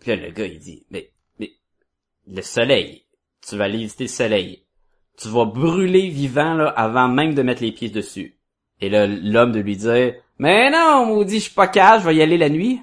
Puis 0.00 0.10
là, 0.10 0.16
le 0.16 0.30
gars, 0.30 0.46
il 0.46 0.58
dit, 0.58 0.84
mais, 0.90 1.12
mais, 1.38 1.52
le 2.26 2.42
soleil, 2.42 3.04
tu 3.46 3.56
vas 3.56 3.64
aller 3.64 3.78
visiter 3.78 4.04
le 4.04 4.08
soleil. 4.08 4.64
Tu 5.18 5.28
vas 5.28 5.44
brûler 5.44 6.08
vivant, 6.08 6.54
là, 6.54 6.68
avant 6.68 7.08
même 7.08 7.34
de 7.34 7.42
mettre 7.42 7.62
les 7.62 7.72
pieds 7.72 7.90
dessus. 7.90 8.38
Et 8.80 8.88
là, 8.88 9.06
l'homme 9.06 9.52
de 9.52 9.60
lui 9.60 9.76
dire, 9.76 10.14
mais 10.38 10.70
non, 10.70 11.04
maudit, 11.06 11.38
je 11.38 11.44
suis 11.44 11.54
pas 11.54 11.68
calme, 11.68 12.00
je 12.00 12.08
vais 12.08 12.16
y 12.16 12.22
aller 12.22 12.38
la 12.38 12.48
nuit. 12.48 12.80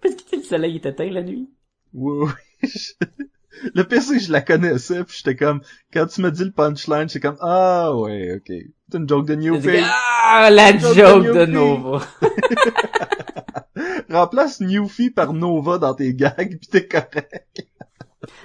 Parce 0.00 0.14
que 0.14 0.36
le 0.36 0.42
soleil 0.42 0.76
est 0.76 0.86
éteint 0.86 1.10
la 1.10 1.22
nuit. 1.22 1.50
Oui, 3.56 3.60
oui. 3.64 3.70
Le 3.74 3.84
PC, 3.84 4.18
je 4.20 4.32
la 4.32 4.40
connaissais, 4.40 5.04
puis 5.04 5.16
j'étais 5.18 5.36
comme, 5.36 5.60
quand 5.92 6.06
tu 6.06 6.20
me 6.22 6.30
dis 6.30 6.44
le 6.44 6.52
punchline, 6.52 7.08
j'étais 7.08 7.20
comme, 7.26 7.38
ah 7.40 7.94
ouais, 7.96 8.34
ok. 8.36 8.52
C'est 8.90 8.98
une 8.98 9.08
joke 9.08 9.26
de 9.26 9.34
New 9.34 9.56
dit, 9.58 9.68
Face. 9.68 9.90
Ah, 10.24 10.50
la 10.50 10.76
Joke 10.76 10.94
joke 10.94 11.34
de. 11.34 11.46
Nova. 11.46 12.06
Remplace 14.10 14.60
Newfie 14.60 15.10
par 15.10 15.32
Nova 15.32 15.78
dans 15.78 15.94
tes 15.94 16.14
gags, 16.14 16.58
pis 16.60 16.68
t'es 16.68 16.86
correct. 16.86 17.66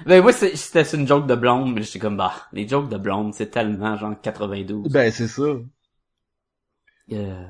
Ben, 0.06 0.22
moi, 0.22 0.34
c'est- 0.34 0.56
c'était 0.56 0.84
une 0.98 1.08
joke 1.08 1.28
de 1.28 1.36
blonde, 1.36 1.74
mais 1.74 1.84
j'étais 1.84 2.00
comme, 2.00 2.18
bah, 2.18 2.34
les 2.54 2.68
jokes 2.68 2.90
de 2.90 2.98
blonde, 2.98 3.34
c'est 3.34 3.52
tellement, 3.52 3.96
genre, 3.98 4.14
92. 4.22 4.90
Ben, 4.92 5.12
c'est 5.12 5.28
ça. 5.28 5.44
Euh. 7.12 7.46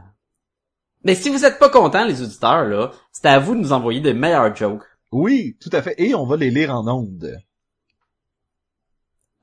Mais 1.03 1.15
si 1.15 1.29
vous 1.29 1.45
êtes 1.45 1.59
pas 1.59 1.69
contents, 1.69 2.05
les 2.05 2.21
auditeurs, 2.21 2.65
là, 2.65 2.91
c'est 3.11 3.25
à 3.27 3.39
vous 3.39 3.55
de 3.55 3.59
nous 3.61 3.73
envoyer 3.73 4.01
des 4.01 4.13
meilleurs 4.13 4.55
jokes. 4.55 4.83
Oui, 5.11 5.57
tout 5.61 5.69
à 5.73 5.81
fait. 5.81 5.95
Et 5.97 6.13
on 6.15 6.25
va 6.25 6.37
les 6.37 6.51
lire 6.51 6.73
en 6.75 6.87
ondes. 6.87 7.37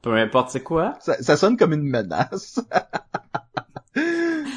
Peu 0.09 0.14
importe 0.16 0.48
c'est 0.48 0.62
quoi. 0.62 0.94
Ça, 1.00 1.22
ça 1.22 1.36
sonne 1.36 1.59
comme 1.59 1.74
une 1.74 1.82
menace. 1.82 2.61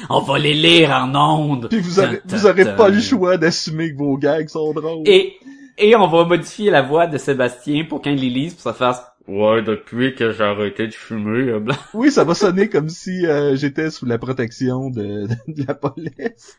On 0.08 0.20
va 0.20 0.38
les 0.38 0.54
lire 0.54 0.92
en 0.92 1.14
ondes. 1.14 1.68
Puis 1.68 1.80
vous 1.80 2.00
aurez, 2.00 2.22
vous 2.24 2.46
aurez 2.46 2.74
pas 2.74 2.88
le 2.88 3.00
choix 3.00 3.36
d'assumer 3.36 3.92
que 3.92 3.98
vos 3.98 4.16
gags 4.16 4.48
sont 4.48 4.72
drôles. 4.72 5.02
Et, 5.04 5.34
et 5.76 5.94
on 5.94 6.08
va 6.08 6.24
modifier 6.24 6.70
la 6.70 6.80
voix 6.80 7.06
de 7.06 7.18
Sébastien 7.18 7.84
pour 7.84 8.00
quand 8.00 8.08
il 8.08 8.20
les 8.20 8.30
lise, 8.30 8.54
pour 8.54 8.62
ça 8.62 8.72
fasse, 8.72 9.02
ouais, 9.28 9.60
depuis 9.60 10.14
que 10.14 10.32
j'ai 10.32 10.42
arrêté 10.42 10.86
de 10.86 10.94
fumer, 10.94 11.50
euh, 11.50 11.60
blanc. 11.60 11.76
Oui, 11.92 12.10
ça 12.10 12.24
va 12.24 12.32
sonner 12.32 12.70
comme 12.70 12.88
si 12.88 13.26
euh, 13.26 13.54
j'étais 13.54 13.90
sous 13.90 14.06
la 14.06 14.16
protection 14.16 14.88
de, 14.88 15.26
de 15.48 15.64
la 15.68 15.74
police. 15.74 16.58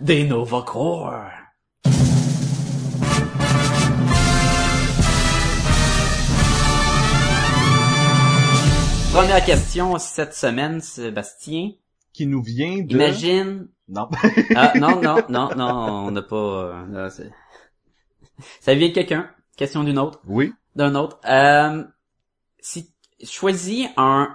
Des 0.00 0.24
Nova 0.24 0.64
Corps. 0.66 1.12
Première 9.12 9.44
question 9.44 9.98
cette 9.98 10.34
semaine, 10.34 10.80
Sébastien. 10.80 11.72
Qui 12.12 12.26
nous 12.26 12.42
vient 12.42 12.78
de... 12.82 12.94
Imagine. 12.94 13.68
Non. 13.88 14.08
Ah, 14.56 14.72
non, 14.78 15.00
non, 15.02 15.16
non, 15.28 15.50
non, 15.56 15.66
on 16.06 16.10
n'a 16.10 16.22
pas. 16.22 16.36
euh, 16.36 17.10
Ça 18.60 18.74
vient 18.74 18.88
de 18.88 18.94
quelqu'un. 18.94 19.30
Question 19.56 19.84
d'une 19.84 19.98
autre. 19.98 20.20
oui. 20.26 20.52
D'un 20.76 20.94
autre. 20.94 21.18
Euh, 21.28 21.82
si 22.60 22.92
choisis 23.24 23.88
un 23.96 24.28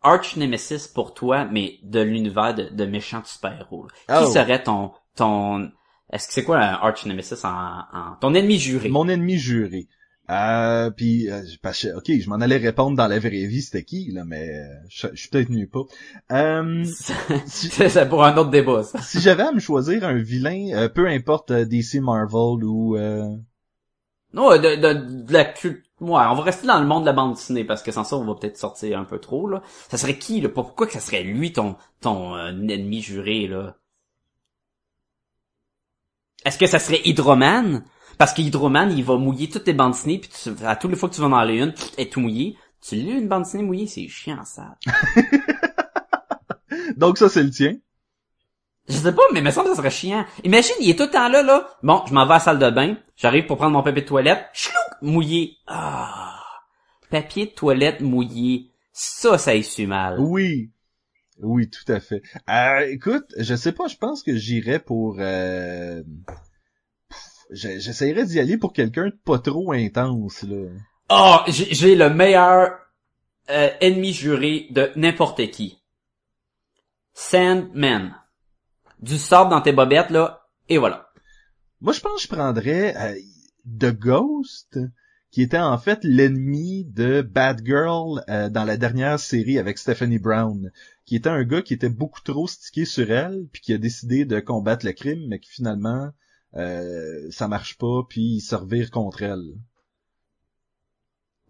arch 0.00 0.36
nemesis 0.36 0.88
pour 0.88 1.12
toi, 1.12 1.44
mais 1.44 1.78
de 1.82 2.00
l'univers 2.00 2.54
de, 2.54 2.62
de 2.70 2.84
méchants 2.86 3.22
super-héros. 3.24 3.86
Qui 4.08 4.14
Oh. 4.18 4.30
serait 4.32 4.62
ton 4.62 4.92
ton 5.14 5.70
Est-ce 6.10 6.26
que 6.28 6.32
c'est 6.32 6.44
quoi 6.44 6.58
un 6.58 6.72
arch 6.74 7.04
nemesis 7.04 7.44
en, 7.44 7.80
en 7.92 8.16
ton 8.18 8.32
ennemi 8.34 8.58
juré? 8.58 8.88
Mon 8.88 9.08
ennemi 9.08 9.36
juré. 9.38 9.88
Euh, 10.32 10.90
puis, 10.90 11.30
euh, 11.30 11.42
parce 11.60 11.82
que, 11.82 11.96
ok, 11.96 12.10
je 12.20 12.28
m'en 12.30 12.36
allais 12.36 12.56
répondre 12.56 12.96
dans 12.96 13.06
la 13.06 13.18
vraie 13.18 13.44
vie, 13.44 13.60
c'était 13.60 13.84
qui, 13.84 14.10
là, 14.12 14.24
mais 14.24 14.48
euh, 14.48 14.74
je, 14.88 15.08
je 15.12 15.20
suis 15.20 15.28
peut-être 15.28 15.50
mieux 15.50 15.66
pas. 15.68 15.82
Euh, 16.32 16.84
si, 17.46 17.68
C'est 17.70 17.88
c'est 17.90 18.08
pour 18.08 18.24
un 18.24 18.34
autre 18.36 18.50
débat, 18.50 18.82
ça. 18.82 19.00
si 19.02 19.20
j'avais 19.20 19.42
à 19.42 19.52
me 19.52 19.60
choisir 19.60 20.04
un 20.04 20.14
vilain, 20.14 20.70
euh, 20.74 20.88
peu 20.88 21.06
importe 21.06 21.50
euh, 21.50 21.64
DC 21.66 21.96
Marvel 21.96 22.64
ou... 22.64 22.96
Euh... 22.96 23.28
Non, 24.32 24.50
de, 24.56 24.76
de, 24.76 25.24
de 25.24 25.32
la 25.32 25.44
cul... 25.44 25.84
Ouais, 26.00 26.22
on 26.30 26.34
va 26.34 26.42
rester 26.42 26.66
dans 26.66 26.80
le 26.80 26.86
monde 26.86 27.02
de 27.02 27.06
la 27.06 27.12
bande 27.12 27.34
dessinée 27.34 27.64
parce 27.64 27.82
que 27.82 27.92
sans 27.92 28.02
ça, 28.02 28.16
on 28.16 28.24
va 28.24 28.34
peut-être 28.34 28.56
sortir 28.56 28.98
un 28.98 29.04
peu 29.04 29.18
trop, 29.18 29.46
là. 29.46 29.62
Ça 29.90 29.98
serait 29.98 30.18
qui, 30.18 30.40
là? 30.40 30.48
Pourquoi 30.48 30.86
que 30.86 30.94
ça 30.94 31.00
serait 31.00 31.22
lui, 31.22 31.52
ton, 31.52 31.76
ton 32.00 32.36
ennemi 32.48 33.02
juré, 33.02 33.46
là? 33.46 33.76
Est-ce 36.44 36.58
que 36.58 36.66
ça 36.66 36.78
serait 36.78 37.00
Hydroman? 37.04 37.84
Parce 38.22 38.34
que 38.34 38.40
Hydroman, 38.40 38.92
il 38.96 39.02
va 39.02 39.16
mouiller 39.16 39.48
toutes 39.48 39.64
tes 39.64 39.72
bandes 39.72 39.94
dessinées, 39.94 40.20
puis 40.20 40.30
tu- 40.30 40.64
à 40.64 40.76
toutes 40.76 40.92
les 40.92 40.96
fois 40.96 41.08
que 41.08 41.14
tu 41.16 41.20
vas 41.20 41.28
dans 41.28 41.34
aller 41.34 41.56
une, 41.56 41.74
elle 41.98 42.06
est 42.06 42.08
tout 42.08 42.20
mouillée. 42.20 42.56
Tu 42.80 42.94
lis 42.94 43.10
une 43.10 43.26
bande 43.26 43.42
dessinée 43.42 43.64
mouillée, 43.64 43.88
c'est 43.88 44.06
chiant, 44.06 44.44
ça. 44.44 44.76
Donc 46.96 47.18
ça, 47.18 47.28
c'est 47.28 47.42
le 47.42 47.50
tien? 47.50 47.78
Je 48.88 48.94
sais 48.94 49.12
pas, 49.12 49.22
mais 49.32 49.40
il 49.40 49.44
me 49.44 49.50
semble 49.50 49.70
que 49.70 49.74
ça 49.74 49.78
serait 49.78 49.90
chiant. 49.90 50.24
Imagine, 50.44 50.76
il 50.80 50.90
est 50.90 50.96
tout 50.96 51.02
le 51.02 51.10
temps 51.10 51.28
là, 51.28 51.42
là. 51.42 51.68
Bon, 51.82 52.04
je 52.06 52.14
m'en 52.14 52.24
vais 52.24 52.30
à 52.30 52.34
la 52.34 52.40
salle 52.40 52.60
de 52.60 52.70
bain. 52.70 52.96
J'arrive 53.16 53.46
pour 53.46 53.56
prendre 53.56 53.72
mon 53.72 53.82
papier 53.82 54.02
de 54.02 54.06
toilette. 54.06 54.44
Chlouc! 54.52 54.72
Mouillé. 55.02 55.56
Ah. 55.66 56.38
Papier 57.10 57.46
de 57.46 57.50
toilette 57.50 58.02
mouillé. 58.02 58.70
Ça, 58.92 59.36
ça 59.36 59.56
essuie 59.56 59.88
mal. 59.88 60.20
Oui. 60.20 60.70
Oui, 61.40 61.68
tout 61.68 61.92
à 61.92 61.98
fait. 61.98 62.22
Euh, 62.48 62.86
écoute, 62.88 63.24
je 63.36 63.56
sais 63.56 63.72
pas, 63.72 63.88
je 63.88 63.96
pense 63.96 64.22
que 64.22 64.36
j'irais 64.36 64.78
pour... 64.78 65.16
Euh... 65.18 66.04
J'essaierais 67.52 68.24
d'y 68.24 68.40
aller 68.40 68.56
pour 68.56 68.72
quelqu'un 68.72 69.06
de 69.06 69.18
pas 69.24 69.38
trop 69.38 69.72
intense, 69.72 70.42
là. 70.42 70.68
Oh, 71.10 71.38
j'ai 71.48 71.74
j'ai 71.74 71.94
le 71.94 72.08
meilleur 72.08 72.78
euh, 73.50 73.68
ennemi 73.80 74.12
juré 74.12 74.66
de 74.70 74.90
n'importe 74.96 75.50
qui. 75.50 75.82
Sandman. 77.12 78.14
Du 79.00 79.18
sable 79.18 79.50
dans 79.50 79.60
tes 79.60 79.72
bobettes, 79.72 80.10
là, 80.10 80.46
et 80.68 80.78
voilà. 80.78 81.10
Moi, 81.80 81.92
je 81.92 82.00
pense 82.00 82.16
que 82.16 82.22
je 82.22 82.28
prendrais 82.28 82.96
euh, 82.96 83.18
The 83.66 83.92
Ghost, 83.92 84.78
qui 85.32 85.42
était 85.42 85.58
en 85.58 85.76
fait 85.76 85.98
l'ennemi 86.04 86.84
de 86.84 87.20
Bad 87.20 87.62
Girl 87.64 88.22
euh, 88.28 88.48
dans 88.48 88.64
la 88.64 88.76
dernière 88.76 89.18
série 89.18 89.58
avec 89.58 89.78
Stephanie 89.78 90.18
Brown, 90.18 90.70
qui 91.04 91.16
était 91.16 91.28
un 91.28 91.42
gars 91.42 91.62
qui 91.62 91.74
était 91.74 91.88
beaucoup 91.88 92.20
trop 92.20 92.46
stické 92.46 92.84
sur 92.84 93.10
elle, 93.10 93.48
puis 93.52 93.60
qui 93.60 93.74
a 93.74 93.78
décidé 93.78 94.24
de 94.24 94.40
combattre 94.40 94.86
le 94.86 94.92
crime, 94.92 95.26
mais 95.26 95.40
qui 95.40 95.50
finalement 95.50 96.10
euh, 96.56 97.30
ça 97.30 97.48
marche 97.48 97.76
pas, 97.78 98.02
puis 98.08 98.36
il 98.36 98.40
se 98.40 98.54
revire 98.54 98.90
contre 98.90 99.22
elle. 99.22 99.54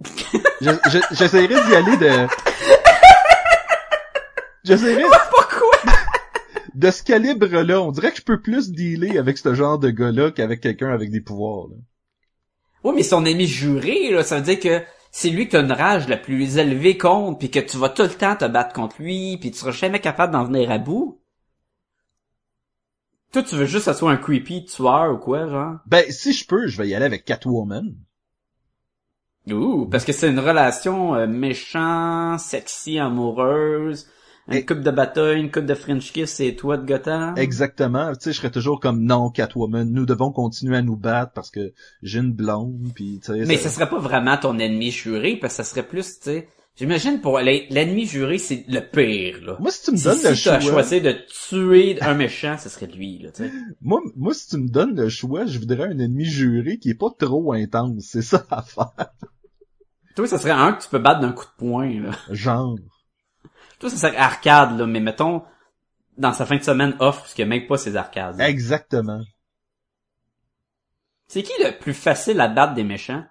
Je- 0.60 0.70
je- 0.90 1.14
J'essaierais 1.16 1.66
d'y 1.66 1.74
aller 1.74 1.96
de... 1.96 2.26
J'essaierais 4.64 5.02
Pourquoi? 5.30 5.92
de 6.74 6.90
ce 6.90 7.02
calibre-là. 7.02 7.80
On 7.82 7.90
dirait 7.90 8.12
que 8.12 8.18
je 8.18 8.22
peux 8.22 8.40
plus 8.40 8.70
dealer 8.70 9.18
avec 9.18 9.38
ce 9.38 9.54
genre 9.54 9.78
de 9.78 9.90
gars-là 9.90 10.30
qu'avec 10.30 10.60
quelqu'un 10.60 10.90
avec 10.92 11.10
des 11.10 11.20
pouvoirs. 11.20 11.68
là. 11.68 11.76
Oui, 12.84 12.92
mais 12.96 13.02
son 13.02 13.24
ennemi 13.24 13.46
juré, 13.46 14.10
là, 14.10 14.22
ça 14.24 14.36
veut 14.36 14.42
dire 14.42 14.58
que 14.60 14.84
c'est 15.10 15.30
lui 15.30 15.46
que 15.46 15.52
t'as 15.52 15.62
une 15.62 15.72
rage 15.72 16.08
la 16.08 16.16
plus 16.16 16.58
élevée 16.58 16.96
contre, 16.96 17.38
puis 17.38 17.50
que 17.50 17.60
tu 17.60 17.76
vas 17.76 17.88
tout 17.88 18.02
le 18.02 18.08
temps 18.10 18.34
te 18.36 18.44
battre 18.44 18.72
contre 18.72 19.00
lui, 19.02 19.36
puis 19.38 19.50
tu 19.50 19.58
seras 19.58 19.70
jamais 19.72 20.00
capable 20.00 20.32
d'en 20.32 20.44
venir 20.44 20.70
à 20.70 20.78
bout. 20.78 21.20
Toi, 23.32 23.42
tu 23.42 23.54
veux 23.56 23.64
juste 23.64 23.86
que 23.86 23.92
ça 23.92 23.94
soit 23.94 24.10
un 24.12 24.16
creepy 24.16 24.64
tueur 24.66 25.14
ou 25.14 25.16
quoi, 25.18 25.48
genre? 25.48 25.76
Ben, 25.86 26.04
si 26.10 26.32
je 26.32 26.46
peux, 26.46 26.66
je 26.66 26.76
vais 26.76 26.88
y 26.88 26.94
aller 26.94 27.06
avec 27.06 27.24
Catwoman. 27.24 27.94
Ouh, 29.50 29.86
parce 29.86 30.04
que 30.04 30.12
c'est 30.12 30.28
une 30.30 30.38
relation 30.38 31.14
euh, 31.16 31.26
méchant, 31.26 32.38
sexy, 32.38 32.98
amoureuse, 33.00 34.06
une 34.48 34.54
Et- 34.54 34.64
coupe 34.66 34.80
de 34.80 34.90
bataille, 34.90 35.40
une 35.40 35.50
coupe 35.50 35.66
de 35.66 35.74
French 35.74 36.12
kiss, 36.12 36.30
c'est 36.34 36.54
toi 36.54 36.76
de 36.76 36.86
Gotham? 36.86 37.34
Exactement. 37.36 38.12
Tu 38.12 38.20
sais, 38.20 38.32
je 38.32 38.38
serais 38.38 38.50
toujours 38.52 38.78
comme 38.78 39.02
non, 39.02 39.30
Catwoman. 39.30 39.90
Nous 39.90 40.06
devons 40.06 40.30
continuer 40.30 40.76
à 40.76 40.82
nous 40.82 40.96
battre 40.96 41.32
parce 41.32 41.50
que 41.50 41.72
j'ai 42.02 42.20
une 42.20 42.32
blonde, 42.32 42.90
puis 42.94 43.18
tu 43.24 43.32
sais. 43.32 43.44
Mais 43.46 43.56
ça- 43.56 43.68
ça 43.68 43.70
serait 43.70 43.88
pas 43.90 43.98
vraiment 43.98 44.36
ton 44.36 44.58
ennemi 44.58 44.90
juré, 44.92 45.36
parce 45.40 45.56
que 45.56 45.62
ça 45.64 45.68
serait 45.68 45.86
plus, 45.86 46.18
tu 46.20 46.24
sais, 46.24 46.48
j'imagine 46.76 47.20
pour 47.20 47.38
l'en- 47.38 47.44
l'ennemi 47.70 48.06
juré, 48.06 48.38
c'est 48.38 48.64
le 48.68 48.80
pire, 48.80 49.40
là. 49.44 49.56
Moi, 49.60 49.70
si 49.70 49.84
tu 49.84 49.92
me 49.92 49.96
Si, 49.96 50.04
donnes 50.04 50.22
le 50.22 50.34
si 50.34 50.42
choix, 50.42 50.60
choisi 50.60 51.00
de 51.00 51.12
tuer 51.12 52.00
un 52.02 52.14
méchant, 52.14 52.56
ce 52.58 52.68
serait 52.68 52.86
lui, 52.86 53.18
là, 53.18 53.30
tu 53.30 53.44
sais. 53.44 53.50
moi, 53.80 54.00
moi, 54.16 54.34
si 54.34 54.48
tu 54.48 54.56
me 54.58 54.68
donnes 54.68 54.94
le 54.96 55.08
choix, 55.08 55.46
je 55.46 55.58
voudrais 55.58 55.84
un 55.88 55.98
ennemi 55.98 56.24
juré 56.24 56.78
qui 56.78 56.90
est 56.90 56.94
pas 56.94 57.10
trop 57.18 57.52
intense. 57.52 58.02
C'est 58.04 58.22
ça 58.22 58.44
à 58.50 58.62
faire. 58.62 58.92
Toi, 60.14 60.26
ça 60.26 60.38
serait 60.38 60.50
un 60.52 60.72
que 60.72 60.82
tu 60.82 60.88
peux 60.88 60.98
battre 60.98 61.20
d'un 61.20 61.32
coup 61.32 61.44
de 61.44 61.50
poing, 61.58 62.00
là. 62.00 62.10
Genre. 62.30 62.76
Toi, 63.78 63.90
ça 63.90 63.96
serait 63.96 64.16
arcade, 64.16 64.78
là, 64.78 64.86
mais 64.86 65.00
mettons, 65.00 65.42
dans 66.18 66.32
sa 66.34 66.46
fin 66.46 66.56
de 66.56 66.62
semaine 66.64 66.96
off, 67.00 67.18
parce 67.20 67.34
qu'il 67.34 67.44
a 67.44 67.48
même 67.48 67.66
pas 67.66 67.78
ses 67.78 67.96
arcades. 67.96 68.38
là. 68.38 68.48
Exactement. 68.48 69.22
C'est 71.26 71.42
qui 71.42 71.50
le 71.60 71.76
plus 71.80 71.94
facile 71.94 72.40
à 72.40 72.46
battre 72.46 72.74
des 72.74 72.84
méchants? 72.84 73.24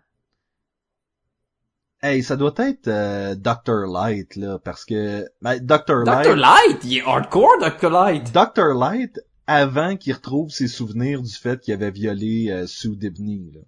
Hey, 2.03 2.23
ça 2.23 2.35
doit 2.35 2.53
être 2.57 2.87
euh, 2.87 3.35
Dr. 3.35 3.85
Light, 3.85 4.35
là, 4.35 4.57
parce 4.57 4.85
que 4.85 5.29
ben, 5.41 5.59
Dr. 5.59 6.03
Light... 6.03 6.27
Dr. 6.27 6.35
Light! 6.35 6.79
Il 6.83 6.97
est 6.97 7.01
hardcore, 7.01 7.59
Dr. 7.59 7.91
Light! 7.91 8.33
Dr. 8.33 8.73
Light, 8.73 9.19
avant 9.45 9.95
qu'il 9.95 10.13
retrouve 10.13 10.49
ses 10.49 10.67
souvenirs 10.67 11.21
du 11.21 11.31
fait 11.31 11.59
qu'il 11.59 11.75
avait 11.75 11.91
violé 11.91 12.49
euh, 12.49 12.65
Sue 12.65 12.95
Dibney, 12.95 13.51
là. 13.53 13.61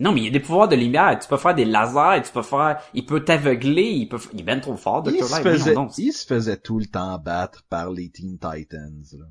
Non, 0.00 0.12
mais 0.12 0.22
il 0.22 0.24
y 0.24 0.28
a 0.28 0.30
des 0.30 0.40
pouvoirs 0.40 0.68
de 0.68 0.74
lumière. 0.74 1.16
Tu 1.20 1.28
peux 1.28 1.36
faire 1.36 1.54
des 1.54 1.66
lasers, 1.66 2.22
tu 2.22 2.32
peux 2.32 2.42
faire... 2.42 2.80
Il 2.94 3.04
peut 3.06 3.22
t'aveugler, 3.22 3.90
il 3.90 4.08
peut... 4.08 4.18
Il 4.32 4.40
est 4.40 4.42
ben 4.42 4.60
trop 4.60 4.76
fort, 4.76 5.02
Dr. 5.02 5.12
Il 5.12 5.20
Light. 5.20 5.28
se, 5.28 5.42
faisait, 5.42 5.74
donc. 5.74 5.98
il 5.98 6.12
se 6.12 6.26
faisait 6.26 6.56
tout 6.56 6.78
le 6.78 6.86
temps 6.86 7.18
battre 7.18 7.62
par 7.68 7.90
les 7.90 8.10
Teen 8.10 8.38
Titans, 8.38 9.04
là. 9.12 9.26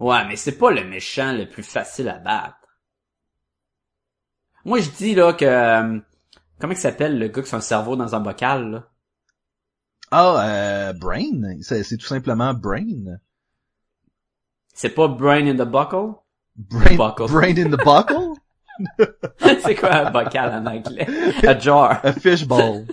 Ouais, 0.00 0.26
mais 0.26 0.36
c'est 0.36 0.58
pas 0.58 0.70
le 0.70 0.84
méchant 0.84 1.32
le 1.32 1.46
plus 1.48 1.62
facile 1.62 2.08
à 2.08 2.18
battre. 2.18 2.56
Moi, 4.64 4.80
je 4.80 4.90
dis, 4.90 5.14
là, 5.14 5.34
que... 5.34 6.02
Comment 6.62 6.74
il 6.74 6.78
s'appelle, 6.78 7.18
le 7.18 7.26
gars 7.26 7.42
qui 7.42 7.52
a 7.52 7.58
un 7.58 7.60
cerveau 7.60 7.96
dans 7.96 8.14
un 8.14 8.20
bocal, 8.20 8.70
là? 8.70 8.88
Ah, 10.12 10.44
euh, 10.46 10.92
Brain, 10.92 11.56
c'est 11.60 11.96
tout 11.96 12.06
simplement 12.06 12.54
Brain. 12.54 13.18
C'est 14.72 14.90
pas 14.90 15.08
Brain 15.08 15.48
in 15.48 15.56
the 15.56 15.68
Buckle? 15.68 16.14
Brain, 16.54 16.94
Buckle. 16.94 17.26
brain 17.32 17.56
in 17.58 17.68
the 17.68 17.82
buckle? 17.82 18.34
c'est 19.64 19.74
quoi 19.74 19.92
un 19.92 20.10
bocal 20.12 20.52
en 20.54 20.66
anglais? 20.66 21.08
A 21.44 21.58
jar. 21.58 21.98
A 22.04 22.12
fishball. 22.12 22.86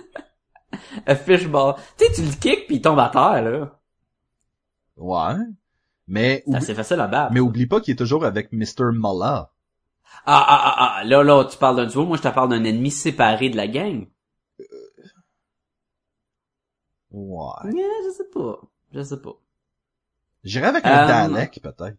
A 1.06 1.14
fishball. 1.14 1.76
Tu 1.96 2.06
sais, 2.06 2.12
tu 2.12 2.22
le 2.22 2.32
kicks 2.32 2.66
pis 2.66 2.74
il 2.74 2.82
tombe 2.82 2.98
à 2.98 3.08
terre, 3.10 3.42
là. 3.42 3.78
Ouais. 4.96 5.44
Mais, 6.08 6.42
C'est 6.44 6.56
assez 6.56 6.74
facile 6.74 6.98
à 6.98 7.06
battre. 7.06 7.32
mais 7.32 7.38
oublie 7.38 7.66
pas 7.66 7.80
qu'il 7.80 7.92
est 7.92 7.96
toujours 7.96 8.24
avec 8.24 8.50
Mr. 8.50 8.90
Mullah. 8.92 9.52
Ah, 10.26 10.44
ah, 10.48 10.74
ah, 10.76 10.96
ah, 10.98 11.04
là, 11.04 11.22
là, 11.22 11.44
tu 11.44 11.56
parles 11.56 11.76
d'un 11.76 11.86
duo, 11.86 12.04
moi 12.04 12.16
je 12.16 12.22
te 12.22 12.28
parle 12.28 12.50
d'un 12.50 12.64
ennemi 12.64 12.90
séparé 12.90 13.48
de 13.48 13.56
la 13.56 13.66
gang. 13.66 14.06
Ouais. 17.10 17.70
Je 17.72 18.10
sais 18.16 18.28
pas. 18.32 18.60
Je 18.94 19.02
sais 19.02 19.20
pas. 19.20 19.32
J'irais 20.44 20.68
avec 20.68 20.84
un 20.86 21.04
Euh, 21.04 21.06
Dalek, 21.06 21.60
peut-être. 21.62 21.98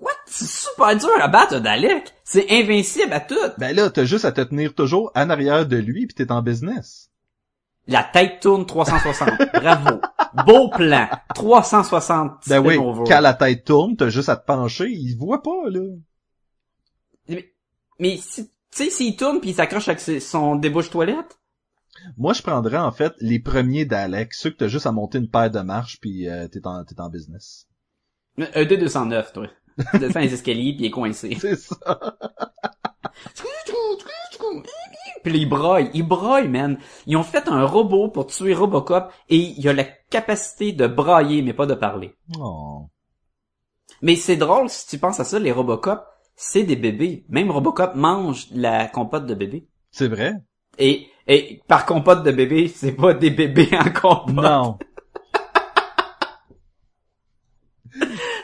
What? 0.00 0.12
C'est 0.26 0.48
super 0.48 0.96
dur 0.96 1.10
à 1.20 1.28
battre, 1.28 1.54
un 1.56 1.60
Dalek. 1.60 2.14
C'est 2.24 2.50
invincible 2.50 3.12
à 3.12 3.20
tout. 3.20 3.34
Ben 3.58 3.74
là, 3.74 3.90
t'as 3.90 4.04
juste 4.04 4.24
à 4.24 4.32
te 4.32 4.40
tenir 4.40 4.74
toujours 4.74 5.10
en 5.14 5.28
arrière 5.30 5.66
de 5.66 5.76
lui 5.76 6.06
pis 6.06 6.14
t'es 6.14 6.32
en 6.32 6.42
business. 6.42 7.10
La 7.86 8.04
tête 8.04 8.40
tourne 8.40 8.66
360. 8.66 9.30
Bravo. 9.54 10.00
Beau 10.46 10.68
plan. 10.70 11.08
360. 11.34 12.48
Ben 12.48 12.64
oui, 12.64 12.76
over. 12.76 13.04
quand 13.06 13.20
la 13.20 13.34
tête 13.34 13.64
tourne, 13.64 13.96
t'as 13.96 14.10
juste 14.10 14.28
à 14.28 14.36
te 14.36 14.46
pencher, 14.46 14.88
il 14.90 15.16
voit 15.16 15.42
pas, 15.42 15.68
là. 15.68 15.80
Mais, 17.30 17.52
mais 17.98 18.16
si, 18.16 18.46
tu 18.46 18.52
sais, 18.70 18.90
s'il 18.90 19.16
tourne 19.16 19.40
puis 19.40 19.50
il 19.50 19.54
s'accroche 19.54 19.88
avec 19.88 20.00
son 20.00 20.56
débouche 20.56 20.90
toilette, 20.90 21.38
Moi, 22.16 22.32
je 22.32 22.42
prendrais 22.42 22.78
en 22.78 22.92
fait 22.92 23.12
les 23.20 23.38
premiers 23.38 23.84
Daleks, 23.84 24.34
ceux 24.34 24.50
que 24.50 24.56
t'as 24.56 24.68
juste 24.68 24.86
à 24.86 24.92
monter 24.92 25.18
une 25.18 25.30
paire 25.30 25.50
de 25.50 25.60
marches 25.60 25.98
puis 26.00 26.28
euh, 26.28 26.48
t'es 26.48 26.66
en, 26.66 26.84
t'es 26.84 27.00
en 27.00 27.08
business. 27.08 27.66
un 28.38 28.64
D209, 28.64 29.32
toi. 29.32 29.48
Tu 29.92 29.98
descends 29.98 30.20
les 30.20 30.34
escaliers 30.34 30.74
puis 30.74 30.84
il 30.84 30.86
est 30.86 30.90
coincé. 30.90 31.36
C'est 31.40 31.56
ça. 31.56 31.76
Puis 35.22 35.32
là, 35.32 35.38
il 35.38 35.48
broille, 35.48 35.90
il 35.94 36.06
broille, 36.06 36.48
man. 36.48 36.78
Ils 37.06 37.16
ont 37.16 37.22
fait 37.22 37.48
un 37.48 37.64
robot 37.64 38.08
pour 38.08 38.26
tuer 38.26 38.54
Robocop 38.54 39.12
et 39.28 39.36
il 39.36 39.68
a 39.68 39.72
la 39.72 39.84
capacité 39.84 40.72
de 40.72 40.86
brailler, 40.86 41.42
mais 41.42 41.52
pas 41.52 41.66
de 41.66 41.74
parler. 41.74 42.14
Oh. 42.38 42.86
Mais 44.02 44.16
c'est 44.16 44.36
drôle, 44.36 44.70
si 44.70 44.86
tu 44.86 44.98
penses 44.98 45.20
à 45.20 45.24
ça, 45.24 45.38
les 45.38 45.52
Robocop, 45.52 46.04
c'est 46.42 46.62
des 46.62 46.76
bébés. 46.76 47.24
Même 47.28 47.50
Robocop 47.50 47.94
mange 47.96 48.46
la 48.54 48.86
compote 48.88 49.26
de 49.26 49.34
bébé. 49.34 49.66
C'est 49.90 50.08
vrai? 50.08 50.32
Et, 50.78 51.06
et 51.26 51.60
par 51.68 51.84
compote 51.84 52.22
de 52.24 52.30
bébé, 52.32 52.66
c'est 52.68 52.92
pas 52.92 53.12
des 53.12 53.28
bébés 53.30 53.68
en 53.72 53.90
compote. 53.90 54.34
Non. 54.34 54.78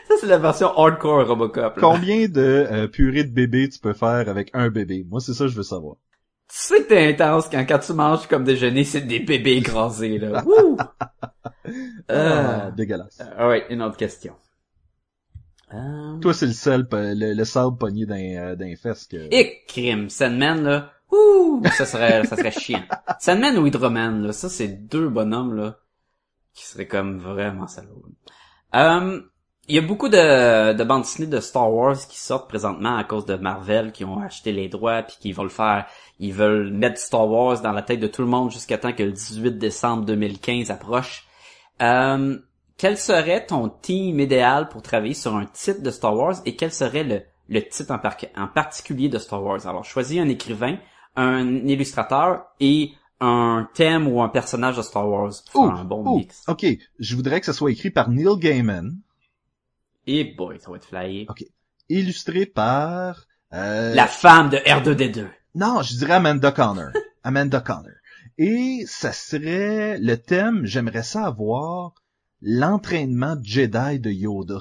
Ça, 0.07 0.13
c'est 0.19 0.27
la 0.27 0.37
version 0.37 0.67
hardcore 0.77 1.27
Robocop. 1.27 1.75
là. 1.75 1.81
Combien 1.81 2.27
de 2.27 2.41
euh, 2.71 2.87
purées 2.87 3.23
de 3.23 3.31
bébé 3.33 3.67
tu 3.69 3.79
peux 3.79 3.93
faire 3.93 4.29
avec 4.29 4.51
un 4.53 4.69
bébé? 4.69 5.05
Moi, 5.09 5.19
c'est 5.19 5.33
ça 5.33 5.45
que 5.45 5.49
je 5.51 5.55
veux 5.57 5.63
savoir. 5.63 5.95
Tu 6.49 6.57
sais 6.59 6.83
que 6.83 6.87
t'es 6.89 7.07
intense 7.13 7.49
quand, 7.49 7.65
quand 7.67 7.79
tu 7.79 7.93
manges 7.93 8.27
comme 8.27 8.43
déjeuner, 8.43 8.83
c'est 8.83 9.01
des 9.01 9.19
bébés 9.19 9.57
écrasés, 9.57 10.17
là. 10.19 10.43
Wouh! 10.45 10.77
Euh, 12.09 12.67
Ah, 12.67 12.71
dégueulasse. 12.71 13.19
alright, 13.37 13.65
une 13.69 13.81
autre 13.81 13.97
question. 13.97 14.33
Euh... 15.73 16.17
Toi, 16.19 16.33
c'est 16.33 16.45
le 16.45 16.53
seul, 16.53 16.87
le, 16.91 17.33
le 17.33 17.45
sable 17.45 17.77
pogné 17.77 18.05
d'un 18.05 18.15
euh, 18.15 18.55
d'un 18.55 18.75
fesses 18.75 19.05
que... 19.05 19.27
Et 19.31 19.63
crime, 19.67 20.09
Sandman 20.09 20.63
là, 20.63 20.93
ouh, 21.11 21.61
ça 21.77 21.85
serait, 21.85 22.23
ça 22.25 22.37
serait 22.37 22.51
chiant. 22.51 22.83
Sandman 23.19 23.57
ou 23.57 23.65
Hydroman 23.65 24.23
là, 24.23 24.31
ça 24.31 24.47
c'est 24.47 24.69
deux 24.69 25.09
bonhommes 25.09 25.55
là 25.55 25.77
qui 26.53 26.65
seraient 26.65 26.87
comme 26.87 27.19
vraiment 27.19 27.67
salauds. 27.67 28.05
Euh, 28.75 29.21
il 29.67 29.75
y 29.75 29.77
a 29.77 29.81
beaucoup 29.81 30.07
de, 30.07 30.73
de 30.73 30.83
bandes 30.85 31.01
dessinées 31.01 31.27
de 31.27 31.41
Star 31.41 31.71
Wars 31.71 31.97
qui 32.07 32.17
sortent 32.17 32.47
présentement 32.47 32.95
à 32.95 33.03
cause 33.03 33.25
de 33.25 33.35
Marvel 33.35 33.91
qui 33.91 34.05
ont 34.05 34.19
acheté 34.19 34.53
les 34.53 34.69
droits 34.69 35.03
puis 35.03 35.17
qui 35.19 35.33
veulent 35.33 35.45
le 35.45 35.51
faire. 35.51 35.85
Ils 36.19 36.33
veulent 36.33 36.71
mettre 36.71 36.97
Star 36.99 37.29
Wars 37.29 37.61
dans 37.61 37.73
la 37.73 37.81
tête 37.81 37.99
de 37.99 38.07
tout 38.07 38.21
le 38.21 38.29
monde 38.29 38.51
jusqu'à 38.51 38.77
temps 38.77 38.93
que 38.93 39.03
le 39.03 39.11
18 39.11 39.57
décembre 39.57 40.05
2015 40.05 40.71
approche. 40.71 41.27
Euh, 41.81 42.37
quel 42.77 42.97
serait 42.97 43.45
ton 43.45 43.69
team 43.69 44.19
idéal 44.19 44.69
pour 44.69 44.81
travailler 44.81 45.13
sur 45.15 45.35
un 45.35 45.45
titre 45.45 45.81
de 45.81 45.91
Star 45.91 46.15
Wars 46.15 46.35
et 46.45 46.55
quel 46.55 46.71
serait 46.71 47.03
le, 47.03 47.21
le 47.49 47.61
titre 47.67 47.91
en, 47.91 47.99
par- 47.99 48.17
en 48.35 48.47
particulier 48.47 49.09
de 49.09 49.17
Star 49.17 49.43
Wars? 49.43 49.65
Alors, 49.67 49.83
choisis 49.85 50.19
un 50.19 50.29
écrivain, 50.29 50.77
un 51.15 51.45
illustrateur 51.67 52.45
et 52.59 52.91
un 53.19 53.67
thème 53.73 54.07
ou 54.07 54.21
un 54.21 54.29
personnage 54.29 54.77
de 54.77 54.83
Star 54.83 55.09
Wars 55.09 55.31
pour 55.51 55.63
Oh, 55.63 55.69
un 55.71 55.83
bon 55.83 56.03
oh, 56.05 56.17
mix. 56.17 56.43
ok, 56.47 56.65
je 56.99 57.15
voudrais 57.15 57.39
que 57.39 57.47
ça 57.47 57.53
soit 57.53 57.71
écrit 57.71 57.89
par 57.89 58.09
Neil 58.09 58.37
Gaiman, 58.37 58.95
Et 60.05 60.23
boy, 60.37 60.59
ça 60.59 60.69
va 60.69 60.77
être 60.77 60.85
flyé. 60.85 61.27
illustré 61.89 62.45
par... 62.45 63.25
euh, 63.53 63.95
La 63.95 64.07
femme 64.07 64.49
de 64.49 64.57
R2D2. 64.57 65.25
Non, 65.55 65.81
je 65.81 65.95
dirais 65.97 66.13
Amanda 66.13 66.51
Connor. 66.51 66.91
Amanda 67.23 67.59
Connor. 67.59 67.91
Et 68.37 68.83
ça 68.85 69.11
serait 69.13 69.97
le 69.99 70.15
thème, 70.17 70.65
j'aimerais 70.65 71.01
ça 71.03 71.25
avoir 71.25 71.93
l'entraînement 72.41 73.35
Jedi 73.41 73.99
de 73.99 74.11
Yoda. 74.11 74.59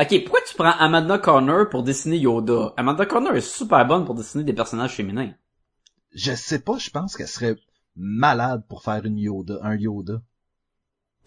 Ok, 0.00 0.22
pourquoi 0.24 0.40
tu 0.48 0.54
prends 0.54 0.72
Amanda 0.78 1.18
Connor 1.18 1.68
pour 1.68 1.82
dessiner 1.82 2.16
Yoda? 2.16 2.72
Amanda 2.76 3.04
Connor 3.06 3.34
est 3.36 3.40
super 3.42 3.86
bonne 3.86 4.04
pour 4.06 4.14
dessiner 4.14 4.44
des 4.44 4.54
personnages 4.54 4.94
féminins. 4.94 5.32
Je 6.14 6.34
sais 6.34 6.58
pas, 6.60 6.78
je 6.78 6.90
pense 6.90 7.16
qu'elle 7.16 7.28
serait 7.28 7.56
malade 7.96 8.64
pour 8.68 8.82
faire 8.82 9.04
une 9.04 9.18
Yoda, 9.18 9.58
un 9.62 9.76
Yoda. 9.76 10.22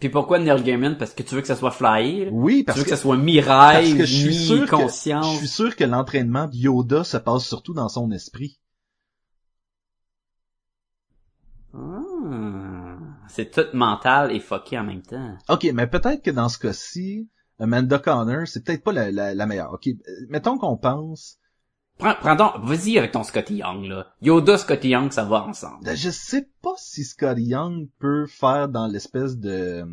Puis 0.00 0.08
pourquoi 0.08 0.38
Neil 0.40 0.62
Gaiman? 0.62 0.98
Parce 0.98 1.12
que 1.14 1.22
tu 1.22 1.34
veux 1.34 1.40
que 1.40 1.46
ça 1.46 1.56
soit 1.56 1.70
flyé? 1.70 2.28
Oui, 2.32 2.58
Tu 2.58 2.64
parce 2.64 2.78
veux 2.78 2.84
que, 2.84 2.90
que, 2.90 2.96
ça 2.96 3.00
soit 3.00 3.14
parce 3.16 3.24
miraille, 3.24 3.96
que 3.96 4.04
je 4.04 4.14
suis 4.14 4.34
sûr 4.34 4.64
que, 4.66 4.70
conscience. 4.70 5.32
je 5.34 5.38
suis 5.38 5.48
sûr 5.48 5.76
que 5.76 5.84
l'entraînement 5.84 6.46
de 6.48 6.56
Yoda 6.56 7.04
se 7.04 7.16
passe 7.16 7.44
surtout 7.46 7.74
dans 7.74 7.88
son 7.88 8.10
esprit. 8.10 8.58
C'est 13.28 13.50
tout 13.50 13.66
mental 13.76 14.32
et 14.32 14.40
fucké 14.40 14.78
en 14.78 14.84
même 14.84 15.02
temps. 15.02 15.36
Ok, 15.48 15.66
mais 15.74 15.86
peut-être 15.86 16.22
que 16.22 16.30
dans 16.30 16.48
ce 16.48 16.58
cas-ci, 16.58 17.28
Amanda 17.58 17.98
Connor, 17.98 18.46
c'est 18.46 18.64
peut-être 18.64 18.84
pas 18.84 18.92
la, 18.92 19.10
la, 19.10 19.34
la 19.34 19.46
meilleure. 19.46 19.72
Ok, 19.72 19.88
mettons 20.28 20.58
qu'on 20.58 20.76
pense, 20.76 21.38
Prends, 21.98 22.14
prends 22.16 22.34
donc, 22.34 22.54
vas-y 22.64 22.98
avec 22.98 23.12
ton 23.12 23.22
Scotty 23.22 23.58
Young, 23.58 23.84
là. 23.84 24.08
Yoda, 24.20 24.58
Scotty 24.58 24.88
Young, 24.88 25.12
ça 25.12 25.22
va 25.24 25.44
ensemble. 25.44 25.84
Ben, 25.84 25.96
je 25.96 26.10
sais 26.10 26.50
pas 26.60 26.74
si 26.76 27.04
Scotty 27.04 27.42
Young 27.44 27.86
peut 28.00 28.26
faire 28.26 28.68
dans 28.68 28.88
l'espèce 28.88 29.38
de 29.38 29.84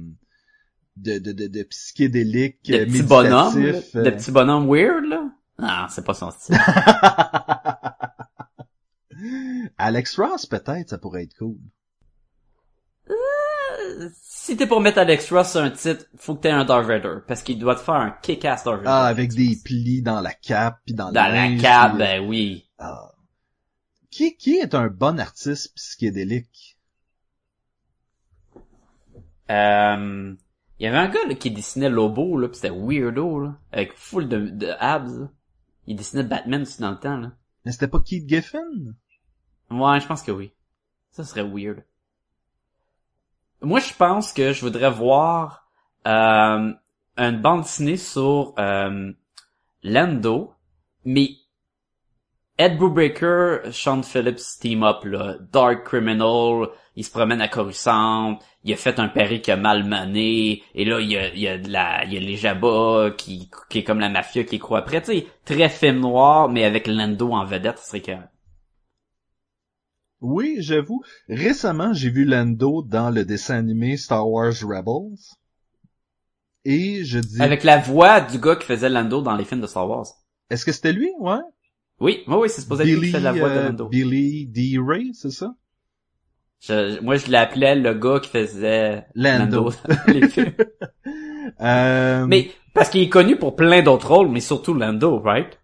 de, 0.98 1.20
de, 1.20 1.32
de, 1.32 1.48
de 1.48 1.64
psychédélique 1.64 2.66
De 2.70 2.76
euh, 2.76 2.86
petits 2.86 3.04
bonhommes, 3.04 3.54
là. 3.56 3.60
méditatif, 3.60 3.96
euh. 3.96 4.04
de 4.04 4.10
petits 4.10 4.32
bonhommes 4.32 4.68
weird, 4.68 5.06
là? 5.06 5.30
Ah, 5.60 5.88
c'est 5.92 6.04
pas 6.04 6.14
son 6.16 6.32
style. 6.32 6.58
Alex 9.78 10.18
Ross, 10.18 10.46
peut-être, 10.48 10.90
ça 10.90 10.98
pourrait 10.98 11.24
être 11.24 11.38
cool. 11.38 11.58
Si 14.14 14.58
t'es 14.58 14.68
pour 14.68 14.82
mettre 14.82 14.98
Alex 15.00 15.32
Ross 15.32 15.52
sur 15.52 15.62
un 15.62 15.70
titre, 15.72 16.06
faut 16.18 16.36
que 16.36 16.42
t'aies 16.42 16.52
un 16.52 16.66
Darth 16.66 16.86
Vader, 16.86 17.18
parce 17.28 17.44
qu'il 17.44 17.60
doit 17.60 17.76
te 17.76 17.82
faire 17.82 17.96
un 17.96 18.12
kick-ass 18.22 18.64
Darth 18.64 18.78
Vader. 18.78 18.90
Ah, 18.90 19.06
avec 19.06 19.34
des 19.34 19.58
plis 19.64 20.02
dans 20.02 20.22
la 20.22 20.34
cape, 20.34 20.80
puis 20.86 20.94
dans, 20.96 21.12
Dans 21.12 21.34
la 21.34 21.56
cape, 21.62 21.94
puis, 21.96 22.04
euh, 22.04 22.06
ben 22.06 22.26
oui. 22.28 22.70
ah. 22.80 23.12
Qui, 24.10 24.36
qui 24.36 24.56
est 24.58 24.76
un 24.76 24.88
bon 24.88 25.20
artiste 25.20 25.74
psychédélique? 25.76 26.78
Euh, 29.50 30.34
il 30.80 30.84
y 30.84 30.88
avait 30.88 30.98
un 30.98 31.10
gars 31.10 31.26
là, 31.28 31.36
qui 31.36 31.52
dessinait 31.52 31.90
Lobo, 31.90 32.38
là, 32.38 32.48
pis 32.50 32.56
c'était 32.56 32.72
weirdo, 32.76 33.40
là, 33.40 33.56
avec 33.72 33.94
full 33.94 34.28
de, 34.28 34.48
de 34.48 34.68
abs. 34.80 35.20
là. 35.20 35.30
Il 35.88 35.96
dessinait 35.96 36.24
Batman 36.24 36.62
aussi 36.64 36.82
dans 36.82 36.92
le 36.92 37.00
temps, 37.00 37.18
là. 37.18 37.32
Mais 37.66 37.72
c'était 37.72 37.88
pas 37.88 38.00
Keith 38.00 38.28
Giffen? 38.28 38.96
Ouais, 39.70 40.00
je 40.00 40.08
pense 40.08 40.24
que 40.24 40.32
oui. 40.32 40.52
Ça 41.12 41.24
serait 41.24 41.44
weird. 41.44 41.84
Moi, 43.62 43.80
je 43.80 43.94
pense 43.94 44.34
que 44.34 44.54
je 44.54 44.62
voudrais 44.62 44.90
voir 44.90 45.68
euh, 46.08 46.74
une 47.18 47.42
bande 47.42 47.62
dessinée 47.62 47.98
sur 47.98 48.56
euh, 48.58 49.12
Lando, 49.84 50.54
mais 51.06 51.30
Ed 52.58 52.78
Brubaker, 52.78 53.72
Sean 53.72 54.02
Phillips 54.02 54.60
team 54.60 54.84
up 54.84 55.04
là, 55.04 55.36
Dark 55.52 55.84
Criminal, 55.84 56.70
il 56.96 57.06
se 57.06 57.12
promène 57.12 57.40
à 57.40 57.48
Coruscant, 57.48 58.40
il 58.64 58.74
a 58.74 58.76
fait 58.76 59.00
un 59.00 59.08
pari 59.08 59.42
qui 59.42 59.52
a 59.52 59.58
mal 59.58 59.84
mené, 59.84 60.64
et 60.74 60.86
là 60.86 61.00
il 61.00 61.12
y 61.12 61.18
a, 61.18 61.28
il 61.30 61.40
y 61.40 61.48
a 61.48 61.58
de 61.58 61.68
il 61.68 62.14
y 62.14 62.18
a 62.18 62.20
les 62.20 62.38
Jabba 62.38 63.12
qui, 63.16 63.50
qui 63.70 63.80
est 63.80 63.84
comme 63.84 64.00
la 64.00 64.10
mafia 64.10 64.44
qui 64.44 64.58
croit 64.58 64.80
après, 64.80 65.02
tu 65.02 65.14
sais, 65.14 65.28
très 65.46 65.70
film 65.70 66.00
noir, 66.00 66.50
mais 66.50 66.64
avec 66.64 66.88
Lando 66.88 67.32
en 67.32 67.46
vedette, 67.46 67.78
ce 67.78 67.88
serait 67.88 68.02
que 68.02 68.12
Oui, 70.22 70.58
j'avoue. 70.60 71.04
Récemment, 71.28 71.94
j'ai 71.94 72.10
vu 72.10 72.26
Lando 72.26 72.82
dans 72.84 73.10
le 73.10 73.26
dessin 73.26 73.58
animé 73.58 73.98
Star 73.98 74.30
Wars 74.30 74.54
Rebels. 74.62 75.18
Et 76.64 77.04
je 77.04 77.20
dis... 77.20 77.42
Avec 77.42 77.64
la 77.64 77.78
voix 77.80 78.22
du 78.22 78.40
gars 78.40 78.56
qui 78.56 78.66
faisait 78.66 78.90
Lando 78.90 79.22
dans 79.22 79.36
les 79.36 79.46
films 79.46 79.62
de 79.62 79.68
Star 79.68 79.90
Wars. 79.90 80.06
Est-ce 80.50 80.66
que 80.66 80.72
c'était 80.72 80.94
lui? 80.94 81.10
Ouais? 81.20 81.40
Oui, 82.00 82.24
oui, 82.28 82.36
oui, 82.42 82.50
c'est 82.50 82.62
supposé 82.62 82.84
être 82.84 82.90
lui 82.90 83.00
qui 83.00 83.06
Billy, 83.06 83.12
fait 83.12 83.20
la 83.20 83.32
voix 83.32 83.50
de 83.50 83.56
euh, 83.56 83.70
Lando. 83.70 83.90
Billy 83.90 84.48
D. 84.48 84.78
Ray, 84.80 85.14
c'est 85.14 85.32
ça? 85.32 85.56
Je- 86.62 87.00
moi, 87.02 87.16
je 87.16 87.32
l'appelais 87.32 87.76
le 87.76 87.94
gars 87.94 88.20
qui 88.20 88.30
faisait 88.30 89.06
Lando. 89.16 89.66
Lando 89.66 89.72
dans 89.88 89.96
les 90.14 90.24
films. 90.24 90.54
Euh, 91.62 92.28
Mais, 92.28 92.52
parce 92.74 92.90
qu'il 92.90 93.02
est 93.02 93.10
connu 93.10 93.38
pour 93.38 93.56
plein 93.56 93.82
d'autres 93.84 94.08
rôles, 94.12 94.30
mais 94.30 94.40
surtout 94.40 94.74
Lando, 94.74 95.20
right? 95.20 95.60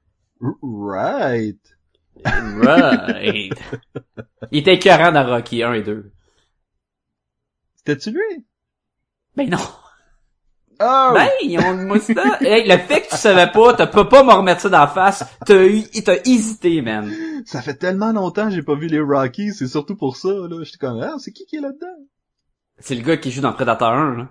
Right. 0.62 1.77
Right. 2.26 3.54
Il 4.52 4.60
était 4.60 4.76
écœurant 4.76 5.12
dans 5.12 5.26
Rocky 5.26 5.64
1 5.64 5.74
et 5.74 5.82
2. 5.84 6.12
C'était-tu 7.76 8.12
lui? 8.12 8.46
Ben 9.36 9.50
non. 9.50 9.58
Oh! 10.80 11.12
Ben, 11.14 11.30
ils 11.44 11.58
ont 11.60 11.74
une 11.74 11.88
moustache. 11.88 12.42
Hey, 12.42 12.68
le 12.68 12.78
fait 12.78 13.02
que 13.02 13.10
tu 13.10 13.16
savais 13.18 13.52
pas, 13.52 13.74
tu 13.74 13.88
peux 13.92 14.08
pas 14.08 14.24
me 14.24 14.32
remettre 14.34 14.62
ça 14.62 14.70
dans 14.70 14.82
la 14.82 14.88
face. 14.88 15.24
T'as 15.46 15.66
eu, 15.66 15.84
t'as 16.04 16.18
hésité, 16.26 16.82
man. 16.82 17.12
Ça 17.46 17.62
fait 17.64 17.76
tellement 17.76 18.12
longtemps 18.12 18.50
que 18.50 18.54
j'ai 18.56 18.62
pas 18.62 18.76
vu 18.76 18.88
les 18.88 19.00
Rockies, 19.00 19.54
c'est 19.54 19.68
surtout 19.68 19.96
pour 19.96 20.18
ça, 20.18 20.30
là. 20.30 20.64
J'étais 20.64 20.78
comme, 20.78 21.02
ah, 21.02 21.16
c'est 21.18 21.32
qui 21.32 21.46
qui 21.46 21.56
est 21.56 21.62
là-dedans? 21.62 21.88
C'est 22.80 22.94
le 22.94 23.02
gars 23.02 23.18
qui 23.18 23.32
joue 23.32 23.42
dans 23.42 23.54
Predator 23.54 23.92
1, 23.92 24.18
là. 24.18 24.28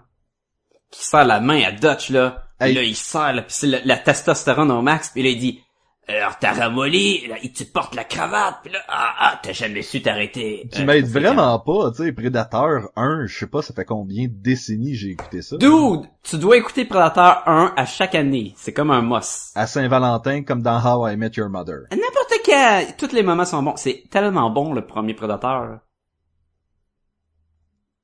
Qui 0.92 1.04
serre 1.04 1.24
la 1.24 1.40
main 1.40 1.62
à 1.64 1.72
Dutch, 1.72 2.10
là. 2.10 2.44
Hey. 2.60 2.74
là, 2.74 2.82
il 2.84 2.94
serre, 2.94 3.32
là, 3.32 3.42
pis 3.42 3.52
c'est 3.52 3.66
le- 3.66 3.80
la 3.84 3.96
testostérone 3.98 4.70
au 4.70 4.82
max, 4.82 5.10
puis 5.10 5.22
là, 5.24 5.30
il 5.30 5.38
dit, 5.40 5.60
alors 6.08 6.38
t'as 6.38 6.52
ramolli, 6.52 7.26
là, 7.26 7.36
et 7.42 7.50
tu 7.52 7.64
portes 7.64 7.94
la 7.94 8.04
cravate, 8.04 8.58
puis 8.62 8.72
là, 8.72 8.78
ah, 8.88 9.14
ah, 9.18 9.40
t'as 9.42 9.52
jamais 9.52 9.82
su 9.82 10.00
t'arrêter. 10.02 10.68
Tu 10.72 10.82
Euh, 10.82 10.84
m'aides 10.84 11.06
c'est 11.06 11.18
vraiment 11.18 11.58
pas, 11.58 11.90
tu 11.90 12.04
sais, 12.04 12.12
Predator 12.12 12.90
1, 12.94 13.26
je 13.26 13.38
sais 13.38 13.46
pas, 13.48 13.60
ça 13.62 13.74
fait 13.74 13.84
combien 13.84 14.26
de 14.28 14.32
décennies 14.32 14.94
j'ai 14.94 15.10
écouté 15.10 15.42
ça. 15.42 15.56
Dude, 15.56 16.08
tu 16.22 16.38
dois 16.38 16.56
écouter 16.58 16.84
Predator 16.84 17.42
1 17.46 17.74
à 17.76 17.86
chaque 17.86 18.14
année. 18.14 18.54
C'est 18.56 18.72
comme 18.72 18.90
un 18.92 19.02
must. 19.02 19.50
À 19.56 19.66
Saint-Valentin, 19.66 20.42
comme 20.44 20.62
dans 20.62 20.78
How 20.80 21.08
I 21.08 21.16
Met 21.16 21.32
Your 21.36 21.48
Mother. 21.48 21.80
N'importe 21.90 22.34
quel, 22.44 22.96
tous 22.96 23.12
les 23.12 23.22
moments 23.24 23.44
sont 23.44 23.62
bons. 23.62 23.76
C'est 23.76 24.04
tellement 24.10 24.50
bon, 24.50 24.72
le 24.72 24.86
premier 24.86 25.14
Predator. 25.14 25.78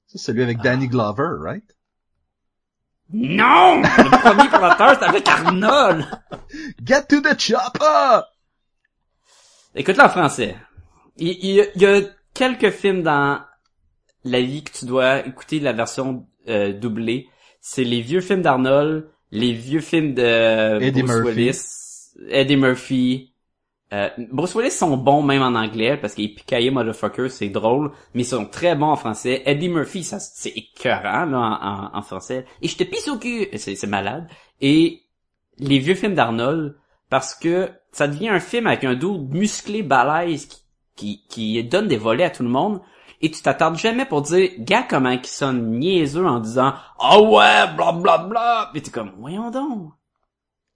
Ça, 0.06 0.18
c'est 0.18 0.18
celui 0.18 0.42
avec 0.42 0.58
Danny 0.58 0.88
Glover, 0.88 1.28
right? 1.40 1.64
Non! 3.12 3.82
Le 3.82 4.20
premier 4.20 4.48
Predator, 4.48 4.96
c'est 4.98 5.04
avec 5.06 5.28
Arnold! 5.28 6.06
Get 6.84 7.02
to 7.08 7.20
the 7.20 7.38
chopper! 7.38 8.20
Écoute-le 9.74 10.02
en 10.04 10.08
français. 10.08 10.56
Il, 11.18 11.28
il- 11.42 11.68
il 11.74 11.82
y 11.82 11.86
a 11.86 12.00
quelques 12.34 12.70
films 12.70 13.02
dans 13.02 13.40
la 14.24 14.40
vie 14.40 14.62
que 14.64 14.70
tu 14.78 14.84
dois 14.86 15.26
écouter 15.26 15.60
la 15.60 15.72
version 15.72 16.26
euh, 16.48 16.72
doublée. 16.72 17.28
C'est 17.60 17.84
les 17.84 18.00
vieux 18.00 18.20
films 18.20 18.42
d'Arnold, 18.42 19.08
les 19.30 19.52
vieux 19.52 19.80
films 19.80 20.14
de 20.14 20.80
Eddie 20.82 21.02
Bruce 21.02 21.16
Murphy. 21.16 21.28
Willis, 21.40 21.60
Eddie 22.30 22.56
Murphy. 22.56 23.31
Euh, 23.92 24.08
Bruce 24.30 24.54
Willis 24.54 24.70
sont 24.70 24.96
bons 24.96 25.22
même 25.22 25.42
en 25.42 25.54
anglais 25.54 25.98
parce 25.98 26.14
qu'il 26.14 26.34
picaillé 26.34 26.70
motherfucker, 26.70 27.28
c'est 27.28 27.50
drôle, 27.50 27.92
mais 28.14 28.22
ils 28.22 28.26
sont 28.26 28.46
très 28.46 28.74
bons 28.74 28.86
en 28.92 28.96
français. 28.96 29.42
Eddie 29.44 29.68
Murphy, 29.68 30.02
ça 30.02 30.18
c'est 30.18 30.48
écœurant 30.50 31.26
là 31.26 31.90
en, 31.92 31.98
en- 31.98 32.02
français. 32.02 32.46
Et 32.62 32.68
je 32.68 32.76
te 32.76 32.84
pisse 32.84 33.08
au 33.08 33.18
cul, 33.18 33.48
c'est 33.56 33.86
malade. 33.86 34.26
Et 34.62 35.02
les 35.58 35.78
vieux 35.78 35.94
films 35.94 36.14
d'Arnold 36.14 36.74
parce 37.10 37.34
que 37.34 37.70
ça 37.92 38.08
devient 38.08 38.30
un 38.30 38.40
film 38.40 38.66
avec 38.66 38.84
un 38.84 38.94
dos 38.94 39.18
musclé 39.18 39.82
balèze 39.82 40.46
qui, 40.46 40.62
qui, 40.96 41.26
qui 41.28 41.64
donne 41.64 41.86
des 41.88 41.98
volets 41.98 42.24
à 42.24 42.30
tout 42.30 42.42
le 42.42 42.48
monde. 42.48 42.80
et 43.20 43.30
tu 43.30 43.42
t'attardes 43.42 43.76
jamais 43.76 44.04
pour 44.06 44.22
dire, 44.22 44.50
gars, 44.58 44.86
comment 44.88 45.10
ils 45.10 45.24
sonnent 45.26 45.78
niaiseux 45.78 46.26
en 46.26 46.40
disant, 46.40 46.72
ah 46.98 47.20
ouais, 47.20 47.74
bla 47.76 47.92
bla 47.92 48.18
bla. 48.18 48.70
Puis 48.72 48.82
t'es 48.82 48.90
comme, 48.90 49.12
voyons 49.18 49.50
donc. 49.50 49.92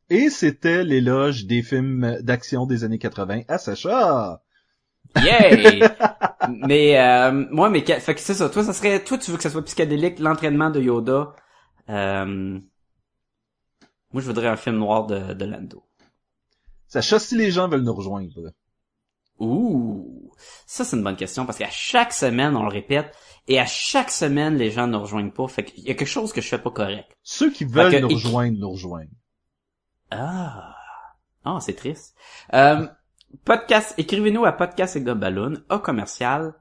Et 0.09 0.31
c'était 0.31 0.85
l'éloge 0.85 1.47
des 1.47 1.63
films 1.63 2.19
d'action 2.21 2.67
des 2.67 2.85
années 2.85 2.99
80 2.99 3.43
à 3.49 3.59
Sacha. 3.59 4.43
Yay! 5.17 5.83
mais, 6.49 6.99
euh, 6.99 7.33
moi, 7.51 7.71
mais, 7.71 7.85
fait 7.85 8.15
que 8.15 8.21
c'est 8.21 8.35
ça. 8.35 8.49
Toi, 8.49 8.65
ça 8.65 8.73
serait, 8.73 9.03
toi, 9.03 9.19
tu 9.19 9.31
veux 9.31 9.37
que 9.37 9.43
ça 9.43 9.51
soit 9.51 9.65
psychédélique, 9.65 10.19
l'entraînement 10.19 10.71
de 10.71 10.81
Yoda. 10.81 11.35
Euh, 11.89 12.25
moi, 14.13 14.23
je 14.23 14.27
voudrais 14.27 14.49
un 14.49 14.57
film 14.57 14.77
noir 14.77 15.07
de, 15.07 15.33
de 15.35 15.45
Lando. 15.45 15.83
Sacha, 16.87 17.19
si 17.19 17.37
les 17.37 17.51
gens 17.51 17.69
veulent 17.69 17.83
nous 17.83 17.95
rejoindre. 17.95 18.53
Ouh, 19.39 20.33
ça 20.67 20.85
c'est 20.85 20.97
une 20.97 21.03
bonne 21.03 21.17
question 21.17 21.45
parce 21.45 21.59
qu'à 21.59 21.69
chaque 21.69 22.15
semaine 22.15 22.57
on 22.57 22.63
le 22.63 22.71
répète 22.71 23.15
et 23.49 23.61
à 23.61 23.67
chaque 23.67 24.11
semaine 24.11 24.57
les 24.57 24.71
gens 24.71 24.87
ne 24.87 24.97
rejoignent 24.97 25.31
pas. 25.31 25.47
Fait 25.47 25.65
qu'il 25.65 25.85
y 25.85 25.91
a 25.91 25.95
quelque 25.95 26.09
chose 26.09 26.33
que 26.33 26.41
je 26.41 26.49
fais 26.49 26.59
pas 26.59 26.71
correct. 26.71 27.15
Ceux 27.23 27.51
qui 27.51 27.65
veulent 27.65 27.93
que- 27.93 27.99
nous 27.99 28.09
rejoindre, 28.09 28.59
nous 28.59 28.71
rejoindre. 28.71 29.11
Ah, 30.11 30.75
ah 31.45 31.59
c'est 31.61 31.75
triste. 31.75 32.17
Euh, 32.55 32.87
podcast, 33.45 33.95
écrivez-nous 33.99 34.45
à 34.45 34.53
podcast 34.53 34.97
avec 34.97 35.09
ballon 35.09 35.55
au 35.71 35.79
commercial 35.79 36.55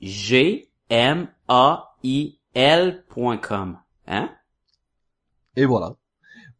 g 0.00 0.70
m 0.90 1.28
a 1.48 1.94
i 2.02 2.38
l.com. 2.54 3.78
Hein? 4.06 4.30
Et 5.56 5.64
voilà. 5.66 5.96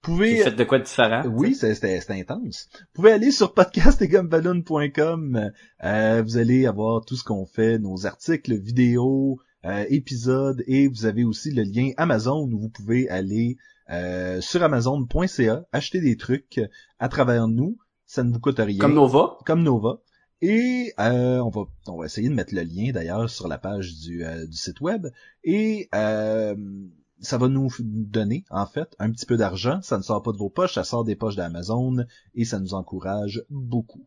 Pouvez... 0.00 0.42
faites 0.42 0.56
de 0.56 0.64
quoi 0.64 0.78
de 0.78 0.84
différent? 0.84 1.22
Oui, 1.26 1.54
c'est- 1.54 1.74
c'était 1.74 2.00
c'était 2.00 2.20
intense. 2.20 2.68
Vous 2.72 2.86
pouvez 2.94 3.12
aller 3.12 3.30
sur 3.30 3.52
podcastetgumballoon.com. 3.52 5.50
Euh, 5.84 6.22
vous 6.22 6.36
allez 6.36 6.66
avoir 6.66 7.04
tout 7.04 7.16
ce 7.16 7.24
qu'on 7.24 7.46
fait, 7.46 7.78
nos 7.78 8.06
articles, 8.06 8.54
vidéos, 8.54 9.40
euh, 9.64 9.84
épisodes, 9.88 10.62
et 10.66 10.88
vous 10.88 11.04
avez 11.04 11.24
aussi 11.24 11.50
le 11.50 11.62
lien 11.62 11.90
Amazon 11.96 12.42
où 12.52 12.58
vous 12.60 12.68
pouvez 12.68 13.08
aller 13.08 13.56
euh, 13.90 14.40
sur 14.40 14.62
amazon.ca, 14.62 15.64
acheter 15.72 16.00
des 16.00 16.16
trucs 16.16 16.60
à 16.98 17.08
travers 17.08 17.48
nous. 17.48 17.78
Ça 18.06 18.24
ne 18.24 18.32
vous 18.32 18.40
coûte 18.40 18.58
rien. 18.58 18.78
Comme 18.78 18.94
Nova? 18.94 19.38
comme 19.44 19.62
Nova. 19.62 20.00
Et 20.40 20.92
euh, 21.00 21.40
on 21.40 21.50
va 21.50 21.62
on 21.88 21.98
va 21.98 22.06
essayer 22.06 22.28
de 22.28 22.34
mettre 22.34 22.54
le 22.54 22.62
lien 22.62 22.92
d'ailleurs 22.92 23.28
sur 23.28 23.48
la 23.48 23.58
page 23.58 23.98
du, 23.98 24.24
euh, 24.24 24.46
du 24.46 24.56
site 24.56 24.80
web. 24.80 25.08
Et 25.42 25.88
euh, 25.94 26.54
ça 27.20 27.38
va 27.38 27.48
nous 27.48 27.68
donner 27.80 28.44
en 28.50 28.66
fait 28.66 28.94
un 28.98 29.10
petit 29.10 29.26
peu 29.26 29.36
d'argent. 29.36 29.80
Ça 29.82 29.98
ne 29.98 30.02
sort 30.02 30.22
pas 30.22 30.32
de 30.32 30.36
vos 30.36 30.50
poches, 30.50 30.74
ça 30.74 30.84
sort 30.84 31.04
des 31.04 31.16
poches 31.16 31.36
d'Amazon 31.36 32.04
et 32.34 32.44
ça 32.44 32.60
nous 32.60 32.74
encourage 32.74 33.44
beaucoup. 33.50 34.06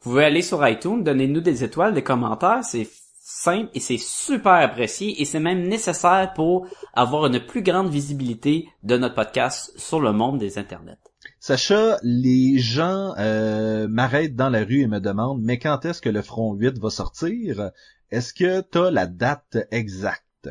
Vous 0.00 0.10
pouvez 0.10 0.24
aller 0.24 0.42
sur 0.42 0.66
iTunes, 0.66 1.04
donnez-nous 1.04 1.42
des 1.42 1.62
étoiles, 1.62 1.94
des 1.94 2.02
commentaires, 2.02 2.64
c'est 2.64 2.88
simple 3.24 3.70
et 3.72 3.78
c'est 3.78 3.98
super 3.98 4.54
apprécié 4.54 5.22
et 5.22 5.24
c'est 5.24 5.38
même 5.38 5.68
nécessaire 5.68 6.32
pour 6.34 6.66
avoir 6.92 7.26
une 7.26 7.38
plus 7.38 7.62
grande 7.62 7.88
visibilité 7.88 8.68
de 8.82 8.96
notre 8.96 9.14
podcast 9.14 9.72
sur 9.76 10.00
le 10.00 10.12
monde 10.12 10.38
des 10.38 10.58
internets. 10.58 10.98
Sacha, 11.38 11.98
les 12.02 12.58
gens 12.58 13.14
euh, 13.18 13.86
m'arrêtent 13.86 14.34
dans 14.34 14.50
la 14.50 14.64
rue 14.64 14.80
et 14.80 14.88
me 14.88 14.98
demandent 14.98 15.40
mais 15.40 15.58
quand 15.60 15.84
est-ce 15.84 16.02
que 16.02 16.08
le 16.08 16.20
front 16.20 16.54
8 16.54 16.80
va 16.80 16.90
sortir? 16.90 17.70
Est-ce 18.10 18.34
que 18.34 18.60
t'as 18.60 18.90
la 18.90 19.06
date 19.06 19.56
exacte? 19.70 20.48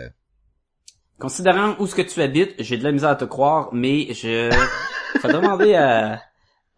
Considérant 1.19 1.75
où 1.79 1.87
ce 1.87 1.95
que 1.95 2.01
tu 2.01 2.21
habites, 2.21 2.55
j'ai 2.57 2.77
de 2.77 2.83
la 2.85 2.93
misère 2.93 3.09
à 3.09 3.15
te 3.15 3.25
croire, 3.25 3.69
mais 3.73 4.13
je 4.13 4.49
faut 5.19 5.27
demander 5.27 5.75
à, 5.75 6.21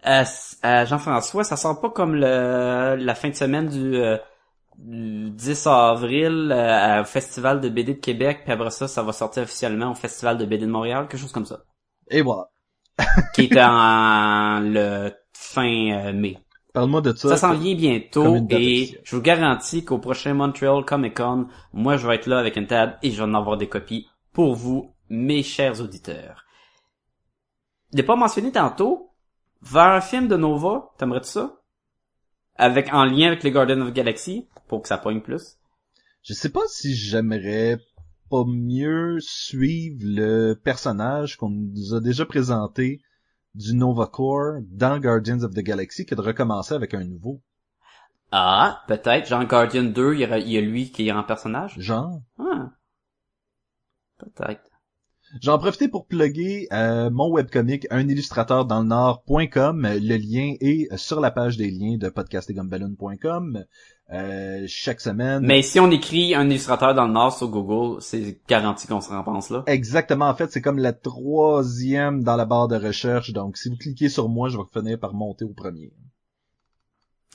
à, 0.01 0.23
à 0.63 0.85
Jean-François, 0.85 1.43
ça 1.43 1.55
sort 1.55 1.79
pas 1.79 1.91
comme 1.91 2.15
le 2.15 2.95
la 2.97 3.15
fin 3.15 3.29
de 3.29 3.35
semaine 3.35 3.67
du, 3.67 3.95
euh, 3.95 4.17
du 4.77 5.29
10 5.31 5.67
avril 5.67 6.51
euh, 6.51 7.01
au 7.01 7.05
Festival 7.05 7.61
de 7.61 7.69
BD 7.69 7.95
de 7.95 7.99
Québec, 7.99 8.41
puis 8.43 8.53
après 8.53 8.71
ça, 8.71 8.87
ça 8.87 9.03
va 9.03 9.13
sortir 9.13 9.43
officiellement 9.43 9.91
au 9.91 9.95
Festival 9.95 10.37
de 10.37 10.45
BD 10.45 10.65
de 10.65 10.71
Montréal, 10.71 11.07
quelque 11.07 11.19
chose 11.19 11.31
comme 11.31 11.45
ça. 11.45 11.63
Et 12.09 12.21
voilà. 12.21 12.49
qui 13.33 13.43
est 13.43 13.61
en 13.61 14.59
le 14.63 15.11
fin 15.33 15.91
euh, 15.91 16.13
mai. 16.13 16.37
Parle-moi 16.73 17.01
de 17.01 17.13
ça. 17.13 17.29
Ça 17.29 17.37
s'en 17.37 17.53
vient 17.53 17.75
bientôt 17.75 18.35
et 18.49 18.99
je 19.03 19.15
vous 19.15 19.21
garantis 19.21 19.85
qu'au 19.85 19.99
prochain 19.99 20.33
Montreal 20.33 20.83
Comic 20.83 21.17
Con, 21.17 21.47
moi 21.71 21.97
je 21.97 22.07
vais 22.07 22.15
être 22.15 22.25
là 22.25 22.39
avec 22.39 22.55
une 22.55 22.65
table 22.65 22.97
et 23.03 23.11
je 23.11 23.17
vais 23.17 23.29
en 23.29 23.35
avoir 23.35 23.57
des 23.57 23.69
copies 23.69 24.07
pour 24.33 24.55
vous, 24.55 24.95
mes 25.09 25.43
chers 25.43 25.79
auditeurs. 25.81 26.45
Je 27.91 27.97
l'ai 27.97 28.03
pas 28.03 28.15
mentionné 28.15 28.51
tantôt, 28.51 29.11
vers 29.61 29.83
un 29.83 30.01
film 30.01 30.27
de 30.27 30.35
Nova, 30.35 30.89
t'aimerais-tu 30.97 31.29
ça? 31.29 31.59
Avec, 32.55 32.91
en 32.91 33.05
lien 33.05 33.27
avec 33.27 33.43
les 33.43 33.51
Guardians 33.51 33.81
of 33.81 33.89
the 33.89 33.93
Galaxy, 33.93 34.47
pour 34.67 34.81
que 34.81 34.87
ça 34.87 34.97
pogne 34.97 35.21
plus? 35.21 35.57
Je 36.23 36.33
sais 36.33 36.49
pas 36.49 36.61
si 36.67 36.95
j'aimerais 36.95 37.79
pas 38.29 38.45
mieux 38.47 39.17
suivre 39.19 39.99
le 40.01 40.53
personnage 40.53 41.37
qu'on 41.37 41.49
nous 41.49 41.93
a 41.93 41.99
déjà 41.99 42.25
présenté 42.25 43.01
du 43.55 43.75
Nova 43.75 44.07
Corps 44.07 44.59
dans 44.71 44.99
Guardians 44.99 45.43
of 45.43 45.53
the 45.53 45.59
Galaxy 45.59 46.05
que 46.05 46.15
de 46.15 46.21
recommencer 46.21 46.73
avec 46.73 46.93
un 46.93 47.03
nouveau. 47.03 47.41
Ah, 48.31 48.83
peut-être, 48.87 49.27
genre 49.27 49.45
Guardian 49.45 49.83
2, 49.83 50.15
il 50.15 50.21
y, 50.21 50.57
a 50.57 50.61
lui 50.61 50.91
qui 50.91 51.07
est 51.07 51.11
en 51.11 51.23
personnage? 51.23 51.75
Genre. 51.77 52.19
Ah. 52.39 52.71
Peut-être. 54.17 54.63
J'en 55.41 55.57
profite 55.59 55.91
pour 55.91 56.07
plugger 56.07 56.67
euh, 56.71 57.09
mon 57.09 57.31
webcomic 57.31 57.87
unillustrateurdanslenord.com. 57.91 59.81
Le 59.81 60.17
lien 60.17 60.55
est 60.59 60.95
sur 60.97 61.19
la 61.19 61.31
page 61.31 61.57
des 61.57 61.71
liens 61.71 61.97
de 61.97 62.09
podcastegumballoon.com. 62.09 63.65
Euh, 64.13 64.65
chaque 64.67 65.01
semaine. 65.01 65.43
Mais 65.43 65.63
si 65.63 65.79
on 65.79 65.89
écrit 65.89 66.35
un 66.35 66.47
illustrateur 66.47 66.93
dans 66.93 67.07
le 67.07 67.13
Nord 67.13 67.35
sur 67.35 67.49
Google, 67.49 67.99
c'est 67.99 68.39
garanti 68.47 68.85
qu'on 68.85 69.01
se 69.01 69.09
rempense 69.09 69.49
là. 69.49 69.63
Exactement, 69.65 70.27
en 70.27 70.35
fait, 70.35 70.51
c'est 70.51 70.61
comme 70.61 70.77
la 70.77 70.93
troisième 70.93 72.23
dans 72.23 72.35
la 72.35 72.45
barre 72.45 72.67
de 72.67 72.75
recherche. 72.75 73.31
Donc, 73.31 73.57
si 73.57 73.69
vous 73.69 73.77
cliquez 73.77 74.09
sur 74.09 74.29
moi, 74.29 74.49
je 74.49 74.57
vais 74.57 74.63
finir 74.71 74.99
par 74.99 75.15
monter 75.15 75.45
au 75.45 75.53
premier. 75.53 75.91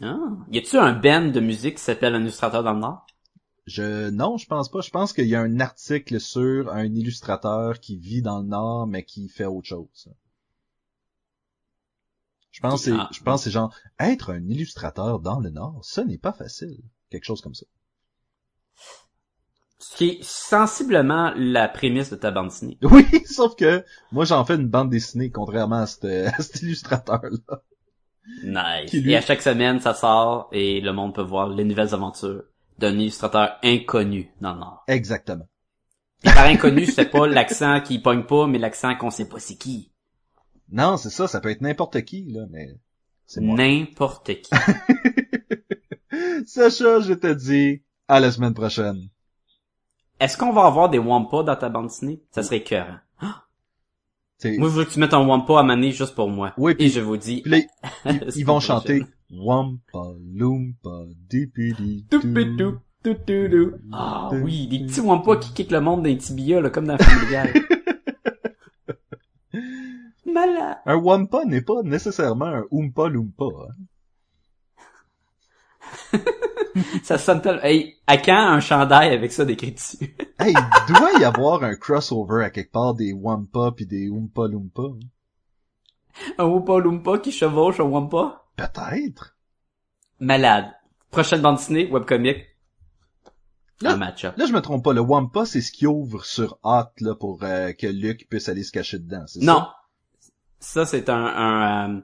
Ah. 0.03 0.17
Y 0.53 0.59
a-tu 0.59 0.77
un 0.77 0.93
band 0.93 1.27
de 1.27 1.41
musique 1.41 1.77
qui 1.77 1.83
s'appelle 1.83 2.15
un 2.15 2.21
illustrateur 2.21 2.63
dans 2.63 2.75
le 2.75 2.81
Nord? 2.81 3.05
Je 3.67 4.09
non, 4.11 4.37
je 4.37 4.47
pense 4.47 4.71
pas. 4.71 4.81
Je 4.81 4.91
pense 4.91 5.13
qu'il 5.13 5.27
y 5.27 5.35
a 5.35 5.41
un 5.41 5.59
article 5.59 6.21
sur 6.21 6.73
un 6.73 6.85
illustrateur 6.85 7.81
qui 7.81 7.99
vit 7.99 8.23
dans 8.23 8.39
le 8.39 8.47
Nord, 8.47 8.87
mais 8.87 9.03
qui 9.03 9.29
fait 9.29 9.45
autre 9.45 9.67
chose. 9.67 10.09
Je 12.59 12.63
pense 12.63 12.85
que 12.85 12.91
c'est, 12.91 12.97
Ah. 12.99 13.09
je 13.13 13.23
pense 13.23 13.45
c'est 13.45 13.53
genre 13.53 13.73
être 14.01 14.33
un 14.33 14.43
illustrateur 14.49 15.21
dans 15.21 15.39
le 15.39 15.51
Nord, 15.51 15.79
ce 15.85 16.01
n'est 16.01 16.19
pas 16.19 16.33
facile. 16.33 16.77
Quelque 17.09 17.23
chose 17.25 17.41
comme 17.41 17.55
ça. 17.55 17.67
Ce 19.79 19.97
qui 19.97 20.09
est 20.09 20.23
sensiblement 20.25 21.33
la 21.37 21.69
prémisse 21.69 22.11
de 22.11 22.17
ta 22.17 22.33
bande 22.33 22.49
dessinée. 22.49 22.79
Oui, 22.83 23.07
sauf 23.27 23.55
que 23.55 23.85
moi 24.11 24.25
j'en 24.25 24.45
fais 24.45 24.57
une 24.57 24.67
bande 24.69 24.91
dessinée 24.91 25.31
contrairement 25.31 25.77
à, 25.83 25.87
cet- 25.87 26.05
à 26.05 26.43
cet 26.43 26.63
illustrateur-là. 26.63 27.63
Nice. 28.43 28.93
Lui- 28.93 29.13
Et 29.13 29.17
à 29.17 29.21
chaque 29.21 29.41
semaine, 29.41 29.81
ça 29.81 29.95
sort 29.95 30.49
et 30.51 30.81
le 30.81 30.93
monde 30.93 31.15
peut 31.15 31.23
voir 31.23 31.49
les 31.49 31.65
nouvelles 31.65 31.95
aventures 31.95 32.43
d'un 32.79 32.99
illustrateur 32.99 33.57
inconnu 33.63 34.33
dans 34.41 34.53
le 34.55 34.59
Nord. 34.59 34.83
Exactement. 34.89 35.47
Et 36.25 36.31
par 36.33 36.47
inconnu, 36.47 36.87
c'est 36.87 37.07
pas 37.11 37.29
l'accent 37.29 37.81
qui 37.81 38.01
pogne 38.01 38.25
pas, 38.25 38.49
mais 38.49 38.59
l'accent 38.59 38.97
qu'on 38.97 39.11
sait 39.11 39.29
pas 39.29 39.39
c'est 39.39 39.57
qui. 39.57 39.93
Non, 40.71 40.97
c'est 40.97 41.11
ça, 41.11 41.27
ça 41.27 41.41
peut 41.41 41.51
être 41.51 41.61
n'importe 41.61 42.03
qui, 42.03 42.25
là, 42.25 42.47
mais 42.51 42.75
c'est 43.27 43.41
moi. 43.41 43.57
N'importe 43.57 44.33
qui. 44.43 44.51
Sacha, 46.47 47.01
je 47.01 47.15
te 47.15 47.33
dis 47.33 47.83
à 48.07 48.21
la 48.21 48.31
semaine 48.31 48.55
prochaine. 48.55 49.09
Est-ce 50.21 50.37
qu'on 50.37 50.53
va 50.53 50.65
avoir 50.65 50.91
des 50.91 50.99
Wampa 50.99 51.43
dans 51.43 51.57
ta 51.57 51.69
bande 51.69 51.89
dessinée? 51.89 52.21
Ça 52.31 52.43
serait 52.43 52.59
écœurant. 52.59 52.99
Moi, 53.21 54.69
je 54.69 54.75
veux 54.75 54.85
que 54.85 54.91
tu 54.91 54.99
mettes 54.99 55.15
un 55.15 55.27
Wampa 55.27 55.61
à 55.61 55.63
maner 55.63 55.93
juste 55.93 56.15
pour 56.15 56.29
moi. 56.29 56.53
Oui, 56.57 56.73
Et 56.73 56.77
puis- 56.77 56.91
je 56.91 57.01
vous 57.01 57.17
dis, 57.17 57.43
puis 57.43 57.51
là, 57.51 57.59
ils, 58.37 58.45
vont 58.45 58.61
chanter 58.61 59.05
Wampa 59.31 60.15
Loompa 60.33 61.07
Dipidi. 61.29 62.07
Ah 63.93 64.31
oui, 64.33 64.67
des 64.69 64.81
petits 64.81 65.01
Wampa 65.01 65.37
qui 65.37 65.53
kickent 65.53 65.73
le 65.73 65.81
monde 65.81 66.05
d'un 66.05 66.17
tibia, 66.17 66.61
là, 66.61 66.71
comme 66.71 66.87
dans 66.87 66.97
la 66.97 67.05
familiale. 67.05 67.53
Un 70.87 70.97
Wampa 70.97 71.45
n'est 71.45 71.63
pas 71.63 71.83
nécessairement 71.83 72.47
un 72.47 72.65
Oompa 72.71 73.09
Loompa. 73.09 73.45
hein. 73.69 73.75
Ça 77.03 77.19
sonne 77.19 77.41
tellement... 77.41 77.63
Hey, 77.63 77.97
à 78.07 78.19
quand 78.19 78.37
un 78.37 78.61
chandail 78.61 79.13
avec 79.15 79.33
ça 79.33 79.45
décrit 79.45 79.73
dessus? 79.73 80.15
Hey, 80.41 80.55
il 80.55 80.95
doit 80.95 81.19
y 81.19 81.25
avoir 81.25 81.65
un 81.65 81.75
crossover 81.75 82.45
à 82.45 82.51
quelque 82.51 82.71
part 82.71 82.95
des 82.95 83.13
Wampa 83.13 83.73
puis 83.75 83.87
des 83.87 84.09
Oompa 84.09 84.47
Loompa. 84.47 84.83
hein. 84.83 84.99
un 86.39 86.45
Wampa 86.45 86.79
Loompa 86.79 87.19
qui 87.19 87.33
chevauche 87.33 87.81
un 87.81 87.85
Wampa? 87.85 88.45
Peut-être. 88.57 89.37
Malade. 90.21 90.67
Prochaine 91.11 91.41
bande 91.43 91.57
dessinée, 91.57 91.91
webcomic. 91.91 92.39
Là- 93.81 93.93
Un 93.93 93.97
match-up. 93.97 94.35
Là, 94.37 94.47
je 94.47 94.53
me 94.53 94.61
trompe 94.61 94.85
pas. 94.85 94.93
Le 94.93 95.01
Wampa, 95.01 95.45
c'est 95.47 95.61
ce 95.61 95.73
qui 95.73 95.87
ouvre 95.87 96.25
sur 96.25 96.59
Hot 96.65 96.91
là 97.01 97.15
pour 97.15 97.43
euh, 97.43 97.73
que 97.73 97.87
Luke 97.87 98.27
puisse 98.29 98.49
aller 98.49 98.63
se 98.65 98.73
cacher 98.73 98.99
dedans. 98.99 99.25
c'est 99.27 99.41
Non. 99.43 99.67
Ça? 100.61 100.87
C'est 100.87 101.09
un, 101.09 101.15
un, 101.25 101.97
euh, 101.97 102.01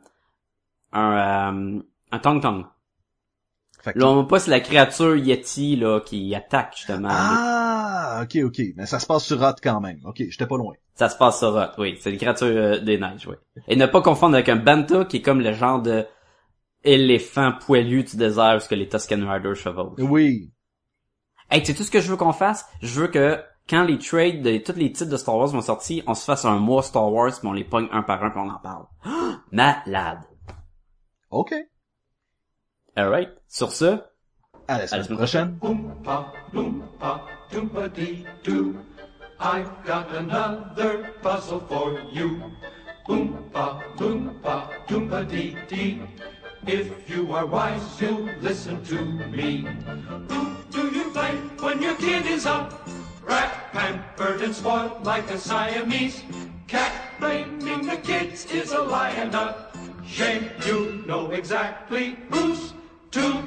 un, 0.92 1.76
euh, 1.76 1.82
un 2.12 2.18
tong 2.18 2.40
tong. 2.40 2.64
Fait 3.82 3.92
que- 3.92 3.98
Là, 3.98 4.08
on 4.08 4.24
pas 4.24 4.38
c'est 4.40 4.50
la 4.50 4.60
créature 4.60 5.16
Yeti, 5.16 5.76
là, 5.76 6.00
qui 6.00 6.34
attaque, 6.34 6.74
justement. 6.76 7.08
Ah, 7.10 8.20
ok, 8.22 8.44
ok. 8.44 8.60
Mais 8.76 8.86
ça 8.86 8.98
se 8.98 9.06
passe 9.06 9.24
sur 9.24 9.40
Hot 9.42 9.56
quand 9.62 9.80
même. 9.80 10.00
Ok, 10.04 10.22
j'étais 10.28 10.46
pas 10.46 10.56
loin. 10.56 10.74
Ça 10.94 11.08
se 11.08 11.16
passe 11.16 11.38
sur 11.38 11.52
Roth, 11.52 11.72
oui. 11.78 11.96
C'est 12.00 12.10
une 12.10 12.18
créature 12.18 12.46
euh, 12.46 12.78
des 12.80 12.98
neiges, 12.98 13.26
oui. 13.26 13.34
Et 13.68 13.76
ne 13.76 13.86
pas 13.86 14.00
confondre 14.00 14.34
avec 14.34 14.48
un 14.48 14.56
Banta, 14.56 15.04
qui 15.04 15.18
est 15.18 15.22
comme 15.22 15.40
le 15.40 15.52
genre 15.52 15.82
de 15.82 16.06
éléphant 16.84 17.52
poilu 17.66 18.04
du 18.04 18.16
désert, 18.16 18.52
parce 18.52 18.68
que 18.68 18.74
les 18.74 18.88
Tusken 18.88 19.24
Riders 19.28 19.56
chevauchent. 19.56 19.98
Oui. 20.00 20.50
Hey, 21.50 21.64
c'est 21.64 21.74
tout 21.74 21.84
ce 21.84 21.90
que 21.90 22.00
je 22.00 22.10
veux 22.10 22.16
qu'on 22.16 22.32
fasse? 22.32 22.64
Je 22.82 23.00
veux 23.00 23.08
que, 23.08 23.42
quand 23.68 23.84
les 23.84 23.98
trades 23.98 24.42
de 24.42 24.58
tous 24.58 24.76
les 24.76 24.92
titres 24.92 25.10
de 25.10 25.16
Star 25.16 25.36
Wars 25.36 25.48
vont 25.48 25.62
sortir, 25.62 26.04
on 26.06 26.14
se 26.14 26.24
fasse 26.24 26.44
un 26.44 26.58
mois 26.58 26.82
Star 26.82 27.10
Wars, 27.10 27.32
puis 27.38 27.48
on 27.48 27.52
les 27.52 27.64
pogne 27.64 27.88
un 27.92 28.02
par 28.02 28.22
un, 28.22 28.30
puis 28.30 28.40
on 28.40 28.50
en 28.50 28.58
parle. 28.58 28.86
Malade. 29.52 30.20
Ok. 31.30 31.54
Alright. 32.96 33.30
Sur 33.48 33.72
ce, 33.72 33.98
À 34.66 34.78
la 34.78 34.86
semaine 34.86 35.16
prochaine. 35.16 35.58
Oompa, 35.62 36.32
loompa, 36.52 37.20
doompa 37.52 37.88
dee 37.88 38.24
doo. 38.44 38.74
I've 39.40 39.70
got 39.84 40.14
another 40.14 41.12
puzzle 41.22 41.60
for 41.68 42.00
you. 42.12 42.40
Oompa, 43.08 43.80
loompa, 43.98 44.70
doompa 44.88 45.24
dee 45.28 45.56
dee. 45.68 46.00
If 46.66 47.10
you 47.10 47.30
are 47.34 47.44
wise, 47.46 48.00
you'll 48.00 48.26
listen 48.40 48.82
to 48.84 49.04
me. 49.28 49.66
Who 50.30 50.56
do 50.70 50.88
you 50.96 51.10
blame 51.12 51.50
when 51.60 51.82
your 51.82 51.94
kid 51.96 52.24
is 52.26 52.46
up? 52.46 52.72
Rat 53.26 53.72
pampered 53.72 54.42
and 54.42 54.54
spoiled 54.54 55.04
like 55.04 55.30
a 55.30 55.38
Siamese 55.38 56.22
cat. 56.66 56.92
Blaming 57.20 57.86
the 57.86 57.96
kids 57.96 58.46
is 58.46 58.72
a 58.72 58.82
lie 58.82 59.10
and 59.10 59.34
a 59.34 59.70
shame. 60.06 60.50
You 60.66 61.02
know 61.06 61.30
exactly 61.30 62.16
who's 62.30 62.74
to 63.12 63.42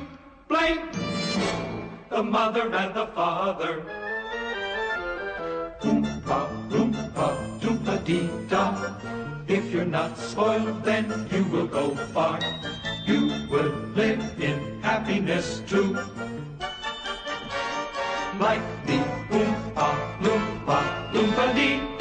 blame. 0.48 0.90
The 2.10 2.24
mother 2.24 2.74
and 2.74 2.96
the 2.96 3.08
father. 3.08 3.84
Oompa, 5.82 6.40
oompa, 6.70 7.60
doompa 7.60 8.04
dee 8.06 8.30
da. 8.50 8.98
If 9.48 9.72
you're 9.72 9.86
not 9.86 10.18
spoiled, 10.18 10.84
then 10.84 11.28
you 11.32 11.44
will 11.46 11.68
go 11.68 11.96
far. 12.14 12.40
You 13.06 13.48
will 13.50 13.72
live 13.96 14.20
in 14.42 14.82
happiness 14.82 15.62
too. 15.68 15.94
Like 18.40 18.62
the 18.86 19.07
Oompa 19.38 19.88
Loompa 20.24 20.78
Loompa 21.14 21.54
Dee. 21.56 21.97